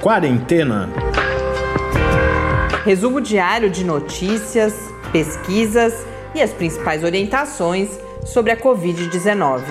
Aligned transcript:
Quarentena. 0.00 0.88
Resumo 2.86 3.20
diário 3.20 3.68
de 3.68 3.84
notícias, 3.84 4.74
pesquisas 5.12 5.92
e 6.34 6.40
as 6.40 6.50
principais 6.52 7.04
orientações 7.04 7.90
sobre 8.24 8.50
a 8.50 8.56
Covid-19. 8.56 9.62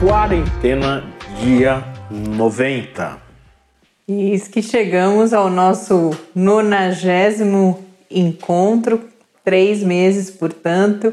Quarentena, 0.00 1.04
dia 1.38 1.84
90. 2.10 3.18
E 4.08 4.30
eis 4.30 4.48
que 4.48 4.62
chegamos 4.62 5.34
ao 5.34 5.50
nosso 5.50 6.12
nonagésimo 6.34 7.84
encontro, 8.10 9.02
três 9.44 9.82
meses, 9.82 10.30
portanto, 10.30 11.12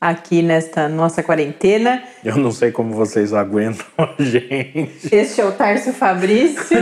aqui 0.00 0.42
nesta 0.42 0.88
nossa 0.88 1.22
quarentena. 1.22 2.02
Eu 2.24 2.36
não 2.36 2.52
sei 2.52 2.70
como 2.70 2.94
vocês 2.94 3.32
aguentam 3.32 3.86
a 3.98 4.22
gente. 4.22 5.08
Este 5.12 5.40
é 5.40 5.44
o 5.44 5.52
Tárcio 5.52 5.92
Fabrício 5.92 6.78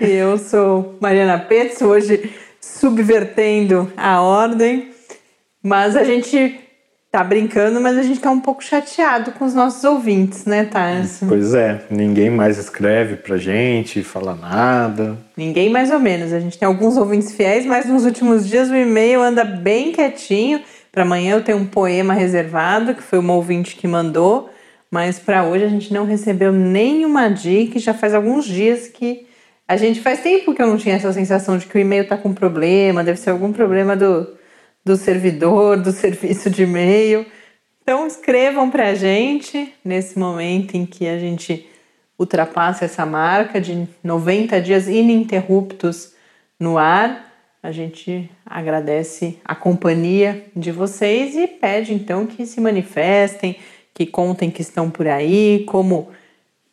e 0.00 0.10
eu 0.10 0.38
sou 0.38 0.96
Mariana 1.00 1.38
Petz, 1.38 1.82
hoje 1.82 2.30
subvertendo 2.60 3.90
a 3.96 4.20
ordem, 4.20 4.90
mas 5.62 5.96
a 5.96 6.04
gente 6.04 6.60
tá 7.10 7.24
brincando, 7.24 7.80
mas 7.80 7.98
a 7.98 8.02
gente 8.02 8.20
tá 8.20 8.30
um 8.30 8.38
pouco 8.38 8.62
chateado 8.62 9.32
com 9.32 9.44
os 9.44 9.52
nossos 9.52 9.82
ouvintes, 9.82 10.44
né, 10.44 10.64
Tarso? 10.64 11.26
Pois 11.26 11.54
é, 11.54 11.82
ninguém 11.90 12.30
mais 12.30 12.56
escreve 12.56 13.16
pra 13.16 13.36
gente, 13.36 14.04
fala 14.04 14.34
nada. 14.34 15.18
Ninguém 15.36 15.68
mais 15.68 15.90
ou 15.90 15.98
menos. 15.98 16.32
A 16.32 16.38
gente 16.38 16.56
tem 16.56 16.66
alguns 16.68 16.96
ouvintes 16.96 17.32
fiéis, 17.32 17.66
mas 17.66 17.86
nos 17.86 18.04
últimos 18.04 18.46
dias 18.46 18.70
o 18.70 18.76
e-mail 18.76 19.20
anda 19.20 19.44
bem 19.44 19.90
quietinho. 19.90 20.62
Para 20.92 21.02
amanhã 21.02 21.36
eu 21.36 21.44
tenho 21.44 21.58
um 21.58 21.66
poema 21.66 22.14
reservado, 22.14 22.94
que 22.94 23.02
foi 23.02 23.18
uma 23.18 23.34
ouvinte 23.34 23.76
que 23.76 23.86
mandou, 23.86 24.50
mas 24.90 25.18
para 25.18 25.44
hoje 25.44 25.64
a 25.64 25.68
gente 25.68 25.92
não 25.92 26.04
recebeu 26.04 26.52
nenhuma 26.52 27.28
dica, 27.28 27.78
já 27.78 27.94
faz 27.94 28.14
alguns 28.14 28.44
dias 28.44 28.88
que 28.88 29.26
a 29.68 29.76
gente 29.76 30.00
faz 30.00 30.20
tempo 30.20 30.52
que 30.52 30.60
eu 30.60 30.66
não 30.66 30.76
tinha 30.76 30.96
essa 30.96 31.12
sensação 31.12 31.56
de 31.56 31.66
que 31.66 31.78
o 31.78 31.80
e-mail 31.80 32.08
tá 32.08 32.16
com 32.16 32.34
problema, 32.34 33.04
deve 33.04 33.20
ser 33.20 33.30
algum 33.30 33.52
problema 33.52 33.94
do 33.96 34.40
do 34.84 34.96
servidor, 34.96 35.76
do 35.76 35.92
serviço 35.92 36.50
de 36.50 36.62
e-mail. 36.62 37.26
Então 37.82 38.06
escrevam 38.06 38.70
para 38.70 38.88
a 38.88 38.94
gente 38.94 39.72
nesse 39.84 40.18
momento 40.18 40.76
em 40.76 40.86
que 40.86 41.06
a 41.06 41.18
gente 41.18 41.68
ultrapassa 42.18 42.84
essa 42.84 43.06
marca 43.06 43.60
de 43.60 43.88
90 44.04 44.60
dias 44.60 44.86
ininterruptos 44.86 46.12
no 46.58 46.76
ar. 46.76 47.29
A 47.62 47.72
gente 47.72 48.30
agradece 48.46 49.38
a 49.44 49.54
companhia 49.54 50.46
de 50.56 50.72
vocês 50.72 51.36
e 51.36 51.46
pede 51.46 51.92
então 51.92 52.26
que 52.26 52.46
se 52.46 52.58
manifestem, 52.60 53.56
que 53.92 54.06
contem 54.06 54.50
que 54.50 54.62
estão 54.62 54.90
por 54.90 55.06
aí, 55.06 55.64
como 55.68 56.08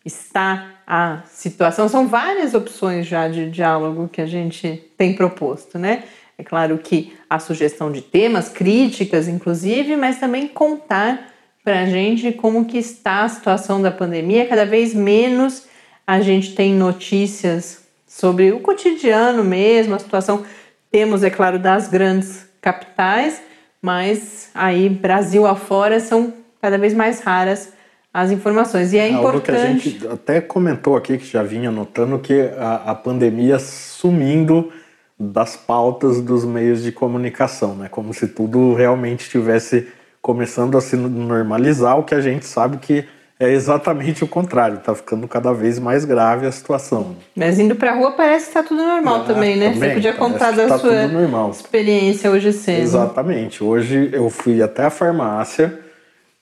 está 0.06 0.82
a 0.88 1.24
situação. 1.26 1.90
São 1.90 2.08
várias 2.08 2.54
opções 2.54 3.06
já 3.06 3.28
de 3.28 3.50
diálogo 3.50 4.08
que 4.08 4.22
a 4.22 4.26
gente 4.26 4.90
tem 4.98 5.14
proposto, 5.14 5.78
né? 5.78 6.04
É 6.38 6.44
claro 6.44 6.78
que 6.78 7.14
a 7.30 7.38
sugestão 7.38 7.92
de 7.92 8.02
temas, 8.02 8.48
críticas 8.48 9.28
inclusive, 9.28 9.98
mas 9.98 10.20
também 10.20 10.48
contar 10.48 11.34
para 11.66 11.82
a 11.82 11.86
gente 11.86 12.32
como 12.32 12.64
que 12.64 12.78
está 12.78 13.24
a 13.24 13.30
situação 13.30 13.82
da 13.82 13.92
pandemia. 13.92 14.48
Cada 14.48 14.66
vez 14.66 14.94
menos 14.94 15.68
a 16.06 16.22
gente 16.22 16.56
tem 16.56 16.74
notícias 16.74 17.86
sobre 18.08 18.54
o 18.54 18.62
cotidiano 18.62 19.44
mesmo, 19.44 19.94
a 19.94 20.00
situação. 20.00 20.46
Temos, 20.92 21.24
é 21.24 21.30
claro, 21.30 21.60
das 21.60 21.88
grandes 21.88 22.48
capitais, 22.62 23.42
mas 23.82 24.50
aí 24.54 24.90
Brasil 24.90 25.46
afora 25.46 26.00
são 26.00 26.34
cada 26.62 26.78
vez 26.78 26.94
mais 26.94 27.20
raras 27.22 27.74
as 28.14 28.32
informações. 28.32 28.94
E 28.94 28.98
é, 28.98 29.08
é 29.08 29.10
importante. 29.10 29.44
que 29.44 29.52
a 29.52 29.68
gente 29.68 30.08
até 30.08 30.42
comentou 30.42 30.96
aqui, 30.96 31.18
que 31.18 31.26
já 31.26 31.44
vinha 31.44 31.70
notando, 31.70 32.18
que 32.20 32.50
a, 32.58 32.92
a 32.92 32.96
pandemia 32.96 33.60
sumindo 33.60 34.72
das 35.20 35.56
pautas 35.56 36.22
dos 36.22 36.46
meios 36.46 36.84
de 36.84 36.92
comunicação, 36.92 37.76
né? 37.76 37.88
Como 37.90 38.14
se 38.14 38.28
tudo 38.28 38.74
realmente 38.74 39.22
estivesse 39.22 39.88
começando 40.22 40.78
a 40.78 40.82
se 40.82 40.96
normalizar, 40.96 41.98
o 41.98 42.04
que 42.04 42.14
a 42.14 42.22
gente 42.22 42.46
sabe 42.46 42.78
que 42.78 43.06
é 43.40 43.52
exatamente 43.52 44.24
o 44.24 44.28
contrário, 44.28 44.78
está 44.78 44.96
ficando 44.96 45.28
cada 45.28 45.54
vez 45.54 45.78
mais 45.78 46.04
grave 46.04 46.48
a 46.48 46.52
situação. 46.52 47.16
Mas 47.36 47.60
indo 47.60 47.76
para 47.76 47.92
a 47.92 47.96
rua 47.96 48.14
parece 48.14 48.46
que 48.46 48.50
está 48.50 48.64
tudo 48.64 48.84
normal 48.84 49.22
é, 49.22 49.26
também, 49.26 49.56
né? 49.56 49.74
Também, 49.74 49.90
Você 49.90 49.96
podia 49.96 50.14
contar 50.14 50.52
da 50.52 50.68
tá 50.68 50.80
sua 50.80 51.06
experiência 51.52 52.32
hoje 52.32 52.52
cedo. 52.52 52.82
Exatamente. 52.82 53.64
Hoje 53.64 54.10
eu 54.12 54.30
fui 54.30 54.62
até 54.62 54.86
a 54.86 54.90
farmácia 54.90 55.80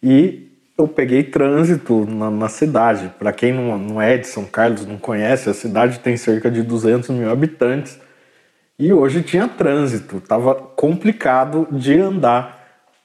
e 0.02 0.48
eu 0.78 0.88
peguei 0.88 1.24
trânsito 1.24 2.06
na, 2.06 2.32
na 2.32 2.48
cidade. 2.48 3.12
Para 3.20 3.34
quem 3.34 3.52
não, 3.52 3.78
não 3.78 4.02
é 4.02 4.18
de 4.18 4.28
São 4.28 4.46
Carlos, 4.46 4.86
não 4.86 4.98
conhece, 4.98 5.50
a 5.50 5.54
cidade 5.54 6.00
tem 6.00 6.16
cerca 6.16 6.50
de 6.50 6.64
200 6.64 7.10
mil 7.10 7.30
habitantes 7.30 8.00
e 8.78 8.92
hoje 8.92 9.22
tinha 9.22 9.48
trânsito, 9.48 10.18
estava 10.18 10.54
complicado 10.54 11.68
de 11.72 11.98
andar 11.98 12.56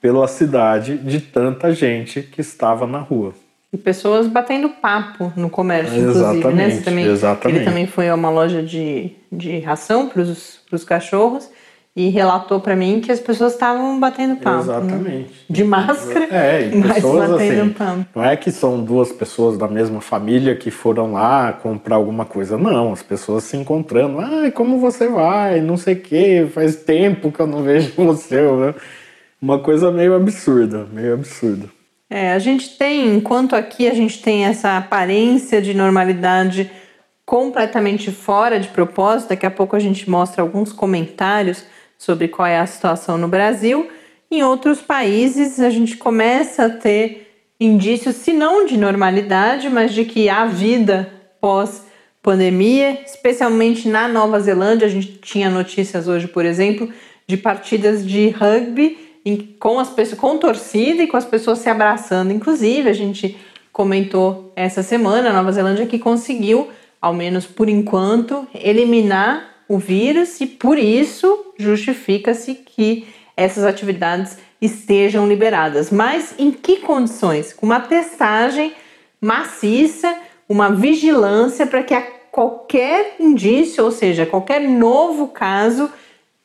pela 0.01 0.27
cidade 0.27 0.97
de 0.97 1.21
tanta 1.21 1.73
gente 1.73 2.21
que 2.21 2.41
estava 2.41 2.85
na 2.85 2.99
rua. 2.99 3.33
E 3.73 3.77
pessoas 3.77 4.27
batendo 4.27 4.67
papo 4.69 5.31
no 5.35 5.49
comércio, 5.49 5.95
exatamente, 5.95 6.39
inclusive, 6.39 6.55
né? 6.55 6.69
Você 6.69 6.81
também, 6.81 7.05
exatamente. 7.05 7.57
Ele 7.57 7.65
também 7.65 7.87
foi 7.87 8.09
a 8.09 8.15
uma 8.15 8.29
loja 8.29 8.61
de, 8.61 9.11
de 9.31 9.59
ração 9.59 10.09
para 10.09 10.21
os 10.21 10.83
cachorros 10.85 11.49
e 11.95 12.07
relatou 12.07 12.59
para 12.61 12.75
mim 12.75 13.01
que 13.01 13.11
as 13.11 13.19
pessoas 13.19 13.53
estavam 13.53 13.99
batendo 13.99 14.37
papo. 14.37 14.57
Né? 14.57 14.61
Exatamente. 14.61 15.15
Né? 15.15 15.25
De 15.49 15.63
máscara, 15.63 16.27
é, 16.31 16.69
e 16.69 16.75
mas 16.75 16.93
pessoas, 16.93 17.29
batendo 17.29 17.61
assim, 17.61 17.69
papo. 17.73 18.05
Não 18.15 18.23
é 18.23 18.37
que 18.37 18.51
são 18.51 18.83
duas 18.83 19.11
pessoas 19.11 19.57
da 19.57 19.67
mesma 19.67 19.99
família 19.99 20.55
que 20.55 20.71
foram 20.71 21.13
lá 21.13 21.51
comprar 21.51 21.95
alguma 21.95 22.23
coisa. 22.23 22.57
Não, 22.57 22.93
as 22.93 23.03
pessoas 23.03 23.43
se 23.43 23.57
encontrando. 23.57 24.19
Ai, 24.19 24.51
como 24.51 24.79
você 24.79 25.07
vai? 25.09 25.59
Não 25.59 25.75
sei 25.75 25.95
o 25.95 25.99
quê. 25.99 26.47
Faz 26.53 26.77
tempo 26.77 27.31
que 27.31 27.39
eu 27.39 27.47
não 27.47 27.63
vejo 27.63 27.91
você. 27.97 28.37
Uma 29.41 29.59
coisa 29.59 29.91
meio 29.91 30.15
absurda, 30.15 30.85
meio 30.93 31.13
absurda. 31.13 31.67
É, 32.13 32.33
a 32.33 32.39
gente 32.39 32.77
tem, 32.77 33.15
enquanto 33.15 33.55
aqui 33.55 33.87
a 33.87 33.93
gente 33.93 34.21
tem 34.21 34.43
essa 34.43 34.75
aparência 34.75 35.61
de 35.61 35.73
normalidade 35.73 36.69
completamente 37.25 38.11
fora 38.11 38.59
de 38.59 38.67
propósito, 38.67 39.29
daqui 39.29 39.45
a 39.45 39.49
pouco 39.49 39.77
a 39.77 39.79
gente 39.79 40.09
mostra 40.09 40.41
alguns 40.41 40.73
comentários 40.73 41.63
sobre 41.97 42.27
qual 42.27 42.45
é 42.45 42.59
a 42.59 42.65
situação 42.65 43.17
no 43.17 43.29
Brasil. 43.29 43.89
Em 44.29 44.43
outros 44.43 44.81
países, 44.81 45.57
a 45.61 45.69
gente 45.69 45.95
começa 45.95 46.65
a 46.65 46.69
ter 46.69 47.31
indícios, 47.57 48.17
se 48.17 48.33
não 48.33 48.65
de 48.65 48.75
normalidade, 48.75 49.69
mas 49.69 49.93
de 49.93 50.03
que 50.03 50.27
há 50.27 50.43
vida 50.45 51.09
pós-pandemia, 51.39 53.03
especialmente 53.05 53.87
na 53.87 54.09
Nova 54.09 54.37
Zelândia. 54.41 54.85
A 54.85 54.91
gente 54.91 55.13
tinha 55.19 55.49
notícias 55.49 56.09
hoje, 56.09 56.27
por 56.27 56.43
exemplo, 56.43 56.91
de 57.25 57.37
partidas 57.37 58.05
de 58.05 58.31
rugby 58.31 59.10
com, 59.59 59.79
as 59.79 59.89
pessoas, 59.89 60.19
com 60.19 60.37
torcida 60.37 61.03
e 61.03 61.07
com 61.07 61.17
as 61.17 61.25
pessoas 61.25 61.59
se 61.59 61.69
abraçando. 61.69 62.31
Inclusive, 62.31 62.89
a 62.89 62.93
gente 62.93 63.37
comentou 63.71 64.51
essa 64.55 64.83
semana, 64.83 65.29
a 65.29 65.33
Nova 65.33 65.51
Zelândia 65.51 65.85
que 65.85 65.99
conseguiu, 65.99 66.69
ao 67.01 67.13
menos 67.13 67.45
por 67.45 67.69
enquanto, 67.69 68.47
eliminar 68.53 69.47
o 69.67 69.77
vírus 69.77 70.41
e 70.41 70.45
por 70.45 70.77
isso 70.77 71.53
justifica-se 71.57 72.55
que 72.55 73.07
essas 73.37 73.63
atividades 73.63 74.37
estejam 74.61 75.27
liberadas. 75.27 75.89
Mas 75.89 76.35
em 76.37 76.51
que 76.51 76.77
condições? 76.77 77.53
Com 77.53 77.65
uma 77.65 77.79
testagem 77.79 78.73
maciça, 79.19 80.13
uma 80.49 80.71
vigilância 80.71 81.65
para 81.65 81.83
que 81.83 81.95
qualquer 82.31 83.15
indício, 83.19 83.83
ou 83.83 83.91
seja, 83.91 84.25
qualquer 84.25 84.61
novo 84.61 85.27
caso, 85.27 85.89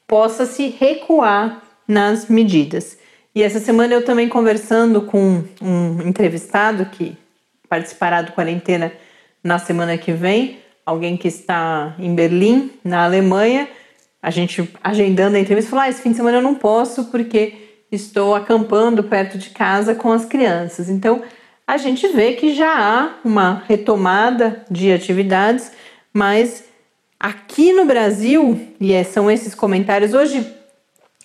possa 0.06 0.47
se 0.47 0.69
recuar 0.69 1.66
nas 1.87 2.29
medidas. 2.29 2.99
E 3.35 3.43
essa 3.43 3.61
semana 3.61 3.93
eu 3.93 4.05
também 4.05 4.29
conversando 4.29 5.03
com 5.03 5.45
um 5.61 6.03
entrevistado 6.09 6.87
que 6.87 7.17
participará 7.69 8.23
do 8.23 8.33
quarentena 8.33 8.93
na 9.43 9.59
semana 9.59 9.99
que 9.99 10.12
vem, 10.12 10.59
alguém 10.85 11.17
que 11.17 11.29
está 11.29 11.94
em 11.99 12.15
Berlim, 12.15 12.71
na 12.83 13.05
Alemanha, 13.05 13.69
a 14.23 14.31
gente 14.31 14.69
agendando 14.83 15.37
a 15.37 15.41
entrevista, 15.41 15.71
falou: 15.71 15.85
ah, 15.85 15.88
esse 15.88 16.03
fim 16.03 16.11
de 16.11 16.17
semana 16.17 16.38
eu 16.38 16.43
não 16.43 16.55
posso 16.55 17.05
porque 17.06 17.55
estou 17.93 18.35
acampando 18.35 19.05
perto 19.05 19.39
de 19.39 19.50
casa 19.50 19.94
com 19.94 20.11
as 20.11 20.25
crianças. 20.25 20.89
Então, 20.89 21.23
a 21.67 21.77
gente 21.77 22.09
vê 22.09 22.32
que 22.32 22.55
já 22.55 22.75
há 22.75 23.19
uma 23.25 23.65
retomada 23.69 24.65
de 24.71 24.93
atividades, 24.93 25.71
mas 26.12 26.65
aqui 27.21 27.73
no 27.73 27.85
Brasil, 27.85 28.69
e 28.81 28.93
é, 28.93 29.05
são 29.05 29.31
esses 29.31 29.55
comentários, 29.55 30.15
hoje 30.15 30.56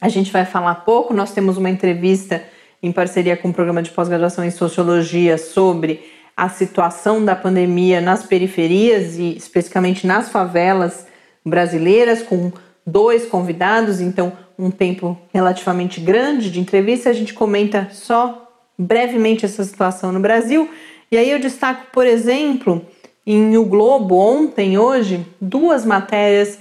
a 0.01 0.09
gente 0.09 0.31
vai 0.31 0.45
falar 0.45 0.75
pouco, 0.75 1.13
nós 1.13 1.31
temos 1.31 1.57
uma 1.57 1.69
entrevista 1.69 2.43
em 2.81 2.91
parceria 2.91 3.37
com 3.37 3.49
o 3.49 3.53
programa 3.53 3.83
de 3.83 3.91
pós-graduação 3.91 4.43
em 4.43 4.49
Sociologia 4.49 5.37
sobre 5.37 6.03
a 6.35 6.49
situação 6.49 7.23
da 7.23 7.35
pandemia 7.35 8.01
nas 8.01 8.23
periferias 8.23 9.19
e 9.19 9.37
especificamente 9.37 10.07
nas 10.07 10.29
favelas 10.29 11.05
brasileiras, 11.45 12.23
com 12.23 12.51
dois 12.85 13.27
convidados, 13.27 14.01
então 14.01 14.33
um 14.57 14.71
tempo 14.71 15.15
relativamente 15.31 15.99
grande 15.99 16.49
de 16.49 16.59
entrevista. 16.59 17.11
A 17.11 17.13
gente 17.13 17.35
comenta 17.35 17.89
só 17.91 18.51
brevemente 18.77 19.45
essa 19.45 19.63
situação 19.63 20.11
no 20.11 20.19
Brasil. 20.19 20.67
E 21.11 21.17
aí 21.17 21.29
eu 21.29 21.39
destaco, 21.39 21.87
por 21.93 22.07
exemplo, 22.07 22.83
em 23.25 23.55
O 23.55 23.65
Globo, 23.65 24.15
ontem, 24.15 24.79
hoje, 24.79 25.23
duas 25.39 25.85
matérias, 25.85 26.57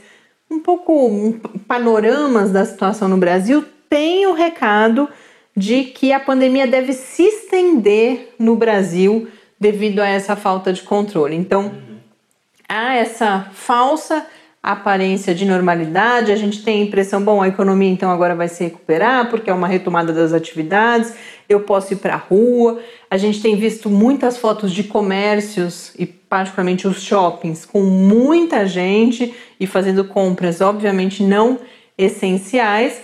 um 0.50 0.58
pouco 0.58 1.36
panoramas 1.68 2.50
da 2.50 2.64
situação 2.64 3.08
no 3.08 3.16
Brasil, 3.16 3.64
tem 3.88 4.26
o 4.26 4.32
recado 4.32 5.08
de 5.56 5.84
que 5.84 6.12
a 6.12 6.20
pandemia 6.20 6.66
deve 6.66 6.92
se 6.92 7.22
estender 7.22 8.34
no 8.38 8.56
Brasil 8.56 9.28
devido 9.58 10.00
a 10.00 10.08
essa 10.08 10.34
falta 10.34 10.72
de 10.72 10.82
controle. 10.82 11.36
Então, 11.36 11.72
há 12.68 12.94
essa 12.94 13.48
falsa 13.52 14.26
aparência 14.62 15.34
de 15.34 15.46
normalidade, 15.46 16.32
a 16.32 16.36
gente 16.36 16.62
tem 16.62 16.82
a 16.82 16.84
impressão, 16.84 17.22
bom, 17.22 17.40
a 17.40 17.48
economia 17.48 17.88
então 17.88 18.10
agora 18.10 18.34
vai 18.34 18.46
se 18.46 18.62
recuperar 18.62 19.30
porque 19.30 19.48
é 19.48 19.54
uma 19.54 19.66
retomada 19.66 20.12
das 20.12 20.34
atividades, 20.34 21.14
eu 21.50 21.60
posso 21.60 21.92
ir 21.92 21.96
para 21.96 22.14
a 22.14 22.16
rua. 22.16 22.80
A 23.10 23.16
gente 23.16 23.42
tem 23.42 23.56
visto 23.56 23.90
muitas 23.90 24.38
fotos 24.38 24.72
de 24.72 24.84
comércios 24.84 25.92
e 25.98 26.06
particularmente 26.06 26.86
os 26.86 27.02
shoppings 27.02 27.66
com 27.66 27.82
muita 27.82 28.64
gente 28.66 29.34
e 29.58 29.66
fazendo 29.66 30.04
compras, 30.04 30.60
obviamente 30.60 31.24
não 31.24 31.58
essenciais, 31.98 33.02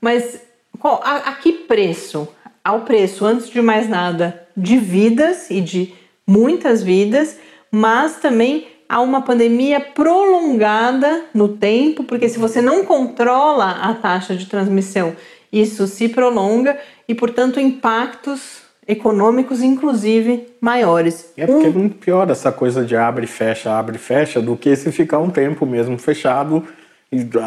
mas 0.00 0.40
qual, 0.78 1.02
a, 1.04 1.16
a 1.16 1.32
que 1.34 1.52
preço? 1.52 2.28
Ao 2.64 2.82
preço, 2.82 3.26
antes 3.26 3.50
de 3.50 3.60
mais 3.60 3.88
nada, 3.88 4.46
de 4.56 4.76
vidas 4.78 5.50
e 5.50 5.60
de 5.60 5.92
muitas 6.26 6.82
vidas, 6.82 7.38
mas 7.70 8.16
também 8.16 8.68
a 8.88 9.00
uma 9.00 9.20
pandemia 9.20 9.80
prolongada 9.80 11.24
no 11.34 11.48
tempo, 11.48 12.04
porque 12.04 12.28
se 12.28 12.38
você 12.38 12.62
não 12.62 12.84
controla 12.84 13.70
a 13.70 13.92
taxa 13.94 14.34
de 14.34 14.46
transmissão, 14.46 15.14
isso 15.52 15.86
se 15.86 16.08
prolonga 16.08 16.78
e, 17.08 17.14
portanto, 17.14 17.58
impactos 17.60 18.62
econômicos, 18.86 19.62
inclusive, 19.62 20.46
maiores. 20.60 21.32
É 21.36 21.46
porque 21.46 21.66
um... 21.66 21.70
é 21.70 21.72
muito 21.72 21.96
pior 21.96 22.30
essa 22.30 22.50
coisa 22.50 22.84
de 22.84 22.96
abre 22.96 23.24
e 23.24 23.28
fecha, 23.28 23.72
abre 23.72 23.96
e 23.96 23.98
fecha, 23.98 24.40
do 24.40 24.56
que 24.56 24.74
se 24.76 24.90
ficar 24.90 25.18
um 25.18 25.30
tempo 25.30 25.66
mesmo 25.66 25.98
fechado 25.98 26.64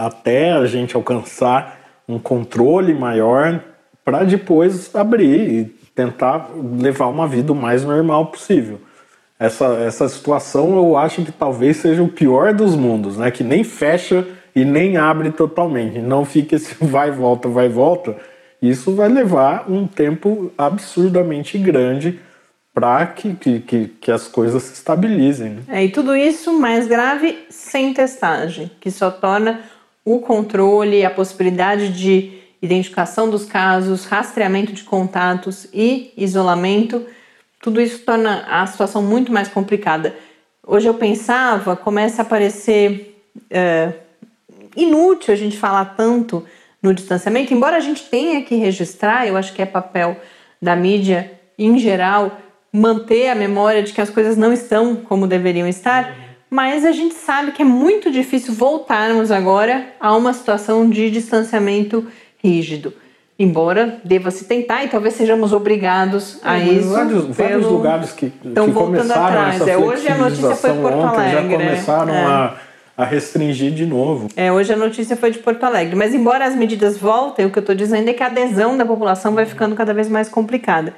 até 0.03 0.51
a 0.51 0.65
gente 0.65 0.95
alcançar 0.95 1.80
um 2.07 2.18
controle 2.18 2.94
maior 2.94 3.63
para 4.04 4.24
depois 4.24 4.94
abrir 4.95 5.50
e 5.50 5.65
tentar 5.94 6.50
levar 6.80 7.07
uma 7.07 7.27
vida 7.27 7.51
o 7.51 7.56
mais 7.56 7.83
normal 7.83 8.27
possível 8.27 8.80
essa, 9.42 9.65
essa 9.80 10.07
situação 10.07 10.75
eu 10.75 10.95
acho 10.95 11.24
que 11.24 11.31
talvez 11.31 11.77
seja 11.77 12.04
o 12.04 12.07
pior 12.07 12.54
dos 12.54 12.75
mundos, 12.75 13.18
né? 13.18 13.31
Que 13.31 13.44
nem 13.44 13.63
fecha 13.63 14.27
e 14.56 14.65
nem 14.65 14.98
abre 14.98 15.31
totalmente. 15.31 16.00
Não 16.00 16.25
fica 16.25 16.56
esse 16.56 16.75
vai 16.83 17.09
e 17.09 17.12
volta, 17.12 17.48
vai 17.48 17.65
e 17.68 17.69
volta. 17.69 18.15
Isso 18.62 18.94
vai 18.94 19.09
levar 19.09 19.69
um 19.69 19.88
tempo 19.88 20.51
absurdamente 20.57 21.57
grande 21.57 22.19
para 22.74 23.06
que, 23.07 23.33
que, 23.33 23.88
que, 24.00 24.12
as 24.12 24.27
coisas 24.27 24.63
se 24.63 24.74
estabilizem. 24.74 25.50
Né? 25.50 25.62
É, 25.68 25.86
e 25.86 25.89
tudo 25.89 26.15
isso 26.15 26.57
mais 26.57 26.88
grave 26.88 27.45
sem 27.50 27.94
testagem, 27.94 28.71
que 28.80 28.89
só 28.89 29.12
torna 29.12 29.62
o 30.06 30.19
controle, 30.19 31.04
a 31.04 31.09
possibilidade 31.09 31.89
de 31.89 32.39
identificação 32.62 33.30
dos 33.30 33.45
casos, 33.45 34.06
rastreamento 34.06 34.71
de 34.71 34.83
contatos 34.83 35.68
e 35.74 36.13
isolamento 36.15 37.06
tudo 37.62 37.80
isso 37.80 38.00
torna 38.00 38.44
a 38.50 38.65
situação 38.65 39.04
muito 39.04 39.31
mais 39.31 39.47
complicada. 39.47 40.15
Hoje 40.65 40.88
eu 40.88 40.95
pensava, 40.95 41.75
começa 41.75 42.24
a 42.24 42.25
parecer 42.25 43.24
é, 43.50 43.94
inútil 44.75 45.33
a 45.33 45.38
gente 45.38 45.57
falar 45.57 45.85
tanto 45.95 46.45
no 46.81 46.94
distanciamento, 46.94 47.53
embora 47.53 47.77
a 47.77 47.79
gente 47.79 48.03
tenha 48.06 48.41
que 48.41 48.56
registrar, 48.56 49.27
eu 49.27 49.38
acho 49.38 49.53
que 49.53 49.62
é 49.62 49.65
papel 49.65 50.18
da 50.62 50.75
mídia 50.75 51.31
em 51.57 51.77
geral 51.77 52.39
manter 52.73 53.29
a 53.29 53.35
memória 53.35 53.83
de 53.83 53.94
que 53.94 54.01
as 54.01 54.09
coisas 54.09 54.35
não 54.35 54.51
estão 54.51 54.95
como 54.95 55.27
deveriam 55.27 55.68
estar, 55.68 56.15
mas 56.50 56.85
a 56.85 56.91
gente 56.91 57.13
sabe 57.13 57.51
que 57.51 57.62
é 57.62 57.65
muito 57.65 58.09
difícil 58.12 58.53
voltarmos 58.53 59.29
agora 59.29 59.94
a 60.00 60.15
uma 60.15 60.33
situação 60.33 60.89
de 60.89 61.12
distanciamento 61.12 62.07
rígido 62.44 62.94
embora 63.41 64.00
deva 64.03 64.29
se 64.29 64.45
tentar 64.45 64.83
e 64.83 64.88
talvez 64.88 65.15
sejamos 65.15 65.51
obrigados 65.51 66.39
a 66.44 66.59
é, 66.59 66.63
isso. 66.63 66.89
Vários, 66.89 67.23
pelo... 67.23 67.33
vários 67.33 67.65
lugares 67.65 68.12
que, 68.12 68.31
Estão 68.45 68.71
começaram 68.71 69.41
atrás. 69.41 69.68
é, 69.68 69.77
hoje 69.77 70.07
a 70.07 70.15
notícia 70.15 70.56
foi 70.56 70.73
Porto 70.75 70.97
ontem, 70.97 71.21
Alegre. 71.21 71.50
já 71.50 71.57
começaram 71.57 72.13
é. 72.13 72.25
a, 72.25 72.56
a 73.01 73.06
restringir 73.06 73.71
de 73.71 73.86
novo. 73.86 74.27
É, 74.36 74.51
hoje 74.51 74.71
a 74.71 74.77
notícia 74.77 75.18
foi 75.18 75.31
de 75.31 75.39
Porto 75.39 75.63
Alegre. 75.63 75.95
Mas 75.95 76.13
embora 76.13 76.45
as 76.45 76.56
medidas 76.56 76.98
voltem, 76.98 77.45
o 77.45 77.50
que 77.50 77.57
eu 77.57 77.62
estou 77.62 77.75
dizendo 77.75 78.07
é 78.07 78.13
que 78.13 78.21
a 78.21 78.27
adesão 78.27 78.77
da 78.77 78.86
população 78.86 79.33
vai 79.33 79.45
ficando 79.45 79.75
cada 79.75 79.92
vez 79.92 80.07
mais 80.07 80.30
complicada. 80.30 80.94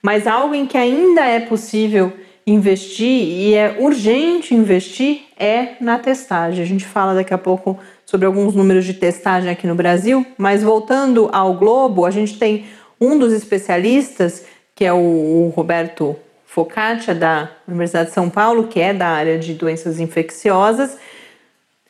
Mas 0.00 0.28
algo 0.28 0.54
em 0.54 0.66
que 0.66 0.78
ainda 0.78 1.26
é 1.26 1.40
possível 1.40 2.12
investir 2.46 3.10
e 3.10 3.54
é 3.54 3.76
urgente 3.80 4.54
investir 4.54 5.22
é 5.36 5.70
na 5.80 5.98
testagem. 5.98 6.62
A 6.62 6.66
gente 6.66 6.86
fala 6.86 7.12
daqui 7.12 7.34
a 7.34 7.38
pouco 7.38 7.76
sobre 8.06 8.24
alguns 8.24 8.54
números 8.54 8.84
de 8.84 8.94
testagem 8.94 9.50
aqui 9.50 9.66
no 9.66 9.74
Brasil, 9.74 10.24
mas 10.38 10.62
voltando 10.62 11.28
ao 11.32 11.54
Globo, 11.54 12.06
a 12.06 12.10
gente 12.10 12.38
tem 12.38 12.66
um 13.00 13.18
dos 13.18 13.32
especialistas, 13.32 14.44
que 14.74 14.84
é 14.84 14.92
o 14.92 15.52
Roberto 15.54 16.16
Focaccia, 16.46 17.14
da 17.14 17.50
Universidade 17.66 18.08
de 18.08 18.14
São 18.14 18.30
Paulo, 18.30 18.68
que 18.68 18.80
é 18.80 18.94
da 18.94 19.08
área 19.08 19.38
de 19.38 19.52
doenças 19.52 20.00
infecciosas, 20.00 20.96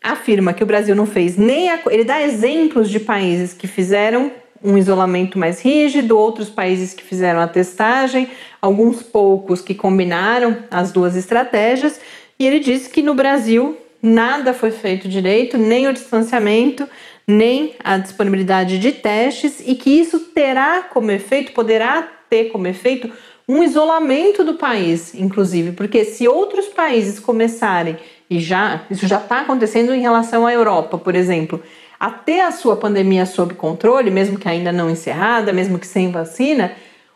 afirma 0.02 0.52
que 0.52 0.62
o 0.62 0.66
Brasil 0.66 0.94
não 0.94 1.06
fez 1.06 1.36
nem 1.36 1.70
a. 1.70 1.80
Ele 1.90 2.04
dá 2.04 2.22
exemplos 2.22 2.88
de 2.88 3.00
países 3.00 3.52
que 3.52 3.66
fizeram 3.66 4.30
um 4.62 4.76
isolamento 4.76 5.38
mais 5.38 5.60
rígido, 5.60 6.18
outros 6.18 6.48
países 6.48 6.92
que 6.92 7.02
fizeram 7.02 7.40
a 7.40 7.46
testagem, 7.46 8.28
alguns 8.60 9.02
poucos 9.02 9.60
que 9.60 9.74
combinaram 9.74 10.64
as 10.70 10.90
duas 10.90 11.16
estratégias, 11.16 12.00
e 12.38 12.46
ele 12.46 12.58
diz 12.58 12.88
que 12.88 13.02
no 13.02 13.14
Brasil 13.14 13.76
nada 14.02 14.52
foi 14.52 14.70
feito 14.70 15.08
direito, 15.08 15.56
nem 15.56 15.86
o 15.86 15.92
distanciamento, 15.92 16.88
nem 17.26 17.74
a 17.82 17.98
disponibilidade 17.98 18.78
de 18.78 18.92
testes, 18.92 19.62
e 19.64 19.74
que 19.74 19.90
isso 19.90 20.18
terá 20.18 20.82
como 20.82 21.10
efeito, 21.10 21.52
poderá 21.52 22.08
ter 22.28 22.46
como 22.46 22.66
efeito, 22.66 23.10
um 23.48 23.62
isolamento 23.62 24.44
do 24.44 24.54
país, 24.54 25.14
inclusive, 25.14 25.72
porque 25.72 26.04
se 26.04 26.28
outros 26.28 26.66
países 26.66 27.18
começarem, 27.18 27.96
e 28.30 28.40
já 28.40 28.82
isso 28.90 29.06
já 29.06 29.18
está 29.18 29.40
acontecendo 29.40 29.94
em 29.94 30.00
relação 30.00 30.46
à 30.46 30.52
Europa, 30.52 30.98
por 30.98 31.14
exemplo, 31.14 31.62
a 31.98 32.10
ter 32.10 32.40
a 32.40 32.52
sua 32.52 32.76
pandemia 32.76 33.26
sob 33.26 33.54
controle, 33.54 34.10
mesmo 34.10 34.38
que 34.38 34.48
ainda 34.48 34.70
não 34.70 34.88
encerrada, 34.88 35.52
mesmo 35.52 35.78
que 35.78 35.86
sem 35.86 36.10
vacina, 36.10 36.72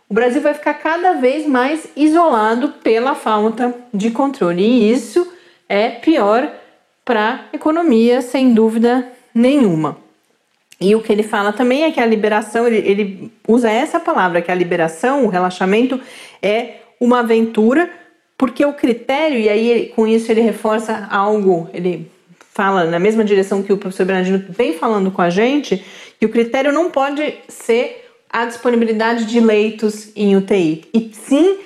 o 0.08 0.14
Brasil 0.14 0.42
vai 0.42 0.52
ficar 0.54 0.74
cada 0.74 1.14
vez 1.14 1.46
mais 1.46 1.86
isolado 1.96 2.68
pela 2.82 3.14
falta 3.14 3.74
de 3.94 4.10
controle. 4.10 4.62
E 4.62 4.92
isso 4.92 5.26
é 5.68 5.88
pior 5.88 6.50
para 7.04 7.34
a 7.34 7.56
economia, 7.56 8.20
sem 8.20 8.52
dúvida 8.52 9.08
nenhuma. 9.34 9.96
E 10.80 10.94
o 10.96 11.00
que 11.00 11.12
ele 11.12 11.22
fala 11.22 11.52
também 11.52 11.84
é 11.84 11.92
que 11.92 12.00
a 12.00 12.06
liberação, 12.06 12.66
ele, 12.66 12.78
ele 12.78 13.32
usa 13.46 13.70
essa 13.70 14.00
palavra, 14.00 14.42
que 14.42 14.50
a 14.50 14.54
liberação, 14.54 15.24
o 15.24 15.28
relaxamento, 15.28 16.00
é 16.42 16.80
uma 17.00 17.20
aventura, 17.20 17.88
porque 18.36 18.64
o 18.64 18.72
critério, 18.72 19.38
e 19.38 19.48
aí 19.48 19.92
com 19.94 20.06
isso 20.06 20.30
ele 20.30 20.40
reforça 20.40 21.06
algo, 21.10 21.68
ele 21.72 22.10
fala 22.52 22.84
na 22.84 22.98
mesma 22.98 23.24
direção 23.24 23.62
que 23.62 23.72
o 23.72 23.78
professor 23.78 24.04
Bernardino 24.04 24.44
vem 24.48 24.74
falando 24.74 25.10
com 25.10 25.22
a 25.22 25.30
gente, 25.30 25.84
que 26.18 26.26
o 26.26 26.28
critério 26.28 26.72
não 26.72 26.90
pode 26.90 27.34
ser 27.48 28.10
a 28.28 28.44
disponibilidade 28.44 29.26
de 29.26 29.40
leitos 29.40 30.10
em 30.16 30.36
UTI, 30.36 30.84
e 30.92 31.10
sim 31.12 31.58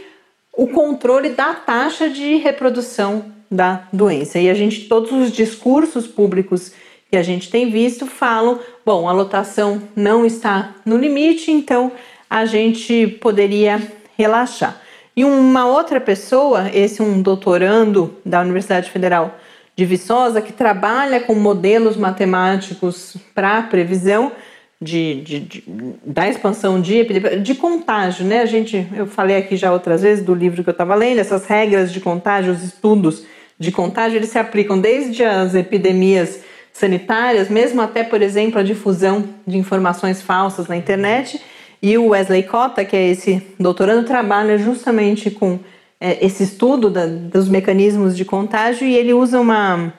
o 0.52 0.66
controle 0.68 1.30
da 1.30 1.54
taxa 1.54 2.08
de 2.08 2.36
reprodução 2.36 3.32
da 3.50 3.86
doença. 3.92 4.38
E 4.38 4.48
a 4.48 4.54
gente, 4.54 4.88
todos 4.88 5.12
os 5.12 5.30
discursos 5.30 6.06
públicos 6.06 6.72
que 7.10 7.16
a 7.16 7.22
gente 7.22 7.50
tem 7.50 7.70
visto 7.70 8.06
falam, 8.06 8.58
bom, 8.84 9.08
a 9.08 9.12
lotação 9.12 9.82
não 9.94 10.26
está 10.26 10.74
no 10.84 10.96
limite, 10.96 11.50
então 11.52 11.92
a 12.28 12.44
gente 12.44 13.06
poderia 13.20 13.80
relaxar. 14.16 14.80
E 15.16 15.24
uma 15.24 15.66
outra 15.66 15.98
pessoa, 15.98 16.70
esse 16.74 17.00
um 17.00 17.22
doutorando 17.22 18.14
da 18.24 18.42
Universidade 18.42 18.90
Federal 18.90 19.38
de 19.74 19.84
Viçosa, 19.86 20.42
que 20.42 20.52
trabalha 20.52 21.20
com 21.20 21.34
modelos 21.34 21.96
matemáticos 21.96 23.16
para 23.34 23.62
previsão 23.62 24.32
de, 24.80 25.22
de, 25.22 25.40
de, 25.40 25.64
da 26.04 26.28
expansão 26.28 26.78
de 26.78 27.02
de 27.40 27.54
contágio, 27.54 28.26
né? 28.26 28.42
A 28.42 28.46
gente, 28.46 28.86
eu 28.94 29.06
falei 29.06 29.38
aqui 29.38 29.56
já 29.56 29.72
outras 29.72 30.02
vezes 30.02 30.22
do 30.22 30.34
livro 30.34 30.62
que 30.62 30.68
eu 30.68 30.72
estava 30.72 30.94
lendo, 30.94 31.18
essas 31.18 31.46
regras 31.46 31.90
de 31.90 32.00
contágio, 32.00 32.52
os 32.52 32.62
estudos 32.62 33.24
de 33.58 33.72
contágio, 33.72 34.18
eles 34.18 34.28
se 34.28 34.38
aplicam 34.38 34.78
desde 34.78 35.24
as 35.24 35.54
epidemias 35.54 36.40
sanitárias, 36.74 37.48
mesmo 37.48 37.80
até, 37.80 38.04
por 38.04 38.20
exemplo, 38.20 38.60
a 38.60 38.62
difusão 38.62 39.24
de 39.46 39.56
informações 39.56 40.20
falsas 40.20 40.68
na 40.68 40.76
internet. 40.76 41.40
E 41.86 41.96
o 41.96 42.08
Wesley 42.08 42.42
Cota, 42.42 42.84
que 42.84 42.96
é 42.96 43.10
esse 43.10 43.40
doutorando, 43.60 44.04
trabalha 44.04 44.58
justamente 44.58 45.30
com 45.30 45.60
é, 46.00 46.26
esse 46.26 46.42
estudo 46.42 46.90
da, 46.90 47.06
dos 47.06 47.48
mecanismos 47.48 48.16
de 48.16 48.24
contágio 48.24 48.84
e 48.88 48.96
ele 48.96 49.12
usa 49.12 49.38
uma, 49.38 49.94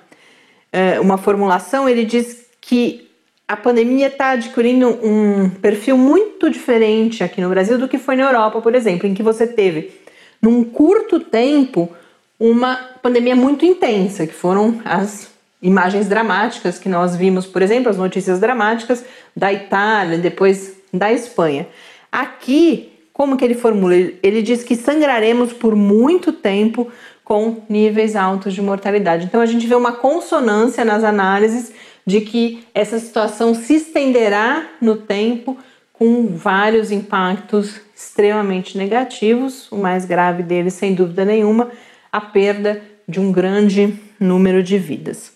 é, 0.70 1.00
uma 1.00 1.18
formulação. 1.18 1.88
Ele 1.88 2.04
diz 2.04 2.46
que 2.60 3.08
a 3.48 3.56
pandemia 3.56 4.08
está 4.08 4.32
adquirindo 4.32 5.00
um 5.02 5.50
perfil 5.50 5.98
muito 5.98 6.50
diferente 6.50 7.24
aqui 7.24 7.40
no 7.40 7.48
Brasil 7.48 7.78
do 7.78 7.88
que 7.88 7.98
foi 7.98 8.18
na 8.18 8.26
Europa, 8.26 8.60
por 8.60 8.76
exemplo, 8.76 9.08
em 9.08 9.14
que 9.14 9.24
você 9.24 9.48
teve 9.48 9.94
num 10.42 10.66
curto 10.66 11.22
tempo, 11.22 11.90
uma 12.38 12.76
pandemia 13.02 13.34
muito 13.34 13.66
intensa, 13.66 14.28
que 14.28 14.34
foram 14.34 14.82
as 14.84 15.30
imagens 15.62 16.10
dramáticas 16.10 16.78
que 16.78 16.90
nós 16.90 17.16
vimos, 17.16 17.46
por 17.46 17.62
exemplo, 17.62 17.90
as 17.90 17.98
notícias 17.98 18.42
dramáticas 18.42 19.06
da 19.34 19.54
Itália, 19.54 20.18
depois 20.18 20.77
da 20.94 21.12
Espanha. 21.12 21.68
Aqui, 22.12 22.92
como 23.14 23.36
que 23.38 23.44
ele 23.44 23.56
formula? 23.56 23.96
Ele 23.96 24.42
diz 24.42 24.64
que 24.64 24.76
sangraremos 24.76 25.54
por 25.54 25.76
muito 25.76 26.32
tempo 26.32 26.92
com 27.24 27.64
níveis 27.68 28.16
altos 28.16 28.54
de 28.54 28.62
mortalidade. 28.62 29.26
Então 29.26 29.42
a 29.42 29.46
gente 29.46 29.68
vê 29.68 29.76
uma 29.76 29.92
consonância 29.92 30.86
nas 30.86 31.04
análises 31.04 31.74
de 32.06 32.22
que 32.22 32.64
essa 32.74 32.98
situação 33.00 33.54
se 33.54 33.76
estenderá 33.76 34.66
no 34.80 34.96
tempo 34.96 35.58
com 35.92 36.28
vários 36.28 36.92
impactos 36.92 37.82
extremamente 37.94 38.78
negativos. 38.78 39.70
O 39.72 39.78
mais 39.78 40.06
grave 40.06 40.42
deles, 40.42 40.76
sem 40.76 40.94
dúvida 40.94 41.26
nenhuma, 41.26 41.70
a 42.12 42.22
perda 42.22 42.82
de 43.06 43.20
um 43.20 43.32
grande 43.32 44.00
número 44.20 44.64
de 44.64 44.78
vidas. 44.78 45.34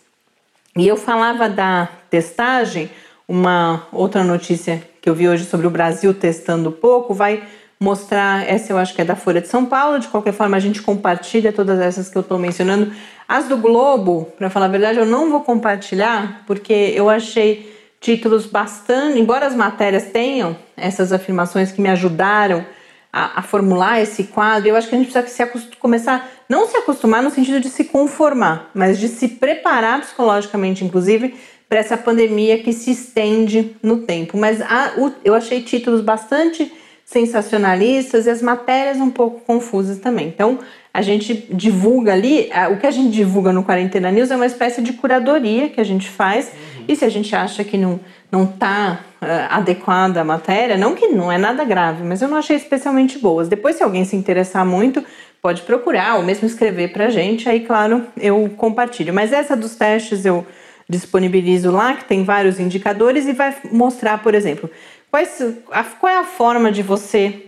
E 0.78 0.88
eu 0.88 0.96
falava 0.96 1.50
da 1.50 1.90
testagem, 2.10 2.90
uma 3.28 3.88
outra 3.92 4.24
notícia 4.24 4.82
que 5.02 5.10
eu 5.10 5.16
vi 5.16 5.28
hoje 5.28 5.46
sobre 5.46 5.66
o 5.66 5.70
Brasil 5.72 6.14
testando 6.14 6.72
pouco 6.72 7.14
vai 7.14 7.44
mostrar, 7.80 8.48
essa 8.48 8.72
eu 8.72 8.78
acho 8.78 8.94
que 8.94 9.02
é 9.02 9.04
da 9.04 9.16
Folha 9.16 9.42
de 9.42 9.48
São 9.48 9.66
Paulo, 9.66 9.98
de 9.98 10.08
qualquer 10.08 10.34
forma 10.34 10.56
a 10.56 10.60
gente 10.60 10.84
compartilha 10.84 11.52
todas 11.52 11.80
essas 11.80 12.08
que 12.08 12.16
eu 12.16 12.22
estou 12.22 12.38
mencionando. 12.38 12.94
As 13.28 13.48
do 13.48 13.58
Globo, 13.58 14.32
para 14.38 14.52
falar 14.52 14.68
a 14.68 14.70
verdade, 14.70 15.00
eu 15.00 15.06
não 15.06 15.32
vou 15.32 15.42
compartilhar, 15.42 16.44
porque 16.46 16.94
eu 16.96 17.10
achei 17.10 17.76
títulos 18.00 18.46
bastante, 18.46 19.20
embora 19.20 19.48
as 19.48 19.56
matérias 19.56 20.12
tenham 20.12 20.56
essas 20.78 21.12
afirmações 21.12 21.72
que 21.72 21.82
me 21.82 21.90
ajudaram 21.90 22.64
a, 23.12 23.40
a 23.40 23.42
formular 23.42 24.00
esse 24.00 24.26
quadro, 24.26 24.70
eu 24.70 24.76
acho 24.76 24.88
que 24.88 24.96
a 24.96 24.98
gente 25.00 25.12
precisa 25.12 25.48
se 25.48 25.76
começar, 25.78 26.30
não 26.48 26.68
se 26.68 26.78
acostumar 26.78 27.24
no 27.24 27.32
sentido 27.32 27.60
de 27.60 27.70
se 27.70 27.86
conformar, 27.86 28.70
mas 28.76 29.00
de 29.00 29.08
se 29.08 29.28
preparar 29.28 30.02
psicologicamente, 30.02 30.86
inclusive, 30.86 31.36
para 31.72 31.80
essa 31.80 31.96
pandemia 31.96 32.58
que 32.58 32.74
se 32.74 32.92
estende 32.92 33.78
no 33.82 34.00
tempo. 34.00 34.38
Mas 34.38 34.60
a, 34.60 34.92
o, 34.98 35.10
eu 35.24 35.34
achei 35.34 35.62
títulos 35.62 36.02
bastante 36.02 36.70
sensacionalistas 37.06 38.26
e 38.26 38.30
as 38.30 38.42
matérias 38.42 38.98
um 38.98 39.10
pouco 39.10 39.40
confusas 39.46 39.98
também. 39.98 40.28
Então, 40.28 40.60
a 40.94 41.02
gente 41.02 41.48
divulga 41.50 42.12
ali, 42.12 42.50
o 42.74 42.78
que 42.78 42.86
a 42.86 42.92
gente 42.92 43.12
divulga 43.12 43.54
no 43.54 43.64
Quarentena 43.64 44.12
News 44.12 44.32
é 44.32 44.36
uma 44.36 44.46
espécie 44.46 44.82
de 44.82 44.92
curadoria 44.92 45.70
que 45.70 45.80
a 45.80 45.84
gente 45.86 46.10
faz, 46.10 46.48
uhum. 46.48 46.86
e 46.90 46.96
se 46.98 47.06
a 47.06 47.10
gente 47.10 47.34
acha 47.34 47.64
que 47.64 47.78
não 47.78 48.02
não 48.30 48.46
está 48.46 49.02
uh, 49.22 49.26
adequada 49.50 50.22
a 50.22 50.24
matéria, 50.24 50.78
não 50.78 50.96
que 50.96 51.08
não 51.08 51.30
é 51.30 51.38
nada 51.38 51.66
grave, 51.66 52.02
mas 52.02 52.22
eu 52.22 52.30
não 52.30 52.38
achei 52.38 52.56
especialmente 52.56 53.20
boas. 53.20 53.50
Depois, 53.50 53.76
se 53.76 53.84
alguém 53.84 54.06
se 54.06 54.16
interessar 54.16 54.66
muito, 54.66 55.04
pode 55.42 55.64
procurar 55.64 56.16
ou 56.16 56.24
mesmo 56.24 56.48
escrever 56.48 56.94
para 56.94 57.08
a 57.08 57.10
gente, 57.10 57.50
aí, 57.50 57.60
claro, 57.62 58.08
eu 58.18 58.50
compartilho. 58.56 59.14
Mas 59.14 59.34
essa 59.34 59.56
dos 59.56 59.76
testes 59.76 60.26
eu 60.26 60.46
disponibilizo 60.92 61.72
lá, 61.72 61.96
que 61.96 62.06
tem 62.06 62.24
vários 62.24 62.60
indicadores 62.60 63.26
e 63.26 63.34
vai 63.34 63.56
mostrar, 63.72 64.22
por 64.22 64.36
exemplo, 64.36 64.70
Quais, 65.12 65.44
a, 65.72 65.84
qual 65.84 66.14
é 66.14 66.18
a 66.18 66.24
forma 66.24 66.72
de 66.72 66.82
você 66.82 67.48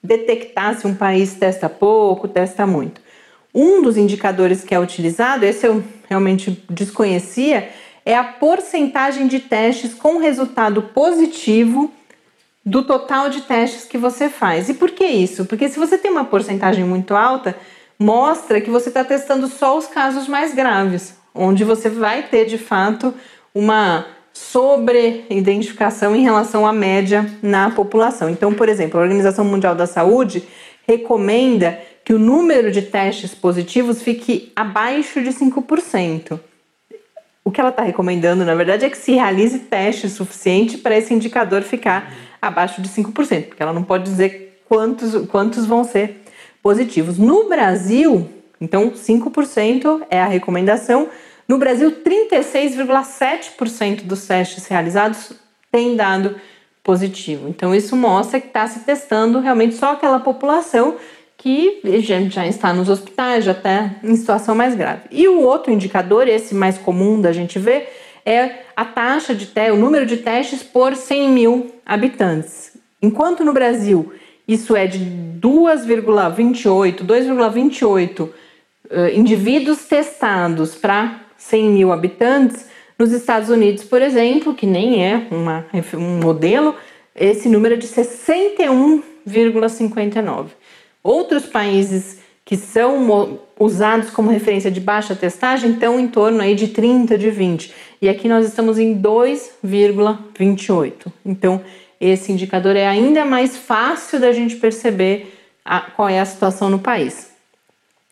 detectar 0.00 0.78
se 0.78 0.86
um 0.86 0.94
país 0.94 1.34
testa 1.34 1.68
pouco, 1.68 2.28
testa 2.28 2.64
muito? 2.64 3.00
Um 3.52 3.82
dos 3.82 3.96
indicadores 3.96 4.62
que 4.62 4.72
é 4.72 4.78
utilizado, 4.78 5.44
esse 5.44 5.66
eu 5.66 5.82
realmente 6.08 6.64
desconhecia, 6.70 7.68
é 8.06 8.16
a 8.16 8.22
porcentagem 8.22 9.26
de 9.26 9.40
testes 9.40 9.92
com 9.92 10.18
resultado 10.18 10.82
positivo 10.82 11.92
do 12.64 12.84
total 12.84 13.28
de 13.28 13.40
testes 13.40 13.84
que 13.84 13.98
você 13.98 14.28
faz. 14.28 14.68
E 14.68 14.74
por 14.74 14.92
que 14.92 15.04
isso? 15.04 15.44
Porque 15.46 15.68
se 15.68 15.80
você 15.80 15.98
tem 15.98 16.12
uma 16.12 16.24
porcentagem 16.24 16.84
muito 16.84 17.16
alta, 17.16 17.56
mostra 17.98 18.60
que 18.60 18.70
você 18.70 18.88
está 18.88 19.02
testando 19.02 19.48
só 19.48 19.76
os 19.76 19.88
casos 19.88 20.28
mais 20.28 20.54
graves, 20.54 21.12
onde 21.34 21.64
você 21.64 21.88
vai 21.88 22.24
ter 22.24 22.46
de 22.46 22.58
fato 22.58 23.14
uma 23.54 24.06
sobre 24.32 25.26
identificação 25.28 26.14
em 26.14 26.22
relação 26.22 26.66
à 26.66 26.72
média 26.72 27.28
na 27.42 27.70
população. 27.70 28.30
Então, 28.30 28.54
por 28.54 28.68
exemplo, 28.68 28.98
a 28.98 29.02
Organização 29.02 29.44
Mundial 29.44 29.74
da 29.74 29.86
Saúde 29.86 30.44
recomenda 30.86 31.78
que 32.04 32.14
o 32.14 32.18
número 32.18 32.70
de 32.70 32.82
testes 32.82 33.34
positivos 33.34 34.02
fique 34.02 34.52
abaixo 34.56 35.22
de 35.22 35.30
5%. 35.30 36.40
O 37.44 37.50
que 37.50 37.60
ela 37.60 37.70
está 37.70 37.82
recomendando, 37.82 38.44
na 38.44 38.54
verdade, 38.54 38.84
é 38.84 38.90
que 38.90 38.98
se 38.98 39.12
realize 39.12 39.58
teste 39.58 40.08
suficiente 40.08 40.78
para 40.78 40.96
esse 40.96 41.12
indicador 41.12 41.62
ficar 41.62 42.12
abaixo 42.40 42.80
de 42.80 42.88
5%, 42.88 43.48
porque 43.48 43.62
ela 43.62 43.72
não 43.72 43.82
pode 43.82 44.04
dizer 44.04 44.62
quantos, 44.68 45.26
quantos 45.26 45.66
vão 45.66 45.84
ser 45.84 46.22
positivos. 46.62 47.18
No 47.18 47.48
Brasil, 47.48 48.28
então, 48.60 48.90
5% 48.90 50.02
é 50.10 50.20
a 50.20 50.26
recomendação, 50.26 51.08
no 51.48 51.58
Brasil, 51.58 51.92
36,7% 52.04 54.02
dos 54.02 54.26
testes 54.26 54.66
realizados 54.66 55.32
têm 55.72 55.96
dado 55.96 56.36
positivo. 56.82 57.48
Então, 57.48 57.74
isso 57.74 57.96
mostra 57.96 58.40
que 58.40 58.48
está 58.48 58.66
se 58.66 58.80
testando 58.80 59.40
realmente 59.40 59.74
só 59.74 59.92
aquela 59.92 60.20
população 60.20 60.96
que 61.36 61.80
já 62.30 62.46
está 62.46 62.72
nos 62.72 62.90
hospitais, 62.90 63.44
já 63.44 63.52
está 63.52 63.92
em 64.04 64.14
situação 64.14 64.54
mais 64.54 64.74
grave. 64.74 65.02
E 65.10 65.26
o 65.26 65.40
outro 65.40 65.72
indicador, 65.72 66.28
esse 66.28 66.54
mais 66.54 66.76
comum 66.76 67.20
da 67.20 67.32
gente 67.32 67.58
ver, 67.58 67.90
é 68.26 68.66
a 68.76 68.84
taxa 68.84 69.34
de 69.34 69.50
o 69.72 69.76
número 69.76 70.04
de 70.04 70.18
testes 70.18 70.62
por 70.62 70.94
100 70.94 71.28
mil 71.30 71.74
habitantes. 71.86 72.76
Enquanto 73.00 73.42
no 73.42 73.54
Brasil 73.54 74.12
isso 74.50 74.74
é 74.74 74.86
de 74.86 74.98
2,28, 74.98 77.06
2,28 77.06 78.20
uh, 78.20 78.30
indivíduos 79.14 79.84
testados 79.84 80.74
para 80.74 81.20
100 81.36 81.70
mil 81.70 81.92
habitantes. 81.92 82.66
Nos 82.98 83.12
Estados 83.12 83.48
Unidos, 83.48 83.84
por 83.84 84.02
exemplo, 84.02 84.52
que 84.54 84.66
nem 84.66 85.04
é 85.04 85.28
uma, 85.30 85.64
um 85.94 86.18
modelo, 86.20 86.74
esse 87.14 87.48
número 87.48 87.74
é 87.74 87.78
de 87.78 87.86
61,59. 87.86 90.48
Outros 91.02 91.46
países 91.46 92.18
que 92.44 92.56
são 92.56 93.40
usados 93.58 94.10
como 94.10 94.30
referência 94.30 94.70
de 94.70 94.80
baixa 94.80 95.14
testagem 95.14 95.70
estão 95.70 95.98
em 96.00 96.08
torno 96.08 96.42
aí 96.42 96.54
de 96.54 96.68
30, 96.68 97.16
de 97.16 97.30
20. 97.30 97.72
E 98.02 98.08
aqui 98.08 98.28
nós 98.28 98.44
estamos 98.44 98.78
em 98.78 99.00
2,28. 99.00 100.92
Então, 101.24 101.62
esse 102.00 102.32
indicador 102.32 102.74
é 102.76 102.86
ainda 102.86 103.24
mais 103.24 103.56
fácil 103.56 104.18
da 104.18 104.32
gente 104.32 104.56
perceber 104.56 105.32
a, 105.64 105.80
qual 105.80 106.08
é 106.08 106.18
a 106.18 106.24
situação 106.24 106.68
no 106.68 106.80
país. 106.80 107.29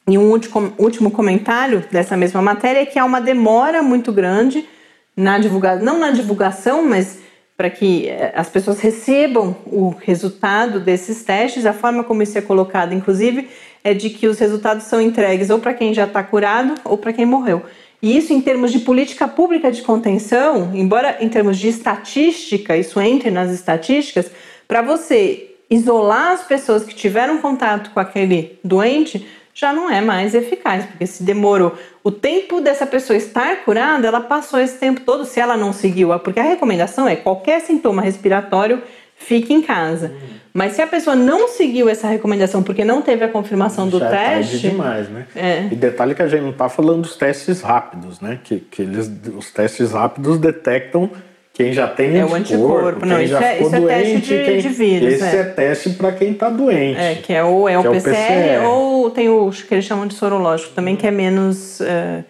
E 0.09 0.17
um 0.17 0.31
último, 0.31 1.11
comentário 1.11 1.85
dessa 1.93 2.17
mesma 2.17 2.41
matéria 2.41 2.81
é 2.81 2.87
que 2.87 2.99
há 2.99 3.05
uma 3.05 3.21
demora 3.21 3.83
muito 3.83 4.11
grande 4.11 4.67
na 5.15 5.39
divulgação, 5.39 5.85
não 5.85 5.99
na 5.99 6.11
divulgação, 6.11 6.83
mas 6.83 7.19
para 7.55 7.69
que 7.69 8.09
eh, 8.09 8.33
as 8.35 8.49
pessoas 8.49 8.81
recebam 8.81 9.55
o 9.67 9.91
resultado 9.91 10.81
desses 10.81 11.23
testes. 11.23 11.67
A 11.67 11.75
forma 11.75 12.03
como 12.03 12.23
isso 12.23 12.39
é 12.39 12.41
colocado, 12.41 12.95
inclusive, 12.95 13.51
é 13.85 13.93
de 13.93 14.09
que 14.09 14.27
os 14.27 14.39
resultados 14.39 14.85
são 14.85 14.99
entregues 14.99 15.51
ou 15.51 15.59
para 15.59 15.75
quem 15.75 15.93
já 15.93 16.05
está 16.05 16.23
curado 16.23 16.75
ou 16.85 16.97
para 16.97 17.13
quem 17.13 17.27
morreu. 17.27 17.63
E 18.01 18.17
isso, 18.17 18.33
em 18.33 18.41
termos 18.41 18.73
de 18.73 18.79
política 18.79 19.29
pública 19.29 19.71
de 19.71 19.83
contenção, 19.83 20.71
embora 20.73 21.19
em 21.21 21.29
termos 21.29 21.59
de 21.59 21.69
estatística, 21.69 22.77
isso 22.77 22.99
entre 22.99 23.31
nas 23.31 23.51
estatísticas, 23.51 24.31
para 24.67 24.81
você 24.81 25.51
isolar 25.69 26.33
as 26.33 26.45
pessoas 26.45 26.85
que 26.85 26.95
tiveram 26.95 27.39
contato 27.39 27.91
com 27.91 28.01
aquele 28.01 28.59
doente, 28.65 29.27
já 29.59 29.73
não 29.73 29.91
é 29.91 30.01
mais 30.01 30.37
eficaz, 30.37 30.85
porque 30.85 31.05
se 31.05 31.25
demorou 31.25 31.77
o 32.05 32.13
tempo 32.13 32.61
dessa 32.61 32.87
pessoa 32.87 33.17
estar 33.17 33.65
curada, 33.65 34.07
ela 34.07 34.21
passou 34.21 34.61
esse 34.61 34.79
tempo 34.79 35.01
todo 35.01 35.25
se 35.25 35.41
ela 35.41 35.57
não 35.57 35.73
seguiu, 35.73 36.17
porque 36.21 36.39
a 36.39 36.45
recomendação 36.45 37.09
é 37.09 37.17
qualquer 37.17 37.61
sintoma 37.61 38.01
respiratório 38.01 38.81
fique 39.17 39.53
em 39.53 39.61
casa. 39.61 40.13
Uhum. 40.13 40.39
Mas 40.55 40.75
se 40.75 40.83
a 40.83 40.87
pessoa 40.87 41.17
não 41.17 41.49
seguiu 41.49 41.89
essa 41.89 42.07
recomendação 42.07 42.63
porque 42.63 42.85
não 42.85 43.03
teve 43.03 43.25
a 43.25 43.29
confirmação 43.29 43.89
do 43.89 43.99
Já 43.99 44.09
teste. 44.09 44.29
É 44.29 44.61
tarde 44.61 44.71
demais, 44.71 45.09
né? 45.09 45.27
É. 45.35 45.69
E 45.73 45.75
detalhe 45.75 46.15
que 46.15 46.23
a 46.23 46.29
gente 46.29 46.43
não 46.43 46.51
está 46.51 46.69
falando 46.69 47.03
dos 47.03 47.17
testes 47.17 47.61
rápidos, 47.61 48.21
né? 48.21 48.39
Que, 48.45 48.61
que 48.61 48.83
eles, 48.83 49.11
os 49.37 49.51
testes 49.51 49.91
rápidos 49.91 50.39
detectam 50.39 51.11
quem 51.59 51.73
já 51.73 51.89
tem 51.89 52.17
é 52.17 52.25
o 52.25 52.33
anticorpo, 52.33 53.05
não, 53.05 53.21
isso, 53.21 53.37
é, 53.37 53.61
isso 53.61 53.71
doente, 53.71 53.85
é 53.85 53.99
teste 53.99 54.21
de, 54.21 54.45
quem, 54.45 54.59
de 54.61 54.69
vírus. 54.69 55.15
Esse 55.15 55.37
é, 55.37 55.41
é 55.41 55.45
teste 55.45 55.91
para 55.91 56.13
quem 56.13 56.31
está 56.31 56.49
doente. 56.49 57.01
É, 57.01 57.17
que 57.17 57.33
é 57.33 57.43
ou 57.43 57.69
é 57.69 57.77
o, 57.77 57.83
PCR, 57.83 57.91
é 57.91 57.91
o 57.91 58.63
PCR, 58.63 58.67
ou 58.67 59.11
tem 59.11 59.29
o 59.29 59.51
que 59.51 59.75
eles 59.75 59.85
chamam 59.85 60.07
de 60.07 60.15
sorológico 60.15 60.73
também, 60.73 60.95
que 60.95 61.05
é 61.05 61.11
menos. 61.11 61.81
Uh, 61.81 62.25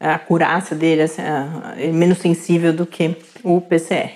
a 0.00 0.18
curaça 0.18 0.74
dele 0.74 1.02
assim, 1.02 1.22
é 1.22 1.86
menos 1.88 2.18
sensível 2.18 2.72
do 2.72 2.86
que 2.86 3.14
o 3.44 3.60
PCR. 3.60 4.10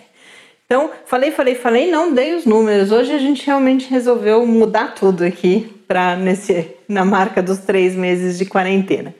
Então, 0.64 0.90
falei, 1.04 1.30
falei, 1.30 1.54
falei, 1.54 1.90
não 1.90 2.12
dei 2.12 2.34
os 2.34 2.44
números. 2.44 2.90
Hoje 2.90 3.12
a 3.12 3.18
gente 3.18 3.46
realmente 3.46 3.88
resolveu 3.88 4.44
mudar 4.44 4.94
tudo 4.94 5.22
aqui 5.22 5.70
para 5.86 6.16
nesse 6.16 6.66
na 6.88 7.04
marca 7.04 7.40
dos 7.40 7.58
três 7.58 7.94
meses 7.94 8.36
de 8.36 8.46
quarentena. 8.46 9.14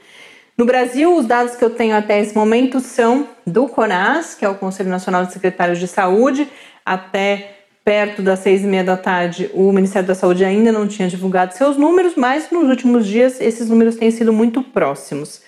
No 0.56 0.64
Brasil, 0.64 1.14
os 1.14 1.26
dados 1.26 1.54
que 1.54 1.62
eu 1.62 1.68
tenho 1.68 1.94
até 1.94 2.18
esse 2.18 2.34
momento 2.34 2.80
são 2.80 3.28
do 3.46 3.68
CONAS, 3.68 4.34
que 4.34 4.42
é 4.42 4.48
o 4.48 4.54
Conselho 4.54 4.88
Nacional 4.88 5.26
de 5.26 5.34
Secretários 5.34 5.78
de 5.78 5.86
Saúde, 5.86 6.48
até 6.82 7.58
perto 7.84 8.22
das 8.22 8.38
seis 8.38 8.64
e 8.64 8.66
meia 8.66 8.82
da 8.82 8.96
tarde, 8.96 9.50
o 9.52 9.70
Ministério 9.70 10.08
da 10.08 10.14
Saúde 10.14 10.46
ainda 10.46 10.72
não 10.72 10.88
tinha 10.88 11.08
divulgado 11.08 11.52
seus 11.52 11.76
números, 11.76 12.14
mas 12.16 12.50
nos 12.50 12.70
últimos 12.70 13.06
dias 13.06 13.38
esses 13.38 13.68
números 13.68 13.96
têm 13.96 14.10
sido 14.10 14.32
muito 14.32 14.62
próximos. 14.62 15.42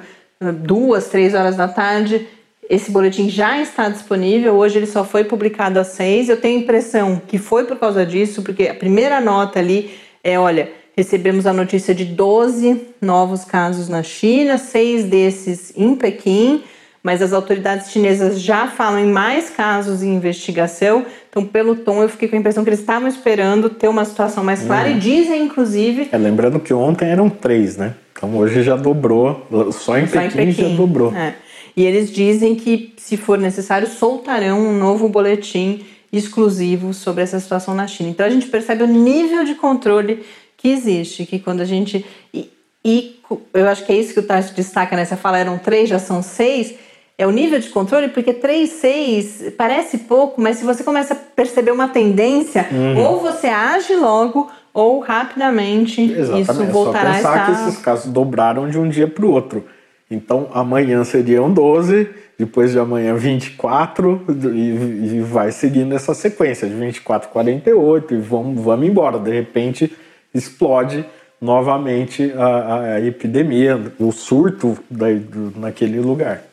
duas, 0.51 1.07
três 1.07 1.35
horas 1.35 1.55
da 1.55 1.67
tarde, 1.67 2.27
esse 2.67 2.89
boletim 2.89 3.29
já 3.29 3.61
está 3.61 3.89
disponível. 3.89 4.53
Hoje 4.55 4.79
ele 4.79 4.87
só 4.87 5.03
foi 5.03 5.25
publicado 5.25 5.79
às 5.79 5.87
6. 5.87 6.29
Eu 6.29 6.37
tenho 6.37 6.59
a 6.59 6.63
impressão 6.63 7.21
que 7.27 7.37
foi 7.37 7.65
por 7.65 7.77
causa 7.77 8.05
disso, 8.05 8.41
porque 8.41 8.67
a 8.67 8.73
primeira 8.73 9.19
nota 9.19 9.59
ali 9.59 9.91
é: 10.23 10.39
olha, 10.39 10.71
recebemos 10.95 11.45
a 11.45 11.53
notícia 11.53 11.93
de 11.93 12.05
12 12.05 12.81
novos 13.01 13.43
casos 13.43 13.89
na 13.89 14.01
China, 14.01 14.57
seis 14.57 15.03
desses 15.03 15.73
em 15.75 15.95
Pequim, 15.95 16.63
mas 17.03 17.21
as 17.21 17.33
autoridades 17.33 17.91
chinesas 17.91 18.39
já 18.39 18.67
falam 18.67 18.99
em 18.99 19.11
mais 19.11 19.49
casos 19.49 20.01
em 20.01 20.15
investigação. 20.15 21.05
Então, 21.29 21.45
pelo 21.45 21.75
tom, 21.75 22.01
eu 22.01 22.09
fiquei 22.09 22.27
com 22.27 22.35
a 22.35 22.39
impressão 22.39 22.63
que 22.63 22.69
eles 22.69 22.79
estavam 22.79 23.07
esperando 23.07 23.69
ter 23.69 23.87
uma 23.87 24.05
situação 24.05 24.43
mais 24.43 24.63
clara 24.63 24.89
e 24.89 24.93
uhum. 24.93 24.99
dizem, 24.99 25.43
inclusive. 25.43 26.09
É, 26.11 26.17
lembrando 26.17 26.59
que 26.59 26.73
ontem 26.73 27.09
eram 27.09 27.29
três, 27.29 27.75
né? 27.77 27.95
Então 28.21 28.37
hoje 28.37 28.61
já 28.61 28.75
dobrou, 28.75 29.47
só 29.71 29.97
em, 29.97 30.05
só 30.05 30.21
Pequim, 30.21 30.41
em 30.41 30.45
Pequim, 30.45 30.51
já 30.51 30.67
dobrou. 30.75 31.11
É. 31.11 31.33
E 31.75 31.83
eles 31.83 32.11
dizem 32.11 32.53
que, 32.53 32.93
se 32.95 33.17
for 33.17 33.35
necessário, 33.35 33.87
soltarão 33.87 34.59
um 34.59 34.77
novo 34.77 35.09
boletim 35.09 35.83
exclusivo 36.13 36.93
sobre 36.93 37.23
essa 37.23 37.39
situação 37.39 37.73
na 37.73 37.87
China. 37.87 38.09
Então 38.11 38.23
a 38.23 38.29
gente 38.29 38.45
percebe 38.45 38.83
o 38.83 38.87
nível 38.87 39.43
de 39.43 39.55
controle 39.55 40.23
que 40.55 40.69
existe, 40.69 41.25
que 41.25 41.39
quando 41.39 41.61
a 41.61 41.65
gente. 41.65 42.05
E, 42.31 42.47
e 42.85 43.15
eu 43.55 43.67
acho 43.67 43.83
que 43.87 43.91
é 43.91 43.95
isso 43.95 44.13
que 44.13 44.19
o 44.19 44.23
Tarso 44.23 44.53
destaca 44.53 44.95
nessa 44.95 45.17
fala, 45.17 45.39
eram 45.39 45.57
três, 45.57 45.89
já 45.89 45.97
são 45.97 46.21
seis. 46.21 46.75
É 47.17 47.25
o 47.25 47.31
nível 47.31 47.57
de 47.57 47.69
controle, 47.69 48.09
porque 48.09 48.33
três, 48.33 48.69
seis 48.69 49.51
parece 49.57 49.97
pouco, 49.99 50.39
mas 50.39 50.57
se 50.57 50.63
você 50.63 50.83
começa 50.83 51.15
a 51.15 51.17
perceber 51.17 51.71
uma 51.71 51.87
tendência, 51.87 52.67
uhum. 52.71 52.99
ou 52.99 53.19
você 53.19 53.47
age 53.47 53.95
logo, 53.95 54.47
ou 54.73 54.99
rapidamente 54.99 56.01
Exatamente. 56.01 56.49
isso 56.49 56.65
voltará 56.65 57.17
é 57.17 57.21
só 57.21 57.29
pensar 57.29 57.33
a 57.33 57.37
estar... 57.37 57.63
que 57.63 57.69
esses 57.69 57.81
casos 57.81 58.11
dobraram 58.11 58.69
de 58.69 58.77
um 58.77 58.87
dia 58.89 59.07
para 59.07 59.25
o 59.25 59.31
outro. 59.31 59.65
Então 60.09 60.49
amanhã 60.53 61.03
seriam 61.03 61.51
12, 61.51 62.09
depois 62.37 62.71
de 62.71 62.79
amanhã 62.79 63.15
24 63.15 64.25
e, 64.53 65.15
e 65.15 65.21
vai 65.21 65.51
seguindo 65.51 65.95
essa 65.95 66.13
sequência 66.13 66.67
de 66.67 66.73
24 66.73 67.29
a 67.29 67.31
48 67.31 68.13
e 68.13 68.17
vamos, 68.17 68.61
vamos 68.61 68.87
embora. 68.87 69.19
De 69.19 69.31
repente 69.31 69.95
explode 70.33 71.05
novamente 71.39 72.31
a, 72.35 72.95
a 72.95 73.01
epidemia, 73.01 73.79
o 73.99 74.11
surto 74.11 74.77
da, 74.89 75.07
do, 75.11 75.59
naquele 75.59 75.99
lugar. 75.99 76.43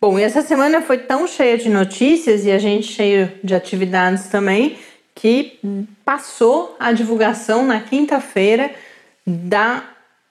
Bom, 0.00 0.18
e 0.18 0.22
essa 0.22 0.42
semana 0.42 0.82
foi 0.82 0.98
tão 0.98 1.26
cheia 1.26 1.56
de 1.56 1.68
notícias 1.68 2.44
e 2.44 2.50
a 2.50 2.58
gente 2.58 2.86
cheio 2.86 3.32
de 3.42 3.54
atividades 3.54 4.28
também 4.28 4.76
que 5.16 5.58
passou 6.04 6.76
a 6.78 6.92
divulgação 6.92 7.66
na 7.66 7.80
quinta-feira 7.80 8.70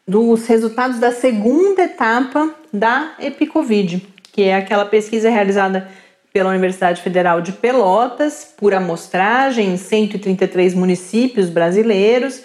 dos 0.08 0.45
resultados 0.48 1.00
da 1.00 1.12
segunda 1.12 1.84
etapa 1.84 2.54
da 2.71 3.15
Epicovid, 3.19 4.08
que 4.32 4.43
é 4.43 4.56
aquela 4.56 4.86
pesquisa 4.86 5.30
realizada 5.30 5.89
pela 6.32 6.52
Universidade 6.52 7.02
Federal 7.02 7.41
de 7.41 7.52
Pelotas 7.52 8.54
por 8.56 8.74
amostragem 8.74 9.74
em 9.74 9.78
133 9.78 10.76
municípios 10.76 11.50
brasileiros, 11.50 12.43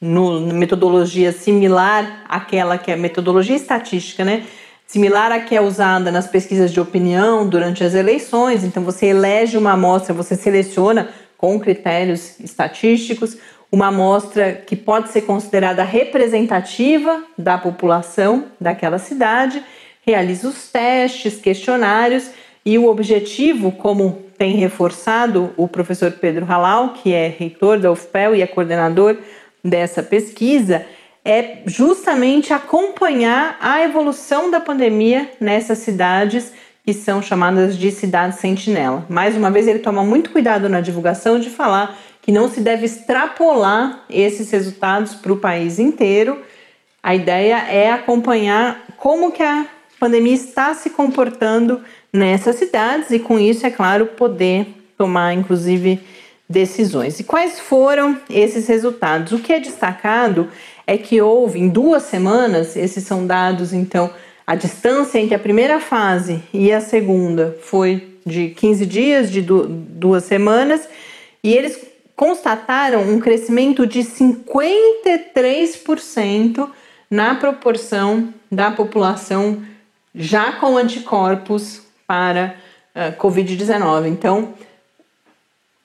no, 0.00 0.40
metodologia 0.52 1.32
similar 1.32 2.24
àquela 2.28 2.76
que 2.76 2.90
é 2.90 2.96
metodologia 2.96 3.56
estatística, 3.56 4.24
né? 4.24 4.44
Similar 4.86 5.30
à 5.32 5.40
que 5.40 5.54
é 5.54 5.60
usada 5.60 6.10
nas 6.10 6.26
pesquisas 6.26 6.72
de 6.72 6.80
opinião 6.80 7.48
durante 7.48 7.84
as 7.84 7.94
eleições. 7.94 8.64
Então, 8.64 8.82
você 8.82 9.06
elege 9.06 9.56
uma 9.56 9.72
amostra, 9.72 10.12
você 10.12 10.34
seleciona 10.34 11.08
com 11.40 11.58
critérios 11.58 12.38
estatísticos 12.38 13.38
uma 13.72 13.86
amostra 13.86 14.52
que 14.52 14.76
pode 14.76 15.10
ser 15.10 15.22
considerada 15.22 15.82
representativa 15.82 17.22
da 17.38 17.56
população 17.56 18.46
daquela 18.60 18.98
cidade, 18.98 19.62
realiza 20.04 20.48
os 20.48 20.70
testes, 20.70 21.40
questionários 21.40 22.30
e 22.64 22.76
o 22.76 22.88
objetivo, 22.88 23.72
como 23.72 24.24
tem 24.36 24.56
reforçado 24.56 25.50
o 25.56 25.66
professor 25.66 26.10
Pedro 26.12 26.44
Halal, 26.44 26.94
que 26.94 27.14
é 27.14 27.28
reitor 27.28 27.78
da 27.78 27.90
UFPEL 27.90 28.34
e 28.34 28.42
é 28.42 28.46
coordenador 28.46 29.16
dessa 29.64 30.02
pesquisa, 30.02 30.84
é 31.24 31.58
justamente 31.64 32.52
acompanhar 32.52 33.56
a 33.60 33.82
evolução 33.82 34.50
da 34.50 34.60
pandemia 34.60 35.30
nessas 35.40 35.78
cidades 35.78 36.52
que 36.90 36.94
são 36.94 37.22
chamadas 37.22 37.78
de 37.78 37.92
cidades 37.92 38.40
sentinela. 38.40 39.06
Mais 39.08 39.36
uma 39.36 39.48
vez, 39.48 39.68
ele 39.68 39.78
toma 39.78 40.02
muito 40.02 40.30
cuidado 40.30 40.68
na 40.68 40.80
divulgação 40.80 41.38
de 41.38 41.48
falar 41.48 41.96
que 42.20 42.32
não 42.32 42.50
se 42.50 42.60
deve 42.60 42.84
extrapolar 42.84 44.04
esses 44.10 44.50
resultados 44.50 45.14
para 45.14 45.32
o 45.32 45.36
país 45.36 45.78
inteiro. 45.78 46.40
A 47.00 47.14
ideia 47.14 47.58
é 47.68 47.92
acompanhar 47.92 48.84
como 48.96 49.30
que 49.30 49.40
a 49.40 49.66
pandemia 50.00 50.34
está 50.34 50.74
se 50.74 50.90
comportando 50.90 51.80
nessas 52.12 52.56
cidades 52.56 53.12
e 53.12 53.20
com 53.20 53.38
isso, 53.38 53.64
é 53.64 53.70
claro, 53.70 54.06
poder 54.06 54.66
tomar 54.98 55.32
inclusive 55.32 56.00
decisões. 56.48 57.20
E 57.20 57.24
quais 57.24 57.60
foram 57.60 58.18
esses 58.28 58.66
resultados? 58.66 59.30
O 59.30 59.38
que 59.38 59.52
é 59.52 59.60
destacado 59.60 60.48
é 60.84 60.98
que 60.98 61.22
houve 61.22 61.60
em 61.60 61.68
duas 61.68 62.02
semanas, 62.02 62.76
esses 62.76 63.04
são 63.04 63.24
dados 63.28 63.72
então 63.72 64.10
a 64.50 64.54
distância 64.56 65.18
entre 65.20 65.36
a 65.36 65.38
primeira 65.38 65.78
fase 65.78 66.42
e 66.52 66.72
a 66.72 66.80
segunda 66.80 67.56
foi 67.62 68.18
de 68.26 68.48
15 68.48 68.84
dias, 68.84 69.30
de 69.30 69.40
duas 69.40 70.24
semanas, 70.24 70.88
e 71.40 71.54
eles 71.54 71.80
constataram 72.16 73.02
um 73.02 73.20
crescimento 73.20 73.86
de 73.86 74.00
53% 74.00 76.68
na 77.08 77.36
proporção 77.36 78.34
da 78.50 78.72
população 78.72 79.62
já 80.12 80.54
com 80.54 80.76
anticorpos 80.76 81.82
para 82.04 82.56
uh, 82.92 83.12
Covid-19. 83.22 84.08
Então, 84.08 84.52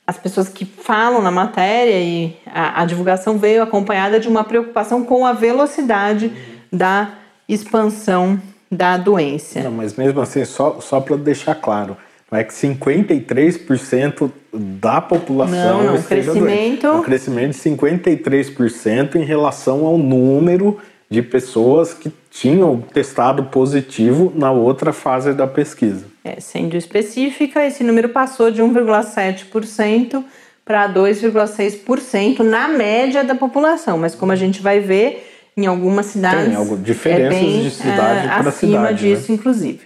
as 0.07 0.17
pessoas 0.17 0.49
que 0.49 0.65
falam 0.65 1.21
na 1.21 1.29
matéria 1.29 2.01
e 2.01 2.35
a, 2.47 2.81
a 2.81 2.85
divulgação 2.85 3.37
veio 3.37 3.61
acompanhada 3.61 4.19
de 4.19 4.27
uma 4.27 4.43
preocupação 4.43 5.05
com 5.05 5.23
a 5.23 5.33
velocidade 5.33 6.33
da 6.73 7.13
expansão 7.47 8.41
da 8.75 8.97
doença. 8.97 9.61
Não, 9.61 9.71
mas 9.71 9.95
mesmo 9.95 10.19
assim, 10.21 10.43
só, 10.45 10.79
só 10.81 10.99
para 10.99 11.15
deixar 11.15 11.55
claro, 11.55 11.97
é 12.31 12.43
que 12.43 12.53
53% 12.53 14.31
da 14.53 14.99
população 14.99 15.83
não, 15.83 15.93
não, 15.93 16.01
crescimento... 16.01 16.87
É 16.87 16.91
um 16.91 17.01
crescimento 17.01 17.51
de 17.51 17.59
53% 17.59 19.15
em 19.15 19.23
relação 19.23 19.85
ao 19.85 19.97
número 19.97 20.77
de 21.09 21.21
pessoas 21.21 21.93
que 21.93 22.11
tinham 22.31 22.81
testado 22.81 23.45
positivo 23.45 24.33
na 24.35 24.51
outra 24.51 24.91
fase 24.91 25.33
da 25.33 25.47
pesquisa. 25.47 26.05
É, 26.23 26.39
sendo 26.39 26.75
específica, 26.75 27.65
esse 27.65 27.83
número 27.83 28.09
passou 28.09 28.49
de 28.49 28.61
1,7% 28.61 30.23
para 30.65 30.89
2,6% 30.91 32.39
na 32.39 32.67
média 32.67 33.23
da 33.23 33.35
população, 33.35 33.99
mas 33.99 34.15
como 34.15 34.31
a 34.31 34.35
gente 34.35 34.61
vai 34.61 34.79
ver, 34.79 35.34
em 35.57 35.65
algumas 35.65 36.07
cidades. 36.07 36.45
Tem 36.45 36.55
algo, 36.55 36.77
diferenças 36.77 37.37
é 37.37 37.39
bem, 37.39 37.61
de 37.61 37.71
cidade 37.71 38.27
uh, 38.27 38.29
para 38.29 38.51
cidade. 38.51 38.75
Acima 38.75 38.93
disso, 38.93 39.31
né? 39.31 39.37
inclusive. 39.37 39.79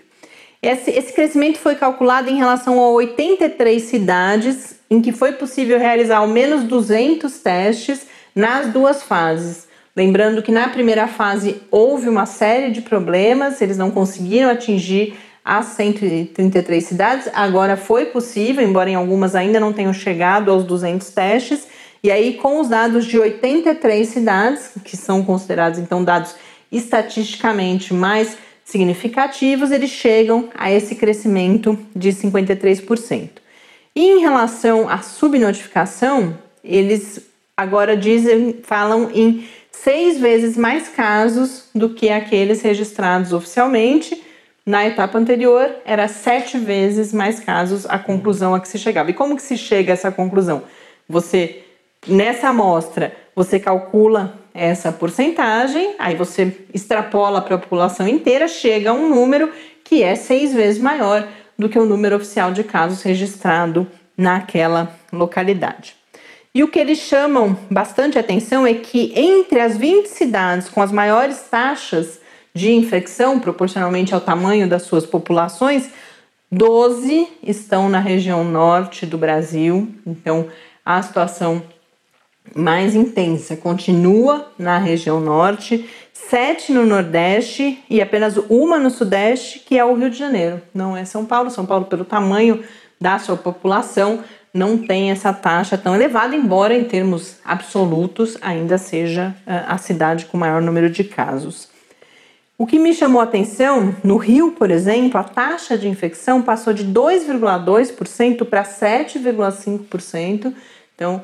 Esse, 0.62 0.92
esse 0.92 1.14
crescimento 1.14 1.58
foi 1.58 1.76
calculado 1.76 2.30
em 2.30 2.36
relação 2.36 2.80
a 2.80 2.90
83 2.90 3.82
cidades 3.82 4.76
em 4.90 5.02
que 5.02 5.12
foi 5.12 5.34
possível 5.34 5.80
realizar 5.80 6.18
ao 6.18 6.28
menos 6.28 6.64
200 6.64 7.32
testes 7.40 8.08
nas 8.36 8.68
duas 8.68 9.04
fases. 9.04 9.68
Lembrando 9.96 10.42
que 10.42 10.52
na 10.52 10.70
primeira 10.70 11.08
fase 11.08 11.62
houve 11.70 12.10
uma 12.10 12.26
série 12.26 12.72
de 12.72 12.82
problemas, 12.82 13.62
eles 13.62 13.78
não 13.78 13.92
conseguiram 13.92 14.50
atingir 14.50 15.16
as 15.44 15.66
133 15.68 16.84
cidades. 16.84 17.30
Agora 17.34 17.78
foi 17.78 18.06
possível, 18.06 18.64
embora 18.64 18.90
em 18.90 18.96
algumas 18.96 19.36
ainda 19.36 19.60
não 19.60 19.74
tenham 19.74 19.94
chegado 19.94 20.52
aos 20.52 20.64
200 20.64 21.10
testes. 21.10 21.68
E 22.02 22.12
aí, 22.12 22.36
com 22.36 22.62
os 22.62 22.70
dados 22.70 23.06
de 23.06 23.20
83 23.20 24.08
cidades, 24.08 24.72
que 24.84 24.96
são 24.96 25.24
considerados 25.24 25.80
então 25.80 26.04
dados 26.04 26.36
estatisticamente 26.72 27.94
mais 27.94 28.38
significativos, 28.64 29.72
eles 29.72 29.90
chegam 29.90 30.50
a 30.56 30.72
esse 30.72 30.96
crescimento 30.96 31.78
de 31.96 32.10
53%. 32.10 33.30
E 33.96 34.02
em 34.02 34.20
relação 34.20 34.88
à 34.88 35.00
subnotificação, 35.00 36.38
eles 36.64 37.28
agora 37.58 37.98
dizem, 37.98 38.60
falam 38.64 39.10
em 39.14 39.46
seis 39.72 40.20
vezes 40.20 40.56
mais 40.56 40.88
casos 40.88 41.66
do 41.74 41.90
que 41.90 42.10
aqueles 42.10 42.62
registrados 42.62 43.34
oficialmente. 43.34 44.24
Na 44.66 44.86
etapa 44.86 45.18
anterior, 45.18 45.70
era 45.84 46.08
sete 46.08 46.58
vezes 46.58 47.12
mais 47.12 47.40
casos 47.40 47.86
a 47.88 47.98
conclusão 47.98 48.54
a 48.54 48.60
que 48.60 48.68
se 48.68 48.78
chegava. 48.78 49.10
E 49.10 49.14
como 49.14 49.36
que 49.36 49.42
se 49.42 49.58
chega 49.58 49.92
a 49.92 49.96
essa 49.96 50.12
conclusão? 50.12 50.64
Você 51.08 51.64
Nessa 52.08 52.50
amostra, 52.50 53.14
você 53.36 53.60
calcula 53.60 54.40
essa 54.54 54.92
porcentagem, 54.92 55.96
aí 56.00 56.16
você 56.16 56.66
extrapola 56.74 57.42
para 57.42 57.56
a 57.56 57.60
população 57.60 58.08
inteira, 58.08 58.48
chega 58.48 58.92
a 58.92 58.94
um 58.94 59.10
número 59.10 59.52
que 59.84 60.02
é 60.02 60.16
seis 60.16 60.54
vezes 60.54 60.82
maior 60.82 61.28
do 61.58 61.68
que 61.68 61.78
o 61.78 61.86
número 61.86 62.16
oficial 62.16 62.52
de 62.52 62.64
casos 62.64 63.02
registrado 63.02 63.88
naquela 64.18 64.94
localidade. 65.12 65.96
E 66.54 66.64
o 66.64 66.68
que 66.68 66.80
eles 66.80 67.00
chamam 67.00 67.58
bastante 67.70 68.18
atenção 68.18 68.66
é 68.66 68.74
que 68.74 69.14
entre 69.16 69.60
as 69.60 69.78
20 69.78 70.08
cidades 70.08 70.70
com 70.70 70.82
as 70.82 70.92
maiores 70.92 71.42
taxas 71.50 72.20
de 72.54 72.72
infecção, 72.72 73.40
proporcionalmente 73.40 74.14
ao 74.14 74.22
tamanho 74.22 74.68
das 74.68 74.84
suas 74.84 75.06
populações, 75.06 75.90
12 76.52 77.28
estão 77.44 77.88
na 77.88 78.00
região 78.00 78.44
norte 78.44 79.06
do 79.06 79.18
Brasil. 79.18 79.88
Então, 80.06 80.48
a 80.84 81.02
situação 81.02 81.62
mais 82.56 82.96
intensa 82.96 83.56
continua 83.56 84.52
na 84.58 84.78
região 84.78 85.20
norte, 85.20 85.88
sete 86.14 86.72
no 86.72 86.86
nordeste 86.86 87.84
e 87.90 88.02
apenas 88.02 88.38
uma 88.50 88.78
no 88.78 88.90
sudeste, 88.90 89.60
que 89.60 89.78
é 89.78 89.86
o 89.86 89.96
Rio 89.96 90.10
de 90.10 90.18
Janeiro. 90.18 90.62
Não 90.74 90.96
é 90.96 91.06
São 91.06 91.26
Paulo. 91.26 91.50
São 91.50 91.66
Paulo, 91.66 91.86
pelo 91.86 92.06
tamanho 92.06 92.64
da 93.00 93.18
sua 93.18 93.38
população, 93.38 94.24
não 94.54 94.78
tem 94.78 95.12
essa 95.12 95.32
taxa 95.32 95.78
tão 95.78 95.96
elevada, 95.96 96.36
embora 96.36 96.76
em 96.76 96.84
termos 96.84 97.38
absolutos 97.46 98.38
ainda 98.42 98.78
seja 98.78 99.36
eh, 99.46 99.64
a 99.68 99.78
cidade 99.78 100.26
com 100.26 100.38
maior 100.38 100.62
número 100.62 100.90
de 100.90 101.04
casos. 101.04 101.70
O 102.58 102.66
que 102.66 102.78
me 102.78 102.94
chamou 102.94 103.22
a 103.22 103.24
atenção, 103.24 103.96
no 104.04 104.18
Rio, 104.18 104.52
por 104.52 104.70
exemplo, 104.70 105.18
a 105.18 105.24
taxa 105.24 105.78
de 105.78 105.88
infecção 105.88 106.42
passou 106.42 106.74
de 106.74 106.84
2,2% 106.84 108.44
para 108.44 108.64
7,5%. 108.64 110.54
Então, 110.94 111.24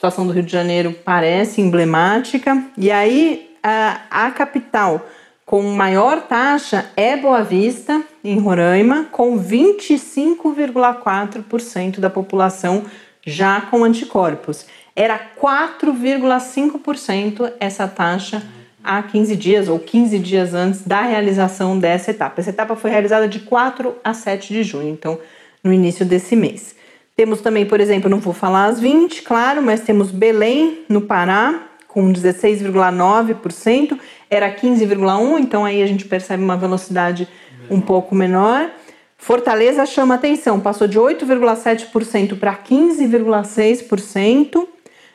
situação 0.00 0.26
do 0.26 0.32
Rio 0.32 0.42
de 0.42 0.50
Janeiro 0.50 0.96
parece 1.04 1.60
emblemática. 1.60 2.64
E 2.78 2.90
aí, 2.90 3.50
a, 3.62 4.00
a 4.10 4.30
capital 4.30 5.06
com 5.44 5.62
maior 5.74 6.22
taxa 6.22 6.86
é 6.96 7.18
Boa 7.18 7.42
Vista, 7.42 8.02
em 8.24 8.38
Roraima, 8.38 9.08
com 9.12 9.38
25,4% 9.38 12.00
da 12.00 12.08
população 12.08 12.86
já 13.26 13.60
com 13.60 13.84
anticorpos. 13.84 14.64
Era 14.96 15.20
4,5% 15.38 17.52
essa 17.60 17.86
taxa 17.86 18.42
há 18.82 19.02
15 19.02 19.36
dias 19.36 19.68
ou 19.68 19.78
15 19.78 20.18
dias 20.18 20.54
antes 20.54 20.80
da 20.80 21.02
realização 21.02 21.78
dessa 21.78 22.10
etapa. 22.10 22.40
Essa 22.40 22.48
etapa 22.48 22.74
foi 22.74 22.90
realizada 22.90 23.28
de 23.28 23.40
4 23.40 23.96
a 24.02 24.14
7 24.14 24.54
de 24.54 24.62
junho, 24.62 24.88
então 24.88 25.18
no 25.62 25.74
início 25.74 26.06
desse 26.06 26.34
mês. 26.34 26.79
Temos 27.20 27.42
também, 27.42 27.66
por 27.66 27.80
exemplo, 27.80 28.08
não 28.08 28.18
vou 28.18 28.32
falar 28.32 28.64
as 28.64 28.80
20, 28.80 29.20
claro, 29.20 29.60
mas 29.60 29.82
temos 29.82 30.10
Belém, 30.10 30.86
no 30.88 31.02
Pará, 31.02 31.66
com 31.86 32.10
16,9%, 32.10 33.98
era 34.30 34.50
15,1%, 34.50 35.38
então 35.38 35.66
aí 35.66 35.82
a 35.82 35.86
gente 35.86 36.06
percebe 36.06 36.42
uma 36.42 36.56
velocidade 36.56 37.28
um 37.68 37.78
pouco 37.78 38.14
menor. 38.14 38.70
Fortaleza 39.18 39.84
chama 39.84 40.14
atenção, 40.14 40.60
passou 40.60 40.88
de 40.88 40.98
8,7% 40.98 42.38
para 42.38 42.56
15,6%. 42.56 44.66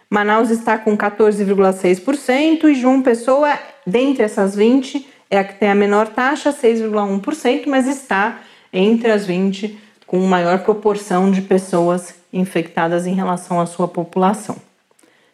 Manaus 0.07 0.51
está 0.51 0.77
com 0.77 0.95
14,6% 0.95 2.65
e 2.65 2.75
João 2.75 3.01
Pessoa, 3.01 3.57
dentre 3.83 4.21
essas 4.21 4.55
20, 4.55 5.07
é 5.31 5.39
a 5.39 5.43
que 5.43 5.55
tem 5.55 5.71
a 5.71 5.75
menor 5.75 6.09
taxa, 6.09 6.53
6,1%, 6.53 7.63
mas 7.65 7.87
está 7.87 8.41
entre 8.71 9.09
as 9.09 9.25
20 9.25 9.84
com 10.05 10.19
maior 10.19 10.59
proporção 10.59 11.31
de 11.31 11.41
pessoas 11.41 12.15
infectadas 12.31 13.07
em 13.07 13.13
relação 13.13 13.59
à 13.59 13.65
sua 13.65 13.87
população. 13.87 14.57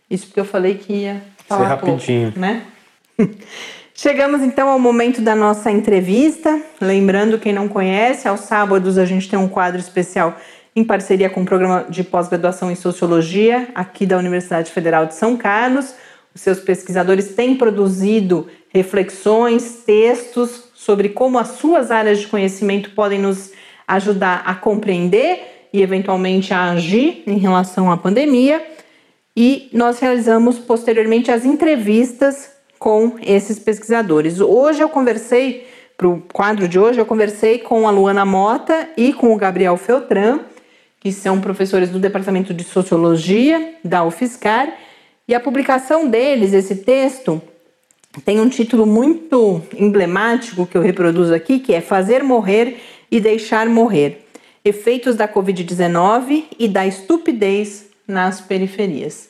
Isso 0.10 0.28
porque 0.28 0.40
eu 0.40 0.46
falei 0.46 0.76
que 0.76 0.94
ia 0.94 1.24
falar 1.48 1.64
Ser 1.64 1.68
rapidinho, 1.68 2.32
pouco, 2.32 2.40
né? 2.40 2.64
Chegamos 3.94 4.42
então 4.42 4.70
ao 4.70 4.80
momento 4.80 5.22
da 5.22 5.36
nossa 5.36 5.70
entrevista. 5.70 6.62
Lembrando, 6.80 7.38
quem 7.38 7.54
não 7.54 7.68
conhece, 7.68 8.28
aos 8.28 8.42
sábados 8.42 8.98
a 8.98 9.06
gente 9.06 9.30
tem 9.30 9.38
um 9.38 9.48
quadro 9.48 9.80
especial 9.80 10.38
em 10.76 10.84
parceria 10.84 11.30
com 11.30 11.42
o 11.42 11.46
programa 11.46 11.86
de 11.90 12.04
pós-graduação 12.04 12.72
em 12.72 12.76
Sociologia, 12.76 13.68
aqui 13.76 14.06
da 14.06 14.18
Universidade 14.18 14.72
Federal 14.72 15.06
de 15.06 15.16
São 15.16 15.36
Carlos. 15.36 15.94
Os 16.34 16.42
seus 16.42 16.60
pesquisadores 16.60 17.36
têm 17.36 17.56
produzido 17.56 18.48
reflexões, 18.70 19.84
textos 19.86 20.64
sobre 20.74 21.10
como 21.10 21.38
as 21.38 21.50
suas 21.50 21.92
áreas 21.92 22.20
de 22.20 22.28
conhecimento 22.28 22.92
podem 22.92 23.20
nos 23.20 23.52
ajudar 23.96 24.44
a 24.46 24.56
compreender 24.56 25.68
e 25.74 25.82
eventualmente 25.82 26.54
a 26.54 26.72
agir 26.72 27.24
em 27.26 27.38
relação 27.38 27.92
à 27.92 27.98
pandemia. 27.98 28.62
E 29.36 29.70
nós 29.74 30.00
realizamos 30.00 30.60
posteriormente 30.60 31.32
as 31.32 31.46
entrevistas 31.46 32.50
com 32.78 33.16
esses 33.22 33.60
pesquisadores. 33.60 34.40
Hoje 34.40 34.82
eu 34.82 34.90
conversei, 34.90 35.68
para 35.96 36.08
o 36.08 36.22
quadro 36.34 36.68
de 36.68 36.80
hoje, 36.80 37.00
eu 37.00 37.06
conversei 37.06 37.60
com 37.60 37.88
a 37.88 37.92
Luana 37.92 38.26
Mota 38.26 38.90
e 38.98 39.14
com 39.14 39.34
o 39.34 39.38
Gabriel 39.38 39.78
Feltran, 39.78 40.42
que 41.00 41.12
são 41.12 41.40
professores 41.40 41.90
do 41.90 42.00
Departamento 42.00 42.54
de 42.54 42.64
Sociologia 42.64 43.76
da 43.84 44.04
UFSCar, 44.04 44.74
e 45.28 45.34
a 45.34 45.40
publicação 45.40 46.10
deles, 46.10 46.54
esse 46.54 46.76
texto, 46.78 47.42
tem 48.26 48.42
um 48.42 48.50
título 48.50 48.86
muito 48.86 49.62
emblemático 49.78 50.66
que 50.66 50.78
eu 50.78 50.82
reproduzo 50.82 51.34
aqui, 51.34 51.60
que 51.60 51.74
é 51.74 51.80
Fazer 51.80 52.24
Morrer 52.24 52.78
e 53.12 53.20
deixar 53.20 53.68
morrer. 53.68 54.26
Efeitos 54.64 55.16
da 55.16 55.28
Covid-19 55.28 56.46
e 56.58 56.68
da 56.68 56.88
estupidez 56.88 57.88
nas 58.08 58.40
periferias. 58.40 59.30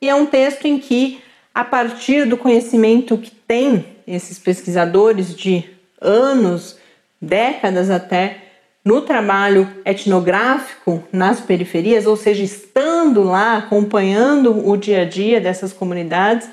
E 0.00 0.08
é 0.08 0.14
um 0.14 0.26
texto 0.26 0.66
em 0.66 0.78
que, 0.78 1.20
a 1.54 1.64
partir 1.64 2.26
do 2.26 2.36
conhecimento 2.36 3.16
que 3.16 3.30
tem 3.30 3.86
esses 4.06 4.38
pesquisadores 4.38 5.34
de 5.34 5.64
anos, 6.00 6.76
décadas 7.20 7.88
até, 7.88 8.38
no 8.84 9.02
trabalho 9.02 9.68
etnográfico 9.84 11.04
nas 11.12 11.40
periferias, 11.40 12.04
ou 12.04 12.16
seja, 12.16 12.42
estando 12.42 13.22
lá, 13.22 13.58
acompanhando 13.58 14.68
o 14.68 14.76
dia 14.76 15.02
a 15.02 15.04
dia 15.04 15.40
dessas 15.40 15.72
comunidades 15.72 16.48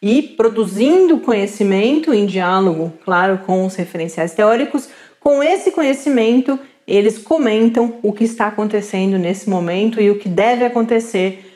e 0.00 0.22
produzindo 0.22 1.18
conhecimento 1.18 2.12
em 2.14 2.26
diálogo, 2.26 2.92
claro, 3.04 3.38
com 3.38 3.64
os 3.66 3.74
referenciais 3.74 4.32
teóricos, 4.32 4.88
com 5.22 5.42
esse 5.42 5.70
conhecimento, 5.70 6.58
eles 6.86 7.18
comentam 7.18 7.98
o 8.02 8.12
que 8.12 8.24
está 8.24 8.48
acontecendo 8.48 9.18
nesse 9.18 9.48
momento 9.48 10.00
e 10.00 10.10
o 10.10 10.18
que 10.18 10.28
deve 10.28 10.64
acontecer 10.64 11.52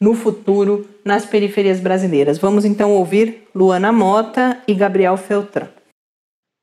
no 0.00 0.14
futuro 0.14 0.88
nas 1.04 1.24
periferias 1.24 1.80
brasileiras. 1.80 2.38
Vamos 2.38 2.64
então 2.64 2.92
ouvir 2.92 3.48
Luana 3.54 3.92
Mota 3.92 4.62
e 4.66 4.74
Gabriel 4.74 5.16
Feltran. 5.16 5.68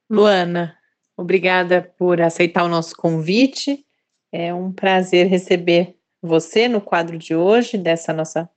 Luana, 0.10 0.78
obrigada 1.16 1.94
por 1.98 2.22
aceitar 2.22 2.64
o 2.64 2.70
nosso 2.70 2.96
convite. 2.96 3.86
É 4.32 4.54
um 4.54 4.72
prazer 4.72 5.28
receber 5.28 5.96
você 6.22 6.68
no 6.68 6.82
quadro 6.82 7.18
de 7.18 7.36
hoje 7.36 7.78
dessa 7.78 8.14
nossa 8.14 8.50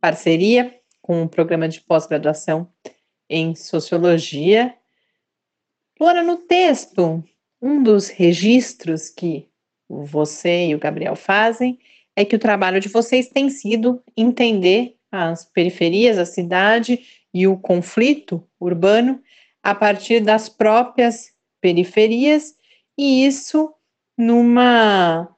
parceria 0.00 0.74
com 1.00 1.22
o 1.22 1.28
programa 1.28 1.68
de 1.68 1.80
pós-graduação 1.80 2.70
em 3.28 3.54
sociologia. 3.54 4.74
Luana, 6.00 6.22
no 6.22 6.36
texto, 6.36 7.22
um 7.62 7.80
dos 7.80 8.08
registros 8.08 9.08
que 9.08 9.48
você 9.88 10.66
e 10.66 10.74
o 10.74 10.78
Gabriel 10.78 11.14
fazem 11.14 11.78
é 12.16 12.24
que 12.24 12.34
o 12.34 12.38
trabalho 12.38 12.80
de 12.80 12.88
vocês 12.88 13.28
tem 13.28 13.48
sido 13.48 14.02
entender 14.16 14.96
as 15.10 15.44
periferias, 15.44 16.18
a 16.18 16.26
cidade 16.26 17.00
e 17.32 17.46
o 17.46 17.56
conflito 17.56 18.42
urbano 18.60 19.22
a 19.62 19.74
partir 19.74 20.20
das 20.20 20.48
próprias 20.48 21.32
periferias, 21.60 22.56
e 22.98 23.24
isso 23.24 23.72
numa 24.18 25.28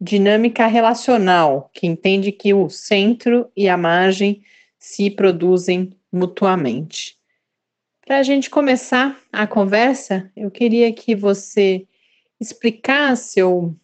dinâmica 0.00 0.66
relacional, 0.66 1.70
que 1.74 1.86
entende 1.86 2.30
que 2.30 2.54
o 2.54 2.70
centro 2.70 3.50
e 3.56 3.68
a 3.68 3.76
margem 3.76 4.42
se 4.78 5.10
produzem 5.10 5.98
mutuamente. 6.12 7.18
Para 8.06 8.18
a 8.18 8.22
gente 8.22 8.50
começar 8.50 9.18
a 9.32 9.46
conversa, 9.46 10.30
eu 10.36 10.50
queria 10.50 10.92
que 10.92 11.14
você 11.14 11.86
explicasse 12.38 13.42
ou 13.42 13.74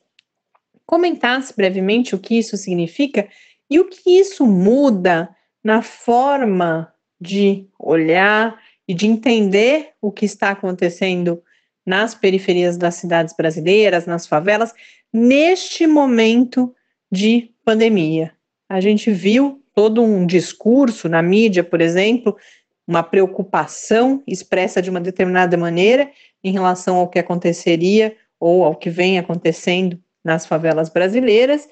comentasse 0.85 1.57
brevemente 1.57 2.15
o 2.15 2.19
que 2.19 2.39
isso 2.39 2.55
significa 2.59 3.27
e 3.71 3.81
o 3.81 3.89
que 3.89 4.19
isso 4.19 4.47
muda 4.47 5.35
na 5.65 5.81
forma 5.81 6.93
de 7.19 7.67
olhar 7.79 8.61
e 8.87 8.93
de 8.93 9.07
entender 9.07 9.93
o 10.03 10.13
que 10.13 10.27
está 10.27 10.51
acontecendo 10.51 11.43
nas 11.87 12.15
periferias 12.15 12.77
das 12.77 12.97
cidades 12.97 13.35
brasileiras, 13.35 14.05
nas 14.05 14.27
favelas, 14.27 14.75
neste 15.11 15.87
momento 15.87 16.75
de 17.11 17.51
pandemia. 17.65 18.35
A 18.69 18.83
gente 18.83 19.11
viu 19.11 19.63
todo 19.75 20.03
um 20.03 20.27
discurso 20.27 21.09
na 21.09 21.23
mídia, 21.23 21.65
por 21.65 21.81
exemplo, 21.81 22.37
uma 22.91 23.05
preocupação 23.05 24.21
expressa 24.27 24.83
de 24.83 24.91
uma 24.91 25.01
determinada 25.01 25.57
maneira 25.57 26.11
em 26.43 26.51
relação 26.51 26.97
ao 26.97 27.09
que 27.09 27.21
aconteceria 27.21 28.17
ou 28.41 28.65
ao 28.65 28.75
que 28.75 28.91
vem 28.91 29.17
acontecendo 29.17 29.97
nas 30.25 30.45
favelas 30.45 30.89
brasileiras, 30.89 31.69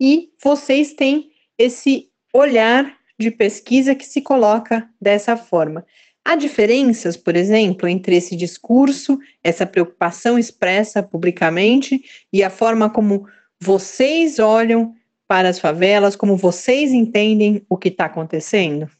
e 0.00 0.30
vocês 0.42 0.94
têm 0.94 1.30
esse 1.56 2.08
olhar 2.34 2.92
de 3.16 3.30
pesquisa 3.30 3.94
que 3.94 4.04
se 4.04 4.20
coloca 4.20 4.88
dessa 5.00 5.36
forma. 5.36 5.86
Há 6.24 6.34
diferenças, 6.34 7.16
por 7.16 7.36
exemplo, 7.36 7.88
entre 7.88 8.16
esse 8.16 8.34
discurso, 8.34 9.16
essa 9.44 9.64
preocupação 9.64 10.36
expressa 10.36 11.04
publicamente 11.04 12.02
e 12.32 12.42
a 12.42 12.50
forma 12.50 12.90
como 12.90 13.28
vocês 13.60 14.40
olham 14.40 14.92
para 15.28 15.48
as 15.48 15.60
favelas, 15.60 16.16
como 16.16 16.36
vocês 16.36 16.90
entendem 16.90 17.64
o 17.68 17.76
que 17.76 17.88
está 17.88 18.06
acontecendo? 18.06 18.90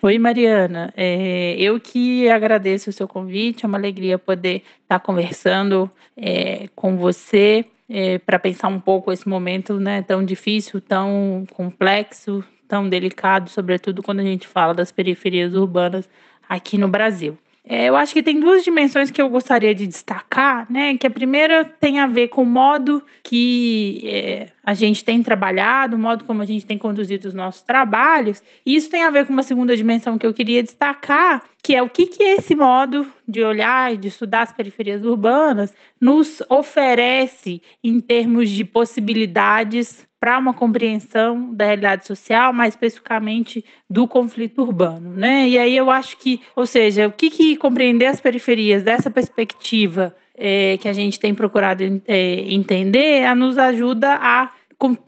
Oi, 0.00 0.16
Mariana. 0.16 0.92
É, 0.96 1.56
eu 1.58 1.80
que 1.80 2.28
agradeço 2.28 2.88
o 2.88 2.92
seu 2.92 3.08
convite, 3.08 3.64
é 3.64 3.68
uma 3.68 3.76
alegria 3.76 4.16
poder 4.16 4.62
estar 4.82 5.00
conversando 5.00 5.90
é, 6.16 6.68
com 6.76 6.96
você 6.96 7.64
é, 7.88 8.16
para 8.18 8.38
pensar 8.38 8.68
um 8.68 8.78
pouco 8.78 9.10
esse 9.10 9.28
momento 9.28 9.80
né, 9.80 10.02
tão 10.02 10.24
difícil, 10.24 10.80
tão 10.80 11.44
complexo, 11.52 12.44
tão 12.68 12.88
delicado, 12.88 13.50
sobretudo 13.50 14.00
quando 14.00 14.20
a 14.20 14.24
gente 14.24 14.46
fala 14.46 14.72
das 14.72 14.92
periferias 14.92 15.52
urbanas 15.52 16.08
aqui 16.48 16.78
no 16.78 16.86
Brasil. 16.86 17.36
É, 17.64 17.86
eu 17.86 17.96
acho 17.96 18.14
que 18.14 18.22
tem 18.22 18.38
duas 18.38 18.62
dimensões 18.64 19.10
que 19.10 19.20
eu 19.20 19.28
gostaria 19.28 19.74
de 19.74 19.86
destacar, 19.86 20.66
né? 20.72 20.96
Que 20.96 21.06
a 21.06 21.10
primeira 21.10 21.64
tem 21.64 21.98
a 21.98 22.06
ver 22.06 22.28
com 22.28 22.42
o 22.42 22.46
modo 22.46 23.02
que 23.22 24.00
é, 24.06 24.46
a 24.68 24.74
gente 24.74 25.02
tem 25.02 25.22
trabalhado, 25.22 25.96
o 25.96 25.98
modo 25.98 26.24
como 26.24 26.42
a 26.42 26.44
gente 26.44 26.66
tem 26.66 26.76
conduzido 26.76 27.26
os 27.26 27.32
nossos 27.32 27.62
trabalhos. 27.62 28.42
E 28.66 28.76
isso 28.76 28.90
tem 28.90 29.02
a 29.02 29.08
ver 29.08 29.24
com 29.24 29.32
uma 29.32 29.42
segunda 29.42 29.74
dimensão 29.74 30.18
que 30.18 30.26
eu 30.26 30.34
queria 30.34 30.62
destacar, 30.62 31.42
que 31.62 31.74
é 31.74 31.82
o 31.82 31.88
que, 31.88 32.04
que 32.04 32.22
esse 32.22 32.54
modo 32.54 33.10
de 33.26 33.42
olhar 33.42 33.94
e 33.94 33.96
de 33.96 34.08
estudar 34.08 34.42
as 34.42 34.52
periferias 34.52 35.02
urbanas 35.06 35.72
nos 35.98 36.42
oferece 36.50 37.62
em 37.82 37.98
termos 37.98 38.50
de 38.50 38.62
possibilidades 38.62 40.06
para 40.20 40.38
uma 40.38 40.52
compreensão 40.52 41.54
da 41.54 41.64
realidade 41.64 42.06
social, 42.06 42.52
mais 42.52 42.74
especificamente 42.74 43.64
do 43.88 44.06
conflito 44.06 44.60
urbano, 44.60 45.14
né? 45.14 45.48
E 45.48 45.56
aí 45.56 45.74
eu 45.74 45.90
acho 45.90 46.18
que, 46.18 46.42
ou 46.54 46.66
seja, 46.66 47.08
o 47.08 47.12
que, 47.12 47.30
que 47.30 47.56
compreender 47.56 48.04
as 48.04 48.20
periferias 48.20 48.82
dessa 48.82 49.10
perspectiva 49.10 50.14
é, 50.38 50.76
que 50.76 50.88
a 50.88 50.92
gente 50.92 51.18
tem 51.18 51.34
procurado 51.34 51.82
é, 52.06 52.52
entender, 52.52 53.24
a 53.24 53.34
nos 53.34 53.56
ajuda 53.56 54.14
a 54.20 54.57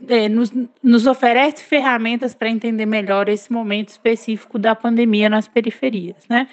é, 0.09 0.29
nos, 0.29 0.53
nos 0.83 1.07
oferece 1.07 1.63
ferramentas 1.63 2.35
para 2.35 2.51
entender 2.51 2.87
melhor 2.87 3.29
esse 3.29 3.53
momento 3.53 3.91
específico 3.91 4.59
da 4.59 4.75
pandemia 4.75 5.29
nas 5.29 5.47
periferias, 5.47 6.17
né? 6.29 6.49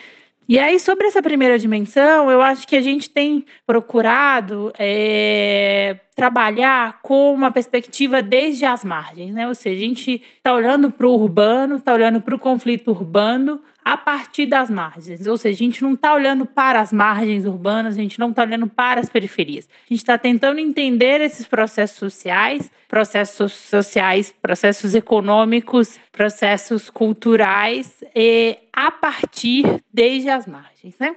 E 0.49 0.57
aí, 0.57 0.79
sobre 0.79 1.07
essa 1.07 1.21
primeira 1.21 1.59
dimensão, 1.59 2.31
eu 2.31 2.41
acho 2.41 2.65
que 2.65 2.77
a 2.77 2.81
gente 2.81 3.09
tem 3.09 3.43
procurado 3.65 4.71
é, 4.79 5.99
trabalhar 6.15 7.01
com 7.01 7.33
uma 7.33 7.51
perspectiva 7.51 8.21
desde 8.21 8.63
as 8.63 8.85
margens, 8.85 9.33
né? 9.33 9.45
Ou 9.45 9.53
seja, 9.53 9.75
a 9.75 9.87
gente 9.87 10.23
está 10.37 10.53
olhando 10.53 10.89
para 10.89 11.05
o 11.05 11.13
urbano, 11.13 11.75
está 11.75 11.93
olhando 11.93 12.21
para 12.21 12.33
o 12.33 12.39
conflito 12.39 12.91
urbano 12.91 13.61
a 13.83 13.97
partir 13.97 14.45
das 14.45 14.69
margens. 14.69 15.27
Ou 15.27 15.37
seja, 15.37 15.55
a 15.55 15.65
gente 15.65 15.81
não 15.81 15.95
está 15.95 16.13
olhando 16.13 16.45
para 16.45 16.79
as 16.79 16.93
margens 16.93 17.45
urbanas, 17.45 17.95
a 17.95 18.01
gente 18.01 18.17
não 18.17 18.29
está 18.29 18.43
olhando 18.43 18.67
para 18.67 19.01
as 19.01 19.09
periferias. 19.09 19.67
A 19.67 19.93
gente 19.93 19.99
está 19.99 20.17
tentando 20.17 20.59
entender 20.59 21.19
esses 21.19 21.45
processos 21.45 21.97
sociais, 21.97 22.71
processos 22.87 23.53
sociais, 23.53 24.33
processos 24.41 24.95
econômicos, 24.95 25.99
processos 26.11 26.89
culturais, 26.89 28.03
e 28.15 28.57
a 28.71 28.89
partir 28.89 29.83
desde 29.93 30.29
as 30.29 30.47
margens, 30.47 30.95
né? 30.99 31.15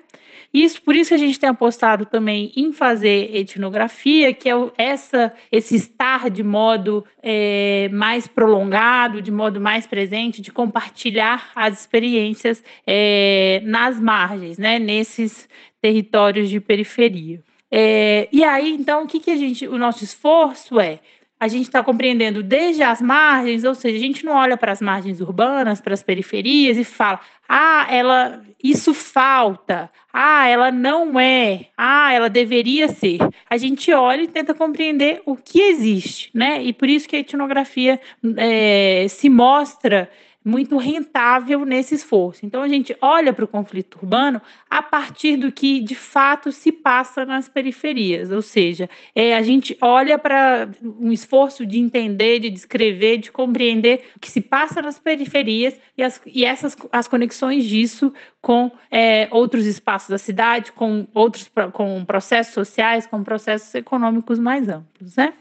Isso, 0.52 0.82
por 0.82 0.96
isso 0.96 1.10
que 1.10 1.14
a 1.14 1.18
gente 1.18 1.38
tem 1.38 1.48
apostado 1.48 2.04
também 2.04 2.52
em 2.56 2.72
fazer 2.72 3.36
etnografia, 3.36 4.34
que 4.34 4.50
é 4.50 4.54
essa, 4.76 5.32
esse 5.50 5.76
estar 5.76 6.28
de 6.28 6.42
modo 6.42 7.04
é, 7.22 7.88
mais 7.92 8.26
prolongado, 8.26 9.22
de 9.22 9.30
modo 9.30 9.60
mais 9.60 9.86
presente, 9.86 10.42
de 10.42 10.50
compartilhar 10.50 11.52
as 11.54 11.80
experiências 11.80 12.64
é, 12.84 13.60
nas 13.62 14.00
margens, 14.00 14.58
né, 14.58 14.80
nesses 14.80 15.48
territórios 15.80 16.50
de 16.50 16.58
periferia. 16.58 17.40
É, 17.70 18.28
e 18.32 18.42
aí, 18.42 18.74
então, 18.74 19.04
o 19.04 19.06
que, 19.06 19.20
que 19.20 19.30
a 19.30 19.36
gente, 19.36 19.68
o 19.68 19.78
nosso 19.78 20.02
esforço 20.02 20.80
é 20.80 20.98
a 21.40 21.48
gente 21.48 21.62
está 21.62 21.82
compreendendo 21.82 22.42
desde 22.42 22.82
as 22.82 23.00
margens, 23.00 23.64
ou 23.64 23.74
seja, 23.74 23.96
a 23.96 24.00
gente 24.00 24.26
não 24.26 24.34
olha 24.34 24.58
para 24.58 24.72
as 24.72 24.82
margens 24.82 25.22
urbanas, 25.22 25.80
para 25.80 25.94
as 25.94 26.02
periferias 26.02 26.76
e 26.76 26.84
fala, 26.84 27.18
ah, 27.48 27.86
ela, 27.90 28.42
isso 28.62 28.92
falta, 28.92 29.90
ah, 30.12 30.46
ela 30.46 30.70
não 30.70 31.18
é, 31.18 31.68
ah, 31.78 32.12
ela 32.12 32.28
deveria 32.28 32.88
ser. 32.88 33.18
A 33.48 33.56
gente 33.56 33.90
olha 33.90 34.22
e 34.22 34.28
tenta 34.28 34.52
compreender 34.52 35.22
o 35.24 35.34
que 35.34 35.60
existe, 35.60 36.30
né? 36.34 36.62
E 36.62 36.74
por 36.74 36.90
isso 36.90 37.08
que 37.08 37.16
a 37.16 37.20
etnografia 37.20 37.98
é, 38.36 39.06
se 39.08 39.30
mostra 39.30 40.10
muito 40.44 40.78
rentável 40.78 41.64
nesse 41.66 41.94
esforço. 41.94 42.46
Então 42.46 42.62
a 42.62 42.68
gente 42.68 42.96
olha 43.00 43.32
para 43.32 43.44
o 43.44 43.48
conflito 43.48 43.96
urbano 43.96 44.40
a 44.70 44.82
partir 44.82 45.36
do 45.36 45.52
que 45.52 45.80
de 45.80 45.94
fato 45.94 46.50
se 46.50 46.72
passa 46.72 47.26
nas 47.26 47.48
periferias, 47.48 48.30
ou 48.30 48.40
seja, 48.40 48.88
é, 49.14 49.36
a 49.36 49.42
gente 49.42 49.76
olha 49.82 50.18
para 50.18 50.68
um 50.82 51.12
esforço 51.12 51.66
de 51.66 51.78
entender, 51.78 52.38
de 52.40 52.48
descrever, 52.48 53.18
de 53.18 53.30
compreender 53.30 54.08
o 54.16 54.20
que 54.20 54.30
se 54.30 54.40
passa 54.40 54.80
nas 54.80 54.98
periferias 54.98 55.78
e, 55.96 56.02
as, 56.02 56.20
e 56.26 56.44
essas 56.44 56.74
as 56.90 57.06
conexões 57.06 57.64
disso 57.66 58.12
com 58.40 58.70
é, 58.90 59.28
outros 59.30 59.66
espaços 59.66 60.08
da 60.08 60.18
cidade, 60.18 60.72
com 60.72 61.06
outros 61.14 61.50
com 61.72 62.02
processos 62.04 62.54
sociais, 62.54 63.06
com 63.06 63.22
processos 63.22 63.74
econômicos 63.74 64.38
mais 64.38 64.68
amplos, 64.68 65.16
né? 65.16 65.34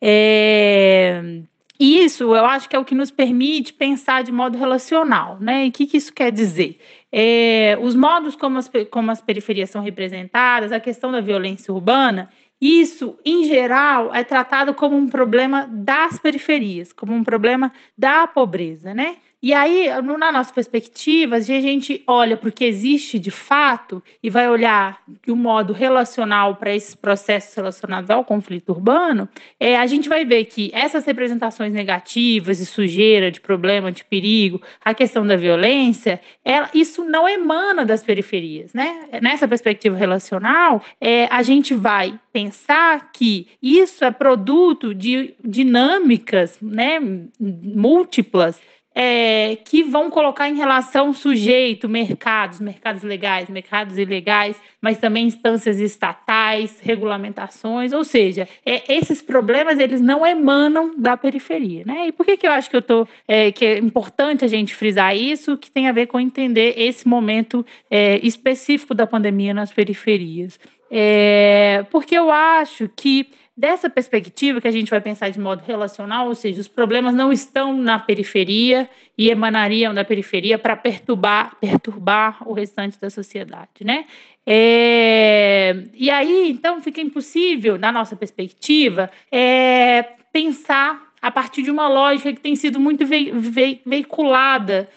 É, 0.00 1.42
isso 1.78 2.34
eu 2.34 2.44
acho 2.44 2.68
que 2.68 2.76
é 2.76 2.78
o 2.78 2.84
que 2.84 2.94
nos 2.94 3.10
permite 3.10 3.72
pensar 3.72 4.22
de 4.22 4.30
modo 4.30 4.56
relacional, 4.56 5.38
né? 5.40 5.66
E 5.66 5.68
o 5.68 5.72
que, 5.72 5.86
que 5.86 5.96
isso 5.96 6.12
quer 6.12 6.30
dizer? 6.30 6.78
É, 7.10 7.76
os 7.80 7.94
modos 7.94 8.36
como 8.36 8.58
as, 8.58 8.70
como 8.90 9.10
as 9.10 9.20
periferias 9.20 9.70
são 9.70 9.82
representadas, 9.82 10.72
a 10.72 10.80
questão 10.80 11.10
da 11.10 11.20
violência 11.20 11.72
urbana, 11.72 12.28
isso, 12.60 13.18
em 13.24 13.44
geral, 13.44 14.14
é 14.14 14.24
tratado 14.24 14.72
como 14.72 14.96
um 14.96 15.08
problema 15.08 15.68
das 15.70 16.18
periferias, 16.18 16.92
como 16.92 17.12
um 17.12 17.24
problema 17.24 17.72
da 17.98 18.26
pobreza, 18.26 18.94
né? 18.94 19.16
E 19.44 19.52
aí, 19.52 19.90
na 20.00 20.32
nossa 20.32 20.50
perspectiva, 20.54 21.36
a 21.36 21.40
gente 21.40 22.02
olha 22.06 22.34
para 22.34 22.48
o 22.48 22.52
que 22.52 22.64
existe 22.64 23.18
de 23.18 23.30
fato 23.30 24.02
e 24.22 24.30
vai 24.30 24.48
olhar 24.48 25.02
de 25.22 25.30
um 25.30 25.36
modo 25.36 25.74
relacional 25.74 26.56
para 26.56 26.74
esses 26.74 26.94
processos 26.94 27.54
relacionados 27.54 28.08
ao 28.08 28.24
conflito 28.24 28.70
urbano, 28.70 29.28
é, 29.60 29.76
a 29.76 29.86
gente 29.86 30.08
vai 30.08 30.24
ver 30.24 30.46
que 30.46 30.70
essas 30.72 31.04
representações 31.04 31.74
negativas 31.74 32.56
de 32.56 32.64
sujeira, 32.64 33.30
de 33.30 33.38
problema, 33.38 33.92
de 33.92 34.02
perigo, 34.02 34.62
a 34.82 34.94
questão 34.94 35.26
da 35.26 35.36
violência, 35.36 36.22
ela, 36.42 36.70
isso 36.72 37.04
não 37.04 37.28
emana 37.28 37.84
das 37.84 38.02
periferias. 38.02 38.72
Né? 38.72 39.10
Nessa 39.20 39.46
perspectiva 39.46 39.94
relacional, 39.94 40.82
é, 40.98 41.26
a 41.26 41.42
gente 41.42 41.74
vai 41.74 42.18
pensar 42.32 43.12
que 43.12 43.46
isso 43.62 44.06
é 44.06 44.10
produto 44.10 44.94
de 44.94 45.34
dinâmicas 45.44 46.56
né, 46.62 46.98
múltiplas 47.38 48.58
é, 48.94 49.56
que 49.64 49.82
vão 49.82 50.08
colocar 50.08 50.48
em 50.48 50.54
relação 50.54 51.12
sujeito, 51.12 51.88
mercados, 51.88 52.60
mercados 52.60 53.02
legais, 53.02 53.48
mercados 53.48 53.98
ilegais, 53.98 54.56
mas 54.80 54.98
também 54.98 55.26
instâncias 55.26 55.80
estatais, 55.80 56.78
regulamentações, 56.80 57.92
ou 57.92 58.04
seja, 58.04 58.48
é, 58.64 58.94
esses 58.94 59.20
problemas 59.20 59.78
eles 59.78 60.00
não 60.00 60.24
emanam 60.24 60.94
da 60.96 61.16
periferia, 61.16 61.82
né? 61.84 62.06
E 62.08 62.12
por 62.12 62.24
que, 62.24 62.36
que 62.36 62.46
eu 62.46 62.52
acho 62.52 62.70
que 62.70 62.76
eu 62.76 62.82
tô 62.82 63.08
é, 63.26 63.50
que 63.50 63.64
é 63.64 63.78
importante 63.78 64.44
a 64.44 64.48
gente 64.48 64.74
frisar 64.74 65.16
isso, 65.16 65.58
que 65.58 65.70
tem 65.70 65.88
a 65.88 65.92
ver 65.92 66.06
com 66.06 66.20
entender 66.20 66.74
esse 66.76 67.08
momento 67.08 67.66
é, 67.90 68.18
específico 68.24 68.94
da 68.94 69.06
pandemia 69.06 69.52
nas 69.52 69.72
periferias? 69.72 70.58
É, 70.90 71.84
porque 71.90 72.16
eu 72.16 72.30
acho 72.30 72.88
que 72.94 73.28
Dessa 73.56 73.88
perspectiva, 73.88 74.60
que 74.60 74.66
a 74.66 74.72
gente 74.72 74.90
vai 74.90 75.00
pensar 75.00 75.30
de 75.30 75.38
modo 75.38 75.62
relacional, 75.64 76.26
ou 76.26 76.34
seja, 76.34 76.60
os 76.60 76.66
problemas 76.66 77.14
não 77.14 77.32
estão 77.32 77.72
na 77.72 78.00
periferia 78.00 78.90
e 79.16 79.30
emanariam 79.30 79.94
da 79.94 80.04
periferia 80.04 80.58
para 80.58 80.74
perturbar, 80.74 81.56
perturbar 81.60 82.48
o 82.48 82.52
restante 82.52 82.98
da 83.00 83.08
sociedade, 83.08 83.84
né? 83.84 84.06
É, 84.44 85.84
e 85.94 86.10
aí, 86.10 86.50
então, 86.50 86.82
fica 86.82 87.00
impossível, 87.00 87.78
na 87.78 87.92
nossa 87.92 88.16
perspectiva, 88.16 89.08
é, 89.30 90.02
pensar 90.32 91.12
a 91.22 91.30
partir 91.30 91.62
de 91.62 91.70
uma 91.70 91.88
lógica 91.88 92.32
que 92.32 92.40
tem 92.40 92.56
sido 92.56 92.80
muito 92.80 93.06
ve 93.06 93.30
ve 93.32 93.80
veiculada 93.86 94.88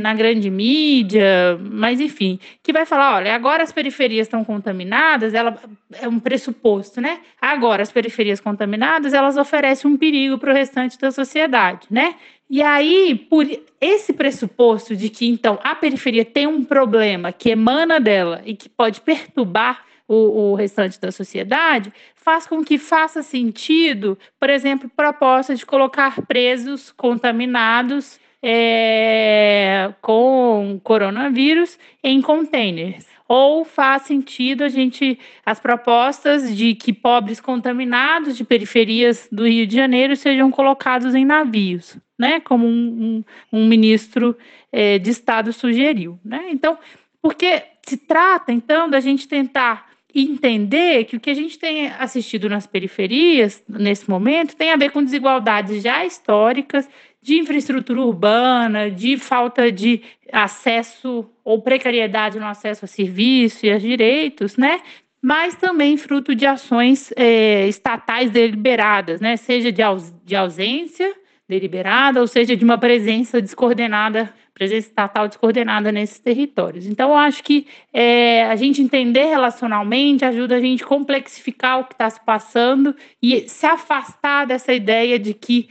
na 0.00 0.12
grande 0.14 0.50
mídia, 0.50 1.56
mas 1.60 2.00
enfim, 2.00 2.40
que 2.60 2.72
vai 2.72 2.84
falar, 2.84 3.16
olha, 3.16 3.34
agora 3.34 3.62
as 3.62 3.70
periferias 3.70 4.26
estão 4.26 4.44
contaminadas, 4.44 5.32
ela 5.32 5.56
é 5.92 6.08
um 6.08 6.18
pressuposto, 6.18 7.00
né? 7.00 7.20
Agora 7.40 7.80
as 7.80 7.92
periferias 7.92 8.40
contaminadas, 8.40 9.12
elas 9.12 9.36
oferecem 9.36 9.88
um 9.88 9.96
perigo 9.96 10.38
para 10.38 10.50
o 10.50 10.54
restante 10.54 10.98
da 10.98 11.12
sociedade, 11.12 11.86
né? 11.88 12.16
E 12.48 12.60
aí, 12.60 13.14
por 13.14 13.46
esse 13.80 14.12
pressuposto 14.12 14.96
de 14.96 15.08
que 15.08 15.28
então 15.28 15.56
a 15.62 15.76
periferia 15.76 16.24
tem 16.24 16.48
um 16.48 16.64
problema 16.64 17.30
que 17.30 17.50
emana 17.50 18.00
dela 18.00 18.42
e 18.44 18.56
que 18.56 18.68
pode 18.68 19.00
perturbar 19.00 19.84
o, 20.08 20.50
o, 20.50 20.54
restante 20.56 21.00
da 21.00 21.12
sociedade, 21.12 21.92
faz 22.16 22.44
com 22.44 22.64
que 22.64 22.76
faça 22.76 23.22
sentido, 23.22 24.18
por 24.40 24.50
exemplo, 24.50 24.90
proposta 24.96 25.54
de 25.54 25.64
colocar 25.64 26.20
presos 26.26 26.90
contaminados 26.90 28.18
é, 28.42 29.92
com 30.00 30.80
coronavírus 30.82 31.78
em 32.02 32.20
containers. 32.20 33.06
Ou 33.28 33.64
faz 33.64 34.02
sentido 34.02 34.64
a 34.64 34.68
gente 34.68 35.16
as 35.46 35.60
propostas 35.60 36.56
de 36.56 36.74
que 36.74 36.92
pobres 36.92 37.40
contaminados 37.40 38.36
de 38.36 38.42
periferias 38.42 39.28
do 39.30 39.46
Rio 39.46 39.66
de 39.66 39.76
Janeiro 39.76 40.16
sejam 40.16 40.50
colocados 40.50 41.14
em 41.14 41.24
navios, 41.24 41.96
né? 42.18 42.40
Como 42.40 42.66
um, 42.66 43.24
um, 43.52 43.60
um 43.60 43.68
ministro 43.68 44.36
é, 44.72 44.98
de 44.98 45.10
Estado 45.10 45.52
sugeriu, 45.52 46.18
né? 46.24 46.48
Então, 46.50 46.76
porque 47.22 47.62
se 47.86 47.96
trata 47.96 48.50
então 48.50 48.90
da 48.90 48.98
gente 48.98 49.28
tentar 49.28 49.90
entender 50.14 51.04
que 51.04 51.16
o 51.16 51.20
que 51.20 51.30
a 51.30 51.34
gente 51.34 51.58
tem 51.58 51.88
assistido 51.88 52.48
nas 52.48 52.66
periferias, 52.66 53.62
nesse 53.68 54.08
momento, 54.10 54.56
tem 54.56 54.72
a 54.72 54.76
ver 54.76 54.90
com 54.90 55.02
desigualdades 55.02 55.82
já 55.82 56.04
históricas, 56.04 56.88
de 57.22 57.38
infraestrutura 57.38 58.00
urbana, 58.00 58.90
de 58.90 59.16
falta 59.18 59.70
de 59.70 60.02
acesso 60.32 61.28
ou 61.44 61.60
precariedade 61.60 62.38
no 62.38 62.46
acesso 62.46 62.84
a 62.84 62.88
serviços 62.88 63.62
e 63.62 63.70
a 63.70 63.78
direitos, 63.78 64.56
né? 64.56 64.80
Mas 65.22 65.54
também 65.54 65.98
fruto 65.98 66.34
de 66.34 66.46
ações 66.46 67.12
é, 67.14 67.68
estatais 67.68 68.30
deliberadas, 68.30 69.20
né? 69.20 69.36
Seja 69.36 69.70
de, 69.70 69.82
aus 69.82 70.14
de 70.24 70.34
ausência 70.34 71.14
deliberada, 71.46 72.20
ou 72.20 72.26
seja, 72.26 72.56
de 72.56 72.64
uma 72.64 72.78
presença 72.78 73.40
descoordenada 73.40 74.32
presença 74.60 74.88
estatal 74.88 75.26
descoordenada 75.26 75.90
nesses 75.90 76.18
territórios. 76.18 76.84
Então, 76.84 77.08
eu 77.08 77.16
acho 77.16 77.42
que 77.42 77.66
é, 77.94 78.44
a 78.44 78.54
gente 78.56 78.82
entender 78.82 79.24
relacionalmente 79.24 80.22
ajuda 80.22 80.56
a 80.56 80.60
gente 80.60 80.84
complexificar 80.84 81.80
o 81.80 81.84
que 81.84 81.94
está 81.94 82.10
se 82.10 82.20
passando 82.22 82.94
e 83.22 83.48
se 83.48 83.64
afastar 83.64 84.46
dessa 84.46 84.74
ideia 84.74 85.18
de 85.18 85.32
que 85.32 85.70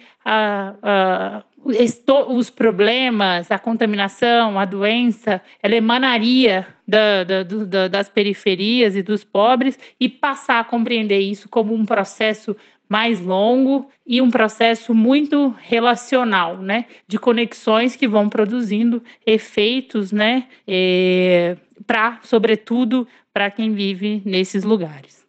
os 2.28 2.50
problemas, 2.50 3.52
a 3.52 3.60
contaminação, 3.60 4.60
a 4.60 4.66
doença, 4.66 5.40
ela 5.62 5.76
emanaria 5.76 6.66
da, 6.88 7.24
da, 7.24 7.44
da, 7.44 7.88
das 7.88 8.10
periferias 8.10 8.96
e 8.96 9.04
dos 9.04 9.24
pobres 9.24 9.78
e 10.00 10.10
passar 10.10 10.62
a 10.62 10.64
compreender 10.64 11.20
isso 11.20 11.48
como 11.48 11.76
um 11.76 11.86
processo 11.86 12.56
mais 12.90 13.20
longo 13.20 13.90
e 14.04 14.20
um 14.20 14.32
processo 14.32 14.96
muito 14.96 15.50
relacional, 15.60 16.58
né, 16.58 16.86
de 17.08 17.20
conexões 17.20 17.96
que 17.96 18.08
vão 18.08 18.28
produzindo 18.28 19.04
efeitos, 19.24 20.12
né, 20.12 20.50
é, 20.68 21.56
para, 21.86 22.20
sobretudo, 22.24 23.08
para 23.32 23.52
quem 23.52 23.74
vive 23.74 24.24
nesses 24.26 24.64
lugares. 24.64 25.24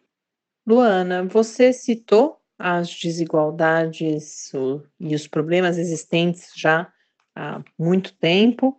Luana, 0.67 1.23
você 1.23 1.71
citou 1.71 2.37
as 2.57 2.89
desigualdades 2.89 4.51
e 4.99 5.15
os 5.15 5.27
problemas 5.27 5.77
existentes 5.77 6.51
já 6.55 6.91
há 7.35 7.61
muito 7.77 8.13
tempo, 8.13 8.75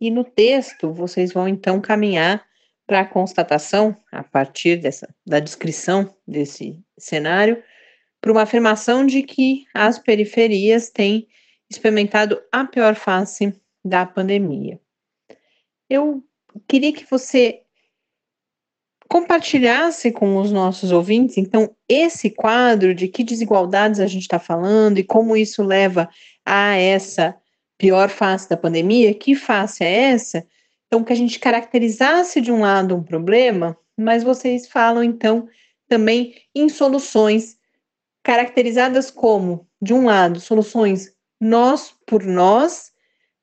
e 0.00 0.10
no 0.10 0.24
texto 0.24 0.92
vocês 0.92 1.32
vão 1.32 1.48
então 1.48 1.80
caminhar 1.80 2.44
para 2.86 3.00
a 3.00 3.04
constatação, 3.06 3.96
a 4.12 4.22
partir 4.22 4.76
dessa, 4.76 5.08
da 5.26 5.40
descrição 5.40 6.14
desse 6.26 6.78
cenário, 6.98 7.62
para 8.24 8.32
uma 8.32 8.40
afirmação 8.40 9.04
de 9.04 9.22
que 9.22 9.66
as 9.74 9.98
periferias 9.98 10.88
têm 10.88 11.28
experimentado 11.68 12.40
a 12.50 12.64
pior 12.64 12.94
face 12.94 13.52
da 13.84 14.06
pandemia. 14.06 14.80
Eu 15.90 16.24
queria 16.66 16.90
que 16.90 17.04
você 17.04 17.60
compartilhasse 19.10 20.10
com 20.10 20.38
os 20.38 20.50
nossos 20.50 20.90
ouvintes, 20.90 21.36
então, 21.36 21.76
esse 21.86 22.30
quadro 22.30 22.94
de 22.94 23.08
que 23.08 23.22
desigualdades 23.22 24.00
a 24.00 24.06
gente 24.06 24.22
está 24.22 24.38
falando 24.38 24.96
e 24.96 25.04
como 25.04 25.36
isso 25.36 25.62
leva 25.62 26.08
a 26.46 26.76
essa 26.76 27.36
pior 27.76 28.08
face 28.08 28.48
da 28.48 28.56
pandemia, 28.56 29.12
que 29.12 29.34
face 29.34 29.84
é 29.84 30.12
essa? 30.12 30.46
Então, 30.86 31.04
que 31.04 31.12
a 31.12 31.16
gente 31.16 31.38
caracterizasse 31.38 32.40
de 32.40 32.50
um 32.50 32.60
lado 32.60 32.96
um 32.96 33.02
problema, 33.02 33.76
mas 33.94 34.24
vocês 34.24 34.66
falam, 34.66 35.04
então, 35.04 35.46
também 35.86 36.34
em 36.54 36.70
soluções 36.70 37.62
caracterizadas 38.24 39.10
como, 39.10 39.68
de 39.80 39.92
um 39.92 40.06
lado, 40.06 40.40
soluções 40.40 41.14
nós 41.38 41.94
por 42.06 42.24
nós, 42.24 42.90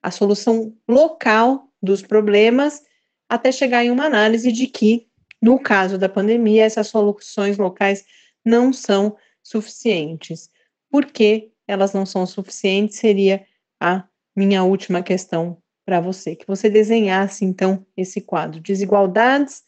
a 0.02 0.10
solução 0.10 0.76
local 0.88 1.70
dos 1.82 2.02
problemas, 2.02 2.82
até 3.30 3.52
chegar 3.52 3.86
em 3.86 3.92
uma 3.92 4.06
análise 4.06 4.52
de 4.52 4.66
que, 4.66 5.08
no 5.40 5.60
caso 5.60 5.98
da 5.98 6.10
pandemia, 6.10 6.66
essas 6.66 6.88
soluções 6.88 7.58
locais 7.58 8.04
não 8.44 8.74
são 8.74 9.16
suficientes. 9.44 10.50
Por 10.90 11.06
que 11.06 11.52
elas 11.68 11.94
não 11.94 12.06
são 12.06 12.26
suficientes? 12.26 12.98
Seria 12.98 13.46
a 13.80 14.04
minha 14.36 14.64
última 14.64 15.04
questão 15.04 15.62
para 15.86 16.02
você, 16.02 16.36
que 16.36 16.48
você 16.48 16.70
desenhasse 16.70 17.46
então 17.46 17.86
esse 17.96 18.20
quadro: 18.20 18.60
desigualdades, 18.60 19.64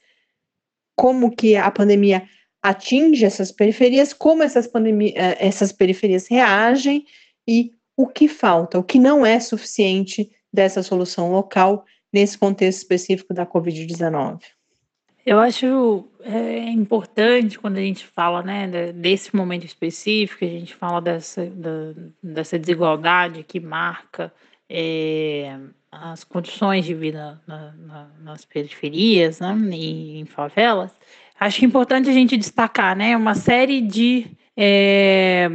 como 0.96 1.36
que 1.36 1.56
a 1.56 1.70
pandemia 1.70 2.28
atinge 2.64 3.26
essas 3.26 3.52
periferias, 3.52 4.14
como 4.14 4.42
essas, 4.42 4.66
eh, 4.66 5.38
essas 5.46 5.74
periferias 5.74 6.28
reagem 6.28 7.06
e 7.46 7.74
o 7.98 8.08
que 8.08 8.30
falta, 8.30 8.80
o 8.80 8.84
que 8.84 8.98
não 8.98 9.26
é 9.26 9.40
suficiente 9.40 10.32
dessa 10.52 10.82
solução 10.82 11.32
local 11.32 11.86
nesse 12.12 12.38
contexto 12.38 12.80
específico 12.80 13.34
da 13.34 13.46
Covid-19. 13.46 14.40
Eu 15.26 15.40
acho 15.40 16.06
é, 16.22 16.70
importante 16.70 17.58
quando 17.58 17.78
a 17.78 17.82
gente 17.82 18.06
fala 18.06 18.42
né, 18.44 18.92
desse 18.92 19.36
momento 19.36 19.66
específico, 19.66 20.44
a 20.44 20.48
gente 20.48 20.76
fala 20.76 21.02
dessa, 21.02 21.46
da, 21.46 21.94
dessa 22.22 22.60
desigualdade 22.60 23.44
que 23.44 23.60
marca 23.60 24.34
é, 24.70 25.58
as 25.92 26.24
condições 26.24 26.86
de 26.86 26.94
vida 26.94 27.42
na, 27.48 27.72
na, 27.74 28.12
nas 28.20 28.44
periferias 28.44 29.40
né, 29.40 29.56
e 29.72 30.20
em 30.20 30.26
favelas, 30.26 30.92
acho 31.40 31.60
que 31.60 31.66
é 31.66 31.68
importante 31.68 32.10
a 32.10 32.14
gente 32.14 32.38
destacar, 32.38 32.96
né, 32.96 33.16
uma 33.16 33.36
série 33.36 33.82
de, 33.82 34.28
é, 34.56 35.50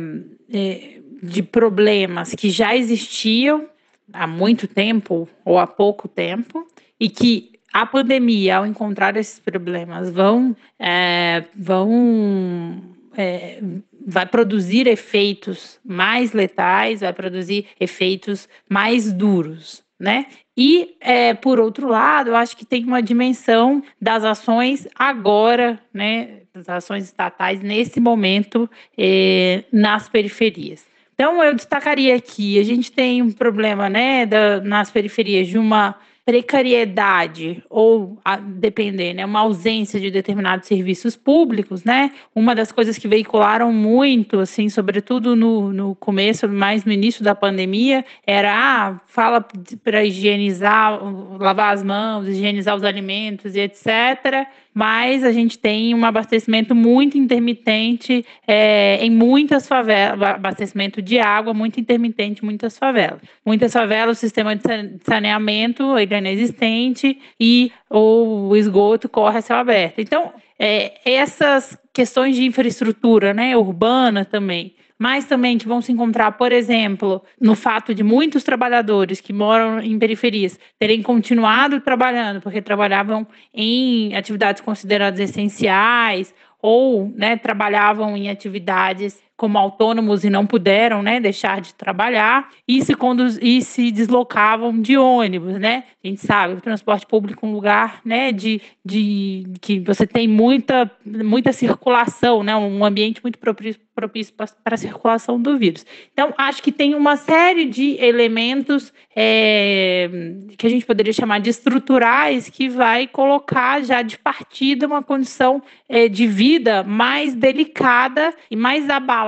é, 0.52 1.00
de 1.22 1.42
problemas 1.42 2.34
que 2.34 2.50
já 2.50 2.76
existiam, 2.76 3.66
há 4.12 4.26
muito 4.26 4.66
tempo 4.66 5.28
ou 5.44 5.58
há 5.58 5.66
pouco 5.66 6.08
tempo, 6.08 6.66
e 6.98 7.08
que 7.08 7.52
a 7.72 7.84
pandemia, 7.84 8.56
ao 8.56 8.66
encontrar 8.66 9.16
esses 9.16 9.38
problemas, 9.38 10.10
vão, 10.10 10.56
é, 10.78 11.44
vão 11.54 12.82
é, 13.16 13.60
vai 14.06 14.24
produzir 14.24 14.86
efeitos 14.86 15.78
mais 15.84 16.32
letais, 16.32 17.00
vai 17.00 17.12
produzir 17.12 17.66
efeitos 17.78 18.48
mais 18.70 19.12
duros, 19.12 19.82
né? 19.98 20.26
E, 20.60 20.96
é, 21.00 21.34
por 21.34 21.60
outro 21.60 21.86
lado, 21.86 22.30
eu 22.30 22.36
acho 22.36 22.56
que 22.56 22.66
tem 22.66 22.84
uma 22.84 23.00
dimensão 23.00 23.80
das 24.02 24.24
ações 24.24 24.88
agora, 24.92 25.78
né? 25.94 26.40
Das 26.52 26.68
ações 26.68 27.04
estatais 27.04 27.62
nesse 27.62 28.00
momento 28.00 28.68
é, 28.98 29.62
nas 29.72 30.08
periferias. 30.08 30.84
Então, 31.14 31.40
eu 31.44 31.54
destacaria 31.54 32.16
aqui, 32.16 32.58
a 32.58 32.64
gente 32.64 32.90
tem 32.90 33.22
um 33.22 33.30
problema, 33.30 33.88
né, 33.88 34.26
da, 34.26 34.60
nas 34.60 34.90
periferias 34.90 35.46
de 35.46 35.58
uma 35.58 35.94
precariedade 36.28 37.64
ou 37.70 38.18
a 38.22 38.36
depender, 38.36 39.14
né, 39.14 39.24
uma 39.24 39.40
ausência 39.40 39.98
de 39.98 40.10
determinados 40.10 40.68
serviços 40.68 41.16
públicos, 41.16 41.84
né? 41.84 42.12
Uma 42.34 42.54
das 42.54 42.70
coisas 42.70 42.98
que 42.98 43.08
veicularam 43.08 43.72
muito, 43.72 44.38
assim, 44.38 44.68
sobretudo 44.68 45.34
no, 45.34 45.72
no 45.72 45.94
começo, 45.94 46.46
mais 46.46 46.84
no 46.84 46.92
início 46.92 47.24
da 47.24 47.34
pandemia, 47.34 48.04
era 48.26 48.52
ah, 48.54 49.00
fala 49.06 49.42
para 49.82 50.04
higienizar, 50.04 51.00
lavar 51.40 51.72
as 51.72 51.82
mãos, 51.82 52.28
higienizar 52.28 52.76
os 52.76 52.84
alimentos 52.84 53.56
e 53.56 53.60
etc 53.60 54.46
mas 54.74 55.24
a 55.24 55.32
gente 55.32 55.58
tem 55.58 55.94
um 55.94 56.04
abastecimento 56.04 56.74
muito 56.74 57.18
intermitente 57.18 58.24
é, 58.46 59.04
em 59.04 59.10
muitas 59.10 59.66
favelas, 59.66 60.20
abastecimento 60.22 61.02
de 61.02 61.18
água 61.18 61.52
muito 61.52 61.80
intermitente 61.80 62.42
em 62.42 62.46
muitas 62.46 62.78
favelas. 62.78 63.20
Muitas 63.44 63.72
favelas, 63.72 64.18
o 64.18 64.20
sistema 64.20 64.54
de 64.54 64.62
saneamento 65.02 65.96
é 65.96 66.04
inexistente 66.04 67.18
e 67.40 67.72
o 67.90 68.54
esgoto 68.54 69.08
corre 69.08 69.38
a 69.38 69.42
céu 69.42 69.56
aberto. 69.56 70.00
Então, 70.00 70.32
é, 70.58 70.94
essas 71.04 71.78
questões 71.92 72.36
de 72.36 72.44
infraestrutura 72.44 73.34
né, 73.34 73.56
urbana 73.56 74.24
também, 74.24 74.74
mas 74.98 75.24
também 75.24 75.56
que 75.56 75.68
vão 75.68 75.80
se 75.80 75.92
encontrar, 75.92 76.32
por 76.32 76.50
exemplo, 76.50 77.22
no 77.40 77.54
fato 77.54 77.94
de 77.94 78.02
muitos 78.02 78.42
trabalhadores 78.42 79.20
que 79.20 79.32
moram 79.32 79.80
em 79.80 79.98
periferias 79.98 80.58
terem 80.78 81.02
continuado 81.02 81.80
trabalhando 81.80 82.40
porque 82.40 82.60
trabalhavam 82.60 83.26
em 83.54 84.16
atividades 84.16 84.60
consideradas 84.60 85.20
essenciais 85.20 86.34
ou 86.60 87.12
né, 87.14 87.36
trabalhavam 87.36 88.16
em 88.16 88.28
atividades 88.28 89.16
como 89.38 89.56
autônomos 89.56 90.24
e 90.24 90.28
não 90.28 90.44
puderam 90.44 91.00
né, 91.00 91.20
deixar 91.20 91.60
de 91.60 91.72
trabalhar 91.72 92.50
e 92.66 92.82
se, 92.84 92.92
e 93.40 93.62
se 93.62 93.92
deslocavam 93.92 94.82
de 94.82 94.98
ônibus, 94.98 95.54
né? 95.60 95.84
A 96.02 96.08
gente 96.08 96.20
sabe, 96.26 96.54
o 96.54 96.60
transporte 96.60 97.06
público 97.06 97.46
é 97.46 97.48
um 97.48 97.52
lugar 97.52 98.00
né, 98.04 98.32
de, 98.32 98.60
de 98.84 99.46
que 99.60 99.78
você 99.78 100.06
tem 100.06 100.26
muita, 100.26 100.90
muita 101.04 101.52
circulação, 101.52 102.42
né, 102.42 102.56
um 102.56 102.84
ambiente 102.84 103.22
muito 103.22 103.38
propício, 103.38 103.80
propício 103.94 104.34
para 104.34 104.74
a 104.74 104.76
circulação 104.76 105.40
do 105.40 105.56
vírus. 105.56 105.86
Então, 106.12 106.34
acho 106.36 106.62
que 106.62 106.72
tem 106.72 106.94
uma 106.94 107.16
série 107.16 107.64
de 107.64 107.96
elementos 108.00 108.92
é, 109.14 110.08
que 110.56 110.66
a 110.66 110.70
gente 110.70 110.86
poderia 110.86 111.12
chamar 111.12 111.40
de 111.40 111.50
estruturais 111.50 112.48
que 112.48 112.68
vai 112.68 113.06
colocar 113.06 113.82
já 113.82 114.02
de 114.02 114.18
partida 114.18 114.86
uma 114.86 115.02
condição 115.02 115.62
é, 115.88 116.08
de 116.08 116.26
vida 116.26 116.82
mais 116.82 117.34
delicada 117.34 118.34
e 118.50 118.56
mais 118.56 118.88
abalável 118.88 119.27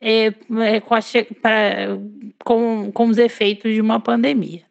é, 0.00 0.32
é 0.62 0.80
com, 0.80 0.94
a, 0.94 1.00
pra, 1.40 1.98
com, 2.44 2.90
com 2.92 3.06
os 3.06 3.18
efeitos 3.18 3.72
de 3.72 3.80
uma 3.80 3.98
pandemia. 4.00 4.62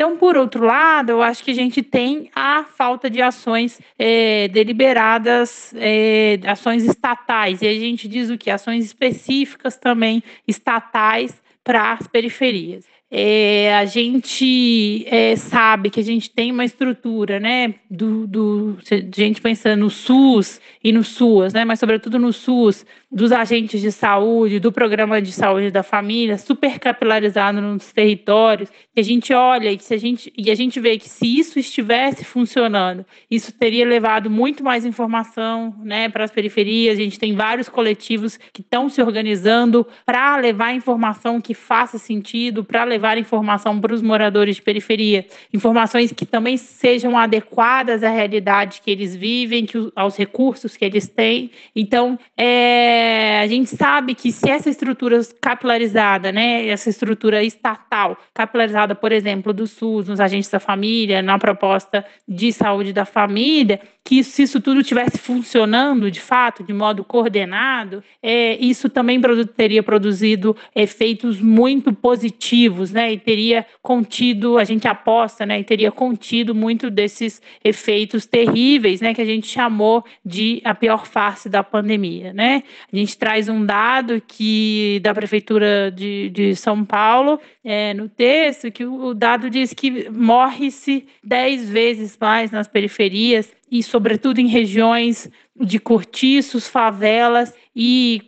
Então, 0.00 0.16
por 0.16 0.34
outro 0.34 0.64
lado, 0.64 1.10
eu 1.10 1.20
acho 1.20 1.44
que 1.44 1.50
a 1.50 1.54
gente 1.54 1.82
tem 1.82 2.30
a 2.34 2.64
falta 2.64 3.10
de 3.10 3.20
ações 3.20 3.78
é, 3.98 4.48
deliberadas, 4.48 5.74
é, 5.76 6.38
ações 6.46 6.84
estatais, 6.84 7.60
e 7.60 7.68
a 7.68 7.74
gente 7.74 8.08
diz 8.08 8.30
o 8.30 8.38
que? 8.38 8.50
Ações 8.50 8.82
específicas 8.86 9.76
também 9.76 10.22
estatais 10.48 11.38
para 11.62 11.92
as 11.92 12.06
periferias. 12.06 12.86
É, 13.10 13.74
a 13.74 13.84
gente 13.84 15.04
é, 15.06 15.34
sabe 15.34 15.90
que 15.90 15.98
a 15.98 16.04
gente 16.04 16.30
tem 16.30 16.52
uma 16.52 16.64
estrutura, 16.64 17.38
né, 17.38 17.74
do, 17.90 18.26
do 18.26 18.78
gente 19.14 19.40
pensando 19.40 19.80
no 19.80 19.90
SUS 19.90 20.60
e 20.82 20.92
no 20.92 21.02
SUAS, 21.02 21.52
né, 21.52 21.64
mas 21.64 21.80
sobretudo 21.80 22.20
no 22.20 22.32
SUS, 22.32 22.86
dos 23.10 23.32
agentes 23.32 23.80
de 23.80 23.90
saúde, 23.90 24.60
do 24.60 24.70
programa 24.70 25.20
de 25.20 25.32
saúde 25.32 25.70
da 25.70 25.82
família, 25.82 26.38
super 26.38 26.78
capilarizado 26.78 27.60
nos 27.60 27.92
territórios, 27.92 28.70
que 28.94 29.00
a 29.00 29.02
gente 29.02 29.34
olha 29.34 29.72
e 29.72 29.80
se 29.80 29.92
a 29.94 29.98
gente 29.98 30.32
e 30.36 30.50
a 30.50 30.54
gente 30.54 30.78
vê 30.78 30.96
que 30.96 31.08
se 31.08 31.26
isso 31.26 31.58
estivesse 31.58 32.24
funcionando, 32.24 33.04
isso 33.28 33.52
teria 33.52 33.84
levado 33.84 34.30
muito 34.30 34.62
mais 34.62 34.84
informação, 34.84 35.74
né, 35.82 36.08
para 36.08 36.24
as 36.24 36.30
periferias. 36.30 36.98
A 36.98 37.02
gente 37.02 37.18
tem 37.18 37.34
vários 37.34 37.68
coletivos 37.68 38.38
que 38.52 38.60
estão 38.60 38.88
se 38.88 39.02
organizando 39.02 39.84
para 40.06 40.36
levar 40.36 40.72
informação 40.72 41.40
que 41.40 41.52
faça 41.52 41.98
sentido, 41.98 42.62
para 42.62 42.84
levar 42.84 43.18
informação 43.18 43.80
para 43.80 43.92
os 43.92 44.02
moradores 44.02 44.56
de 44.56 44.62
periferia, 44.62 45.26
informações 45.52 46.12
que 46.12 46.24
também 46.24 46.56
sejam 46.56 47.18
adequadas 47.18 48.04
à 48.04 48.10
realidade 48.10 48.80
que 48.84 48.90
eles 48.90 49.16
vivem, 49.16 49.66
que, 49.66 49.90
aos 49.96 50.16
recursos 50.16 50.76
que 50.76 50.84
eles 50.84 51.08
têm. 51.08 51.50
Então, 51.74 52.16
é 52.36 52.99
é, 53.00 53.40
a 53.40 53.46
gente 53.46 53.74
sabe 53.74 54.14
que 54.14 54.30
se 54.30 54.50
essa 54.50 54.68
estrutura 54.68 55.18
capilarizada, 55.40 56.30
né, 56.30 56.66
essa 56.66 56.90
estrutura 56.90 57.42
estatal, 57.42 58.14
capilarizada, 58.34 58.94
por 58.94 59.10
exemplo, 59.10 59.54
do 59.54 59.66
SUS, 59.66 60.08
nos 60.08 60.20
agentes 60.20 60.50
da 60.50 60.60
família, 60.60 61.22
na 61.22 61.38
proposta 61.38 62.04
de 62.28 62.52
saúde 62.52 62.92
da 62.92 63.06
família, 63.06 63.80
que 64.04 64.24
se 64.24 64.42
isso 64.42 64.60
tudo 64.60 64.82
tivesse 64.82 65.18
funcionando 65.18 66.10
de 66.10 66.20
fato, 66.20 66.64
de 66.64 66.72
modo 66.72 67.04
coordenado, 67.04 68.02
é, 68.22 68.56
isso 68.56 68.88
também 68.88 69.20
teria 69.56 69.82
produzido 69.82 70.56
efeitos 70.74 71.40
muito 71.40 71.92
positivos, 71.92 72.90
né? 72.90 73.12
E 73.12 73.18
teria 73.18 73.64
contido, 73.82 74.58
a 74.58 74.64
gente 74.64 74.88
aposta, 74.88 75.44
né? 75.46 75.60
E 75.60 75.64
teria 75.64 75.92
contido 75.92 76.54
muito 76.54 76.90
desses 76.90 77.40
efeitos 77.62 78.26
terríveis, 78.26 79.00
né? 79.00 79.14
Que 79.14 79.22
a 79.22 79.26
gente 79.26 79.46
chamou 79.46 80.04
de 80.24 80.60
a 80.64 80.74
pior 80.74 81.06
face 81.06 81.48
da 81.48 81.62
pandemia, 81.62 82.32
né? 82.32 82.62
A 82.92 82.96
gente 82.96 83.16
traz 83.16 83.48
um 83.48 83.64
dado 83.64 84.20
que 84.20 85.00
da 85.02 85.14
prefeitura 85.14 85.90
de, 85.90 86.28
de 86.30 86.56
São 86.56 86.84
Paulo 86.84 87.40
é, 87.62 87.94
no 87.94 88.08
texto 88.08 88.70
que 88.70 88.84
o 88.84 89.14
dado 89.14 89.48
diz 89.48 89.72
que 89.72 90.10
morre-se 90.10 91.06
dez 91.22 91.68
vezes 91.68 92.16
mais 92.20 92.50
nas 92.50 92.66
periferias 92.66 93.52
e, 93.70 93.82
sobretudo, 93.82 94.40
em 94.40 94.48
regiões 94.48 95.30
de 95.56 95.78
cortiços, 95.78 96.66
favelas 96.66 97.54
e 97.76 98.22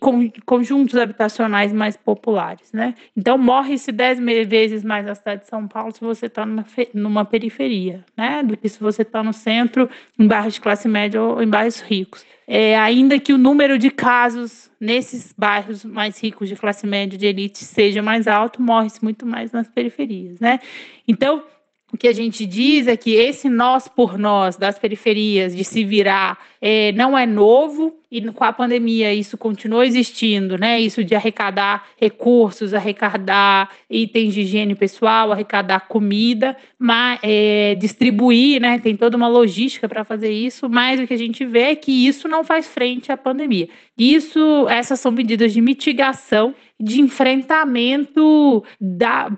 conjuntos 0.45 0.97
habitacionais 0.97 1.73
mais 1.73 1.97
populares, 1.97 2.71
né? 2.73 2.95
Então 3.17 3.37
morre-se 3.37 3.91
dez 3.91 4.21
vezes 4.47 4.85
mais 4.85 5.07
na 5.07 5.15
cidade 5.15 5.43
de 5.43 5.49
São 5.49 5.67
Paulo 5.67 5.93
se 5.93 6.01
você 6.01 6.27
está 6.27 6.47
numa, 6.47 6.65
numa, 6.95 7.25
periferia, 7.25 8.05
né? 8.17 8.43
Do 8.43 8.57
que 8.57 8.69
se 8.69 8.79
você 8.79 9.03
está 9.03 9.23
no 9.23 9.33
centro, 9.33 9.89
em 10.19 10.27
bairros 10.27 10.55
de 10.55 10.61
classe 10.61 10.87
média 10.87 11.21
ou 11.21 11.43
em 11.43 11.49
bairros 11.49 11.81
ricos. 11.81 12.25
É, 12.55 12.76
ainda 12.76 13.18
que 13.18 13.32
o 13.32 13.38
número 13.38 13.78
de 13.78 13.90
casos 13.90 14.70
nesses 14.78 15.32
bairros 15.32 15.86
mais 15.86 16.22
ricos 16.22 16.50
de 16.50 16.55
classe 16.55 16.86
média 16.86 17.18
de 17.18 17.24
elite 17.24 17.64
seja 17.64 18.03
mais 18.03 18.28
alto, 18.28 18.61
morre-se 18.61 19.03
muito 19.03 19.24
mais 19.24 19.53
nas 19.53 19.70
periferias, 19.70 20.38
né? 20.38 20.61
Então 21.09 21.42
o 21.90 21.96
que 21.96 22.07
a 22.07 22.12
gente 22.12 22.44
diz 22.44 22.86
é 22.88 22.94
que 22.94 23.14
esse 23.14 23.48
nós 23.48 23.88
por 23.88 24.18
nós 24.18 24.59
das 24.59 24.78
periferias, 24.78 25.57
de 25.57 25.64
se 25.64 25.82
virar, 25.82 26.38
é, 26.61 26.92
não 26.92 27.16
é 27.16 27.24
novo, 27.24 27.98
e 28.13 28.21
com 28.31 28.45
a 28.45 28.53
pandemia 28.53 29.15
isso 29.15 29.39
continuou 29.39 29.83
existindo, 29.83 30.59
né? 30.59 30.79
Isso 30.79 31.03
de 31.03 31.15
arrecadar 31.15 31.87
recursos, 31.97 32.75
arrecadar 32.75 33.71
itens 33.89 34.35
de 34.35 34.43
higiene 34.43 34.75
pessoal, 34.75 35.33
arrecadar 35.33 35.89
comida, 35.89 36.55
mas, 36.79 37.19
é, 37.23 37.75
distribuir, 37.77 38.61
né? 38.61 38.79
Tem 38.79 38.95
toda 38.95 39.17
uma 39.17 39.29
logística 39.29 39.89
para 39.89 40.05
fazer 40.05 40.31
isso, 40.31 40.69
mas 40.69 41.01
o 41.01 41.07
que 41.07 41.15
a 41.15 41.19
gente 41.19 41.43
vê 41.47 41.71
é 41.71 41.75
que 41.75 42.07
isso 42.07 42.29
não 42.29 42.45
faz 42.45 42.67
frente 42.69 43.11
à 43.11 43.17
pandemia. 43.17 43.71
Isso, 43.97 44.69
essas 44.69 45.01
são 45.01 45.11
medidas 45.11 45.55
de 45.55 45.63
mitigação 45.63 46.55
de 46.83 47.01
enfrentamento 47.01 48.65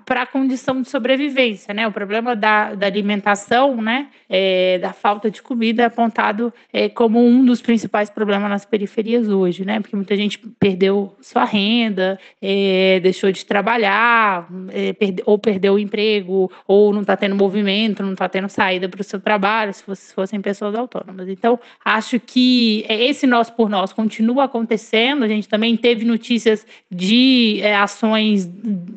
para 0.07 0.23
a 0.23 0.27
condição 0.27 0.81
de 0.81 0.89
sobrevivência, 0.89 1.75
né? 1.75 1.87
O 1.87 1.93
problema 1.93 2.35
da, 2.35 2.75
da 2.75 2.87
alimentação, 2.87 3.83
né? 3.83 4.09
É, 4.31 4.79
da 4.79 4.95
falta 4.95 5.31
de 5.31 5.43
comida 5.43 5.83
é 5.83 5.85
apontado 5.87 6.53
é, 6.73 6.89
como 6.89 7.23
um 7.23 7.45
dos 7.45 7.61
principais 7.61 8.09
problemas 8.09 8.64
nas 8.65 8.65
as 8.65 8.67
periferias 8.67 9.29
hoje, 9.29 9.65
né? 9.65 9.79
Porque 9.81 9.95
muita 9.95 10.17
gente 10.17 10.39
perdeu 10.59 11.15
sua 11.21 11.45
renda, 11.45 12.19
é, 12.41 12.99
deixou 13.01 13.31
de 13.31 13.45
trabalhar, 13.45 14.49
é, 14.71 14.93
perde, 14.93 15.23
ou 15.27 15.39
perdeu 15.39 15.75
o 15.75 15.79
emprego, 15.79 16.51
ou 16.67 16.93
não 16.93 17.03
está 17.03 17.17
tendo 17.17 17.37
movimento, 17.37 18.03
não 18.03 18.13
está 18.13 18.29
tendo 18.29 18.49
saída 18.49 18.89
para 18.89 19.01
o 19.01 19.05
seu 19.05 19.21
trabalho, 19.21 19.73
se 19.73 20.15
fossem 20.15 20.41
pessoas 20.41 20.75
autônomas. 20.75 21.29
Então, 21.29 21.61
acho 21.85 22.19
que 22.19 22.85
esse 22.89 23.27
nós 23.27 23.51
por 23.51 23.69
nós 23.69 23.93
continua 23.93 24.45
acontecendo. 24.45 25.25
A 25.25 25.29
gente 25.29 25.49
também 25.49 25.77
teve 25.77 26.05
notícias 26.05 26.67
de 26.91 27.61
é, 27.63 27.77
ações 27.77 28.51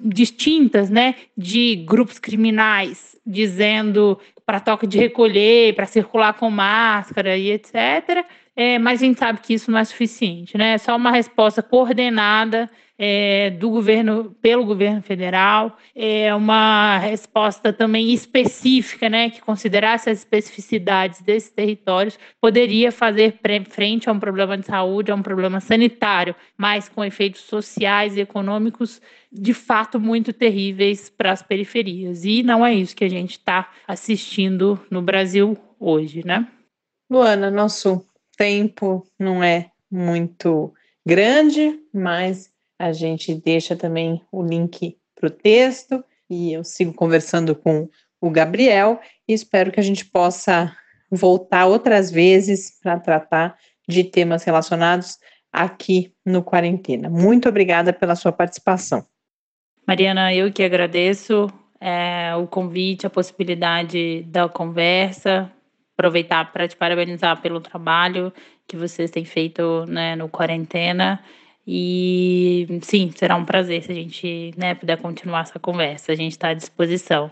distintas, 0.03 0.89
né? 0.89 1.15
De 1.37 1.75
grupos 1.87 2.17
criminais 2.17 3.17
dizendo 3.25 4.17
para 4.45 4.61
toque 4.61 4.87
de 4.87 4.97
recolher, 4.97 5.75
para 5.75 5.85
circular 5.85 6.33
com 6.33 6.49
máscara 6.49 7.35
e 7.35 7.51
etc. 7.51 8.25
É, 8.59 8.79
mas 8.79 9.03
a 9.03 9.05
gente 9.05 9.19
sabe 9.19 9.39
que 9.39 9.53
isso 9.53 9.69
não 9.69 9.77
é 9.77 9.83
suficiente, 9.83 10.57
né? 10.57 10.73
É 10.73 10.77
só 10.79 10.95
uma 10.95 11.11
resposta 11.11 11.61
coordenada 11.61 12.67
é, 12.97 13.51
do 13.51 13.69
governo 13.69 14.35
pelo 14.41 14.65
governo 14.65 15.01
federal, 15.01 15.77
é 15.95 16.33
uma 16.33 16.97
resposta 16.97 17.71
também 17.71 18.11
específica, 18.11 19.07
né, 19.07 19.29
que 19.29 19.39
considerasse 19.39 20.09
as 20.09 20.17
especificidades 20.17 21.21
desses 21.21 21.51
territórios, 21.51 22.17
poderia 22.41 22.91
fazer 22.91 23.37
frente 23.69 24.09
a 24.09 24.11
um 24.11 24.19
problema 24.19 24.57
de 24.57 24.65
saúde, 24.65 25.11
a 25.11 25.15
um 25.15 25.21
problema 25.21 25.59
sanitário, 25.59 26.35
mas 26.57 26.89
com 26.89 27.05
efeitos 27.05 27.41
sociais 27.41 28.17
e 28.17 28.21
econômicos 28.21 28.99
de 29.31 29.53
fato 29.53 29.99
muito 29.99 30.33
terríveis 30.33 31.09
para 31.09 31.31
as 31.31 31.43
periferias. 31.43 32.25
E 32.25 32.41
não 32.41 32.65
é 32.65 32.73
isso 32.73 32.95
que 32.95 33.05
a 33.05 33.09
gente 33.09 33.31
está 33.31 33.69
assistindo 33.87 34.83
no 34.89 35.01
Brasil 35.03 35.55
hoje, 35.79 36.25
né? 36.25 36.47
Luana, 37.09 37.51
nosso 37.51 38.03
tempo 38.37 39.05
não 39.19 39.43
é 39.43 39.71
muito 39.91 40.73
grande, 41.05 41.79
mas 41.93 42.51
a 42.79 42.93
gente 42.93 43.33
deixa 43.33 43.75
também 43.75 44.21
o 44.31 44.43
link 44.43 44.97
para 45.15 45.27
o 45.27 45.31
texto 45.31 46.03
e 46.29 46.53
eu 46.53 46.63
sigo 46.63 46.93
conversando 46.93 47.55
com 47.55 47.89
o 48.21 48.29
Gabriel 48.29 48.99
e 49.27 49.33
espero 49.33 49.71
que 49.71 49.79
a 49.79 49.83
gente 49.83 50.05
possa 50.05 50.75
voltar 51.09 51.65
outras 51.65 52.11
vezes 52.11 52.79
para 52.81 52.99
tratar 52.99 53.57
de 53.87 54.03
temas 54.03 54.43
relacionados 54.43 55.17
aqui 55.51 56.13
no 56.25 56.43
Quarentena. 56.43 57.09
Muito 57.09 57.47
obrigada 57.47 57.93
pela 57.93 58.15
sua 58.15 58.31
participação. 58.31 59.05
Mariana, 59.87 60.33
eu 60.33 60.51
que 60.51 60.63
agradeço 60.63 61.47
é, 61.79 62.35
o 62.35 62.45
convite, 62.45 63.07
a 63.07 63.09
possibilidade 63.09 64.23
da 64.23 64.49
conversa, 64.49 65.51
aproveitar 65.97 66.51
para 66.51 66.67
te 66.67 66.77
parabenizar 66.77 67.41
pelo 67.41 67.59
trabalho 67.59 68.31
que 68.67 68.77
vocês 68.77 69.09
têm 69.09 69.25
feito 69.25 69.83
né, 69.87 70.15
no 70.15 70.29
Quarentena 70.29 71.23
e 71.65 72.65
sim, 72.83 73.11
será 73.13 73.35
um 73.35 73.43
prazer 73.43 73.83
se 73.83 73.91
a 73.91 73.95
gente 73.95 74.53
né, 74.55 74.75
puder 74.75 75.01
continuar 75.01 75.41
essa 75.41 75.59
conversa. 75.59 76.11
A 76.11 76.15
gente 76.15 76.31
está 76.31 76.49
à 76.49 76.53
disposição. 76.53 77.29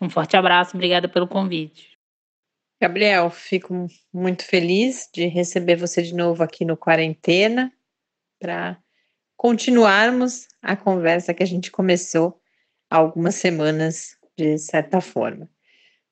Um 0.00 0.08
forte 0.08 0.36
abraço, 0.36 0.76
obrigada 0.76 1.08
pelo 1.08 1.26
convite. 1.26 1.90
Gabriel, 2.80 3.30
fico 3.30 3.88
muito 4.12 4.44
feliz 4.44 5.08
de 5.12 5.26
receber 5.26 5.76
você 5.76 6.02
de 6.02 6.14
novo 6.14 6.42
aqui 6.44 6.64
no 6.64 6.76
Quarentena 6.76 7.72
para 8.38 8.76
continuarmos 9.36 10.46
a 10.60 10.76
conversa 10.76 11.32
que 11.32 11.42
a 11.42 11.46
gente 11.46 11.70
começou 11.70 12.40
há 12.90 12.98
algumas 12.98 13.36
semanas, 13.36 14.16
de 14.36 14.58
certa 14.58 15.00
forma. 15.00 15.48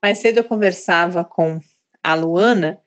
Mais 0.03 0.19
cedo 0.19 0.39
eu 0.39 0.45
conversava 0.45 1.25
com 1.25 1.61
a 2.03 2.15
Luana 2.15 2.81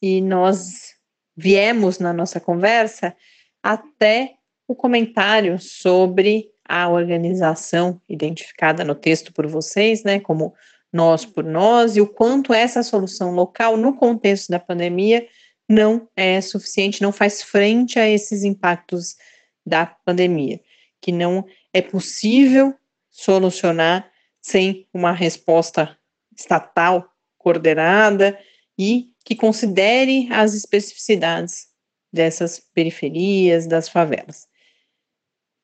e 0.00 0.20
nós 0.20 0.94
viemos 1.36 1.98
na 1.98 2.12
nossa 2.12 2.40
conversa 2.40 3.14
até 3.62 4.34
o 4.66 4.74
comentário 4.74 5.58
sobre 5.58 6.50
a 6.68 6.88
organização 6.88 8.00
identificada 8.08 8.84
no 8.84 8.94
texto 8.94 9.32
por 9.32 9.46
vocês, 9.46 10.04
né, 10.04 10.20
como 10.20 10.54
nós 10.92 11.24
por 11.24 11.44
nós, 11.44 11.96
e 11.96 12.00
o 12.00 12.06
quanto 12.06 12.52
essa 12.52 12.82
solução 12.82 13.32
local, 13.32 13.76
no 13.76 13.96
contexto 13.96 14.50
da 14.50 14.58
pandemia, 14.58 15.26
não 15.68 16.08
é 16.16 16.40
suficiente, 16.40 17.02
não 17.02 17.12
faz 17.12 17.42
frente 17.42 17.98
a 17.98 18.08
esses 18.08 18.42
impactos 18.42 19.16
da 19.64 19.86
pandemia, 19.86 20.60
que 21.00 21.12
não 21.12 21.44
é 21.72 21.82
possível 21.82 22.74
solucionar 23.10 24.10
sem 24.40 24.86
uma 24.92 25.12
resposta 25.12 25.96
estatal 26.36 27.06
coordenada 27.36 28.38
e 28.78 29.10
que 29.24 29.34
considere 29.34 30.28
as 30.30 30.54
especificidades 30.54 31.68
dessas 32.12 32.60
periferias, 32.72 33.66
das 33.66 33.88
favelas. 33.88 34.46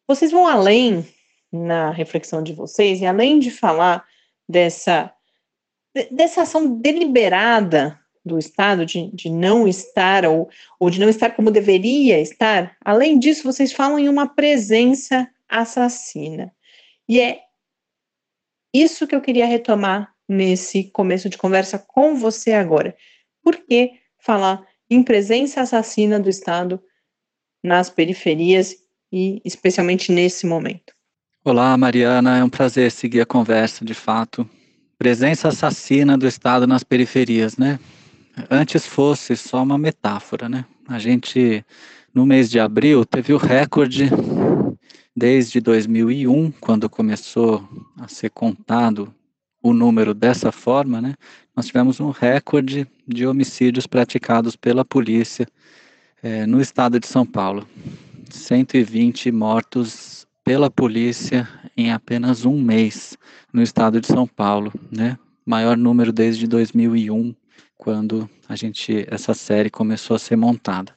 Vocês 0.06 0.30
vão 0.30 0.46
além 0.46 1.06
na 1.50 1.90
reflexão 1.90 2.42
de 2.42 2.52
vocês, 2.52 3.00
e 3.00 3.06
além 3.06 3.38
de 3.38 3.50
falar 3.50 4.04
dessa, 4.48 5.14
dessa 6.10 6.42
ação 6.42 6.76
deliberada 6.78 7.98
do 8.24 8.38
Estado 8.38 8.84
de, 8.84 9.10
de 9.12 9.30
não 9.30 9.68
estar, 9.68 10.24
ou, 10.24 10.50
ou 10.80 10.90
de 10.90 10.98
não 10.98 11.08
estar 11.08 11.30
como 11.30 11.50
deveria 11.50 12.20
estar, 12.20 12.76
além 12.84 13.18
disso, 13.18 13.44
vocês 13.44 13.72
falam 13.72 13.98
em 13.98 14.08
uma 14.08 14.26
presença 14.26 15.30
assassina. 15.48 16.52
E 17.08 17.20
é 17.20 17.42
isso 18.74 19.06
que 19.06 19.14
eu 19.14 19.20
queria 19.20 19.46
retomar 19.46 20.13
nesse 20.28 20.84
começo 20.84 21.28
de 21.28 21.38
conversa 21.38 21.78
com 21.78 22.16
você 22.16 22.52
agora. 22.52 22.96
Por 23.42 23.56
que 23.56 23.92
falar 24.18 24.66
em 24.88 25.02
presença 25.02 25.60
assassina 25.60 26.18
do 26.18 26.28
Estado 26.28 26.80
nas 27.62 27.88
periferias 27.90 28.74
e 29.12 29.40
especialmente 29.44 30.12
nesse 30.12 30.46
momento. 30.46 30.92
Olá, 31.44 31.76
Mariana, 31.76 32.38
é 32.38 32.44
um 32.44 32.48
prazer 32.48 32.90
seguir 32.90 33.20
a 33.20 33.26
conversa, 33.26 33.84
de 33.84 33.94
fato. 33.94 34.48
Presença 34.98 35.48
assassina 35.48 36.16
do 36.16 36.26
Estado 36.26 36.66
nas 36.66 36.82
periferias, 36.82 37.56
né? 37.56 37.78
Antes 38.50 38.86
fosse 38.86 39.36
só 39.36 39.62
uma 39.62 39.78
metáfora, 39.78 40.48
né? 40.48 40.64
A 40.88 40.98
gente, 40.98 41.64
no 42.12 42.26
mês 42.26 42.50
de 42.50 42.58
abril, 42.58 43.04
teve 43.04 43.32
o 43.32 43.36
recorde 43.36 44.10
desde 45.14 45.60
2001, 45.60 46.50
quando 46.52 46.90
começou 46.90 47.66
a 48.00 48.08
ser 48.08 48.30
contado 48.30 49.14
o 49.64 49.72
número 49.72 50.12
dessa 50.12 50.52
forma, 50.52 51.00
né? 51.00 51.14
nós 51.56 51.64
tivemos 51.64 51.98
um 51.98 52.10
recorde 52.10 52.86
de 53.08 53.26
homicídios 53.26 53.86
praticados 53.86 54.56
pela 54.56 54.84
polícia 54.84 55.48
é, 56.22 56.44
no 56.44 56.60
estado 56.60 57.00
de 57.00 57.06
São 57.06 57.24
Paulo. 57.24 57.66
120 58.28 59.32
mortos 59.32 60.26
pela 60.44 60.70
polícia 60.70 61.48
em 61.74 61.90
apenas 61.90 62.44
um 62.44 62.60
mês 62.60 63.16
no 63.50 63.62
estado 63.62 64.02
de 64.02 64.06
São 64.06 64.26
Paulo, 64.26 64.70
né? 64.92 65.18
Maior 65.46 65.78
número 65.78 66.12
desde 66.12 66.46
2001, 66.46 67.34
quando 67.78 68.28
a 68.46 68.56
gente 68.56 69.06
essa 69.10 69.32
série 69.32 69.70
começou 69.70 70.14
a 70.16 70.18
ser 70.18 70.36
montada. 70.36 70.94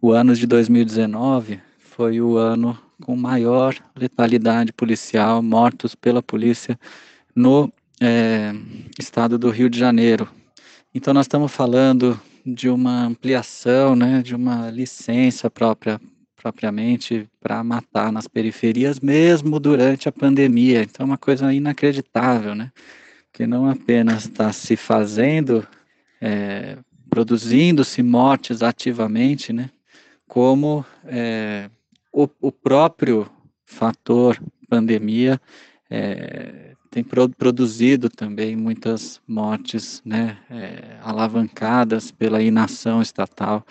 O 0.00 0.12
ano 0.12 0.36
de 0.36 0.46
2019 0.46 1.60
foi 1.80 2.20
o 2.20 2.36
ano 2.36 2.78
com 3.02 3.16
maior 3.16 3.74
letalidade 3.96 4.72
policial, 4.72 5.42
mortos 5.42 5.96
pela 5.96 6.22
polícia 6.22 6.78
no 7.34 7.72
é, 8.00 8.52
estado 8.98 9.38
do 9.38 9.50
Rio 9.50 9.70
de 9.70 9.78
Janeiro. 9.78 10.28
Então 10.94 11.12
nós 11.14 11.26
estamos 11.26 11.52
falando 11.52 12.20
de 12.44 12.68
uma 12.68 13.04
ampliação, 13.04 13.96
né, 13.96 14.22
de 14.22 14.34
uma 14.34 14.70
licença 14.70 15.50
própria 15.50 16.00
propriamente 16.44 17.26
para 17.40 17.64
matar 17.64 18.12
nas 18.12 18.28
periferias, 18.28 19.00
mesmo 19.00 19.58
durante 19.58 20.10
a 20.10 20.12
pandemia. 20.12 20.82
Então, 20.82 21.04
é 21.04 21.06
uma 21.06 21.16
coisa 21.16 21.50
inacreditável, 21.54 22.54
né? 22.54 22.70
Que 23.32 23.46
não 23.46 23.66
apenas 23.66 24.26
está 24.26 24.52
se 24.52 24.76
fazendo, 24.76 25.66
é, 26.20 26.76
produzindo-se 27.08 28.02
mortes 28.02 28.62
ativamente, 28.62 29.54
né? 29.54 29.70
Como 30.28 30.84
é, 31.06 31.70
o, 32.12 32.28
o, 32.42 32.52
próprio 32.52 33.26
fator 33.64 34.38
pandemia 34.68 35.40
é, 35.94 36.74
tem 36.90 37.04
produzido 37.04 38.08
também 38.08 38.56
muitas 38.56 39.20
mortes 39.28 40.02
né, 40.04 40.36
é, 40.50 40.96
alavancadas 41.02 42.10
pela 42.10 42.42
inação 42.42 43.00
estatal 43.00 43.64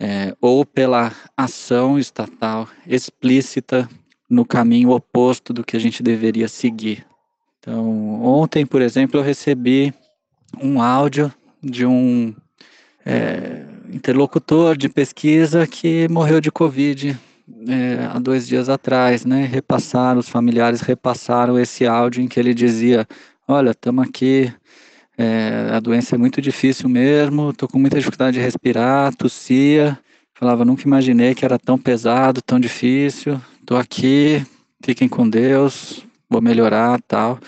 é, 0.00 0.34
ou 0.40 0.64
pela 0.64 1.12
ação 1.36 1.98
estatal 1.98 2.66
explícita 2.86 3.88
no 4.28 4.44
caminho 4.44 4.90
oposto 4.90 5.52
do 5.52 5.62
que 5.62 5.76
a 5.76 5.80
gente 5.80 6.02
deveria 6.02 6.48
seguir. 6.48 7.06
Então, 7.58 8.22
ontem, 8.22 8.64
por 8.64 8.80
exemplo, 8.80 9.20
eu 9.20 9.24
recebi 9.24 9.92
um 10.60 10.80
áudio 10.80 11.32
de 11.62 11.84
um 11.84 12.34
é, 13.04 13.64
interlocutor 13.92 14.76
de 14.76 14.88
pesquisa 14.88 15.66
que 15.66 16.08
morreu 16.08 16.40
de 16.40 16.50
Covid 16.50 17.18
é, 17.68 18.08
há 18.12 18.18
dois 18.18 18.46
dias 18.46 18.68
atrás, 18.68 19.24
né, 19.24 19.44
repassaram, 19.44 20.18
os 20.18 20.28
familiares 20.28 20.80
repassaram 20.80 21.58
esse 21.58 21.86
áudio 21.86 22.22
em 22.22 22.28
que 22.28 22.40
ele 22.40 22.52
dizia, 22.52 23.06
olha, 23.46 23.70
estamos 23.70 24.06
aqui, 24.06 24.52
é, 25.16 25.70
a 25.72 25.80
doença 25.80 26.14
é 26.14 26.18
muito 26.18 26.42
difícil 26.42 26.88
mesmo, 26.88 27.50
estou 27.50 27.68
com 27.68 27.78
muita 27.78 27.98
dificuldade 27.98 28.36
de 28.38 28.42
respirar, 28.42 29.14
tossia, 29.14 29.98
falava, 30.34 30.64
nunca 30.64 30.82
imaginei 30.82 31.34
que 31.34 31.44
era 31.44 31.58
tão 31.58 31.78
pesado, 31.78 32.42
tão 32.42 32.60
difícil, 32.60 33.40
tô 33.64 33.76
aqui, 33.76 34.44
fiquem 34.84 35.08
com 35.08 35.28
Deus, 35.28 36.04
vou 36.28 36.42
melhorar, 36.42 37.00
tal. 37.06 37.38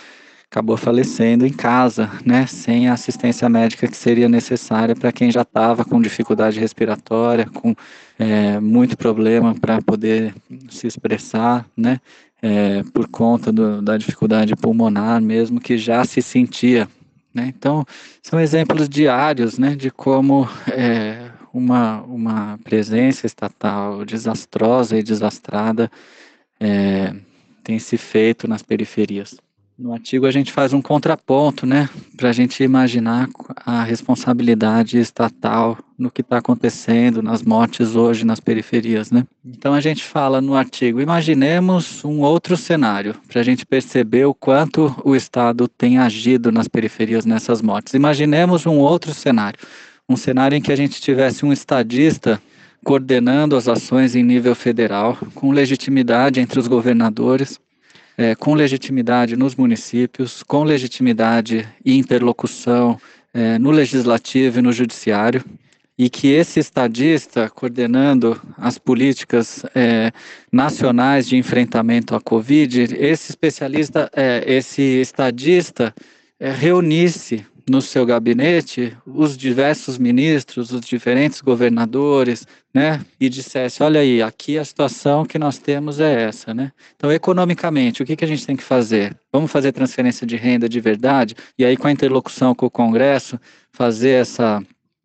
Acabou 0.51 0.79
falecendo 0.79 1.47
em 1.47 1.53
casa, 1.53 2.11
né, 2.25 2.47
sem 2.47 2.89
a 2.89 2.95
assistência 2.95 3.47
médica 3.51 3.87
que 3.87 3.97
seria 3.97 4.31
necessária 4.31 4.97
para 4.97 5.13
quem 5.13 5.31
já 5.31 5.43
estava 5.43 5.85
com 5.85 6.01
dificuldade 6.01 6.59
respiratória, 6.59 7.47
com 7.47 7.75
é, 8.19 8.59
muito 8.59 8.97
problema 8.97 9.55
para 9.55 9.83
poder 9.83 10.35
se 10.71 10.87
expressar, 10.87 11.67
né, 11.77 12.01
é, 12.41 12.83
por 12.95 13.09
conta 13.09 13.53
do, 13.53 13.83
da 13.83 13.99
dificuldade 13.99 14.57
pulmonar 14.57 15.21
mesmo, 15.21 15.61
que 15.61 15.77
já 15.77 16.03
se 16.05 16.23
sentia. 16.23 16.89
Né? 17.35 17.53
Então, 17.55 17.85
são 18.23 18.41
exemplos 18.41 18.89
diários 18.89 19.59
né, 19.59 19.77
de 19.77 19.91
como 19.91 20.49
é, 20.73 21.31
uma, 21.53 22.01
uma 22.03 22.59
presença 22.65 23.27
estatal 23.27 24.05
desastrosa 24.05 24.99
e 24.99 25.03
desastrada 25.03 25.91
é, 26.59 27.15
tem 27.63 27.79
se 27.79 27.97
feito 27.97 28.49
nas 28.49 28.63
periferias. 28.63 29.37
No 29.79 29.93
artigo 29.93 30.27
a 30.27 30.31
gente 30.33 30.51
faz 30.53 30.73
um 30.73 30.83
contraponto, 30.83 31.65
né, 31.65 31.89
para 32.17 32.31
a 32.31 32.33
gente 32.33 32.65
imaginar 32.65 33.29
a 33.65 33.85
responsabilidade 33.85 34.99
estatal 34.99 35.79
no 35.97 36.11
que 36.11 36.21
está 36.21 36.39
acontecendo 36.39 37.23
nas 37.23 37.45
mortes 37.45 37.95
hoje 37.95 38.27
nas 38.27 38.41
periferias, 38.41 39.13
né. 39.13 39.25
Então 39.45 39.75
a 39.75 39.81
gente 39.81 40.03
fala 40.03 40.41
no 40.41 40.57
artigo, 40.57 41.01
imaginemos 41.01 42.05
um 42.05 42.23
outro 42.23 42.57
cenário 42.57 43.15
para 43.29 43.41
a 43.41 43.45
gente 43.45 43.65
perceber 43.65 44.25
o 44.25 44.35
quanto 44.35 44.93
o 45.05 45.15
Estado 45.15 45.69
tem 45.69 45.97
agido 45.97 46.51
nas 46.51 46.67
periferias 46.67 47.25
nessas 47.25 47.63
mortes. 47.63 47.95
Imaginemos 47.95 48.67
um 48.67 48.79
outro 48.79 49.15
cenário, 49.15 49.61
um 50.09 50.17
cenário 50.17 50.57
em 50.57 50.61
que 50.61 50.73
a 50.73 50.77
gente 50.77 51.01
tivesse 51.01 51.47
um 51.47 51.53
estadista 51.53 52.43
coordenando 52.85 53.55
as 53.55 53.69
ações 53.69 54.17
em 54.17 54.25
nível 54.25 54.57
federal, 54.57 55.17
com 55.37 55.53
legitimidade 55.53 56.41
entre 56.41 56.59
os 56.59 56.67
governadores 56.67 57.61
é, 58.19 58.35
com 58.35 58.55
legitimidade 58.55 59.37
nos 59.37 59.55
municípios, 59.55 60.43
com 60.43 60.65
legitimidade 60.65 61.69
e 61.85 61.97
interlocução 61.97 63.01
é, 63.33 63.57
no 63.59 63.71
legislativo 63.71 64.59
e 64.59 64.63
no 64.63 64.73
judiciário, 64.73 65.45
e 65.97 66.11
que 66.11 66.29
esse 66.29 66.59
estadista, 66.59 67.49
coordenando 67.49 68.41
as 68.57 68.77
políticas 68.77 69.65
é, 69.75 70.13
nacionais 70.51 71.29
de 71.29 71.37
enfrentamento 71.37 72.15
à 72.15 72.21
Covid, 72.21 72.95
esse 72.99 73.31
especialista, 73.31 74.11
é, 74.15 74.43
esse 74.47 74.83
estadista, 74.83 75.95
é, 76.41 76.51
reunisse 76.51 77.47
no 77.69 77.81
seu 77.83 78.05
gabinete 78.07 78.97
os 79.07 79.37
diversos 79.37 79.99
ministros, 79.99 80.73
os 80.73 80.81
diferentes 80.81 81.41
governadores, 81.41 82.47
né, 82.73 83.05
e 83.19 83.29
dissesse, 83.29 83.83
olha 83.83 84.01
aí, 84.01 84.23
aqui 84.23 84.59
a 84.59 84.65
situação 84.65 85.25
que 85.25 85.39
nós 85.39 85.59
temos 85.59 86.01
é 86.01 86.23
essa, 86.25 86.55
né? 86.55 86.73
Então, 86.97 87.11
economicamente, 87.11 88.03
o 88.03 88.07
que, 88.07 88.17
que 88.17 88.25
a 88.25 88.29
gente 88.29 88.47
tem 88.47 88.57
que 88.57 88.63
fazer? 88.63 89.17
Vamos 89.33 89.51
fazer 89.51 89.73
transferência 89.73 90.27
de 90.27 90.37
renda 90.37 90.69
de 90.69 90.81
verdade? 90.81 91.35
E 91.59 91.65
aí, 91.65 91.77
com 91.77 91.87
a 91.87 91.93
interlocução 91.93 92.55
com 92.55 92.67
o 92.67 92.71
Congresso, 92.71 93.39
fazer 93.73 94.11
essa 94.11 94.63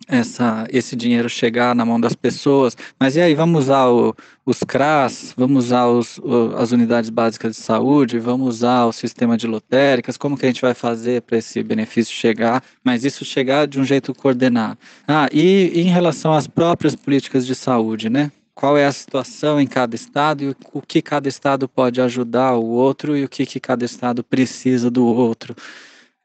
essa, 0.07 0.67
esse 0.69 0.95
dinheiro 0.95 1.29
chegar 1.29 1.75
na 1.75 1.85
mão 1.85 1.99
das 1.99 2.15
pessoas. 2.15 2.75
Mas 2.99 3.15
e 3.15 3.21
aí, 3.21 3.33
vamos 3.33 3.65
usar 3.65 3.87
o, 3.87 4.15
os 4.45 4.59
CRAS, 4.59 5.33
vamos 5.37 5.65
usar 5.65 5.87
os, 5.87 6.17
o, 6.19 6.55
as 6.57 6.71
unidades 6.71 7.09
básicas 7.09 7.55
de 7.55 7.61
saúde, 7.61 8.19
vamos 8.19 8.47
usar 8.47 8.85
o 8.85 8.91
sistema 8.91 9.37
de 9.37 9.47
lotéricas, 9.47 10.17
como 10.17 10.37
que 10.37 10.45
a 10.45 10.49
gente 10.49 10.61
vai 10.61 10.73
fazer 10.73 11.21
para 11.21 11.37
esse 11.37 11.61
benefício 11.63 12.13
chegar, 12.13 12.63
mas 12.83 13.03
isso 13.03 13.23
chegar 13.23 13.67
de 13.67 13.79
um 13.79 13.85
jeito 13.85 14.13
coordenado. 14.13 14.77
Ah, 15.07 15.27
e, 15.31 15.71
e 15.73 15.81
em 15.81 15.89
relação 15.89 16.33
às 16.33 16.47
próprias 16.47 16.95
políticas 16.95 17.45
de 17.45 17.55
saúde, 17.55 18.09
né? 18.09 18.31
Qual 18.55 18.77
é 18.77 18.85
a 18.85 18.91
situação 18.91 19.59
em 19.59 19.65
cada 19.65 19.95
estado 19.95 20.43
e 20.43 20.55
o 20.71 20.81
que 20.81 21.01
cada 21.01 21.27
estado 21.27 21.67
pode 21.67 21.99
ajudar 21.99 22.53
o 22.53 22.65
outro 22.65 23.17
e 23.17 23.23
o 23.23 23.29
que, 23.29 23.45
que 23.47 23.59
cada 23.59 23.83
estado 23.83 24.23
precisa 24.23 24.91
do 24.91 25.05
outro. 25.05 25.55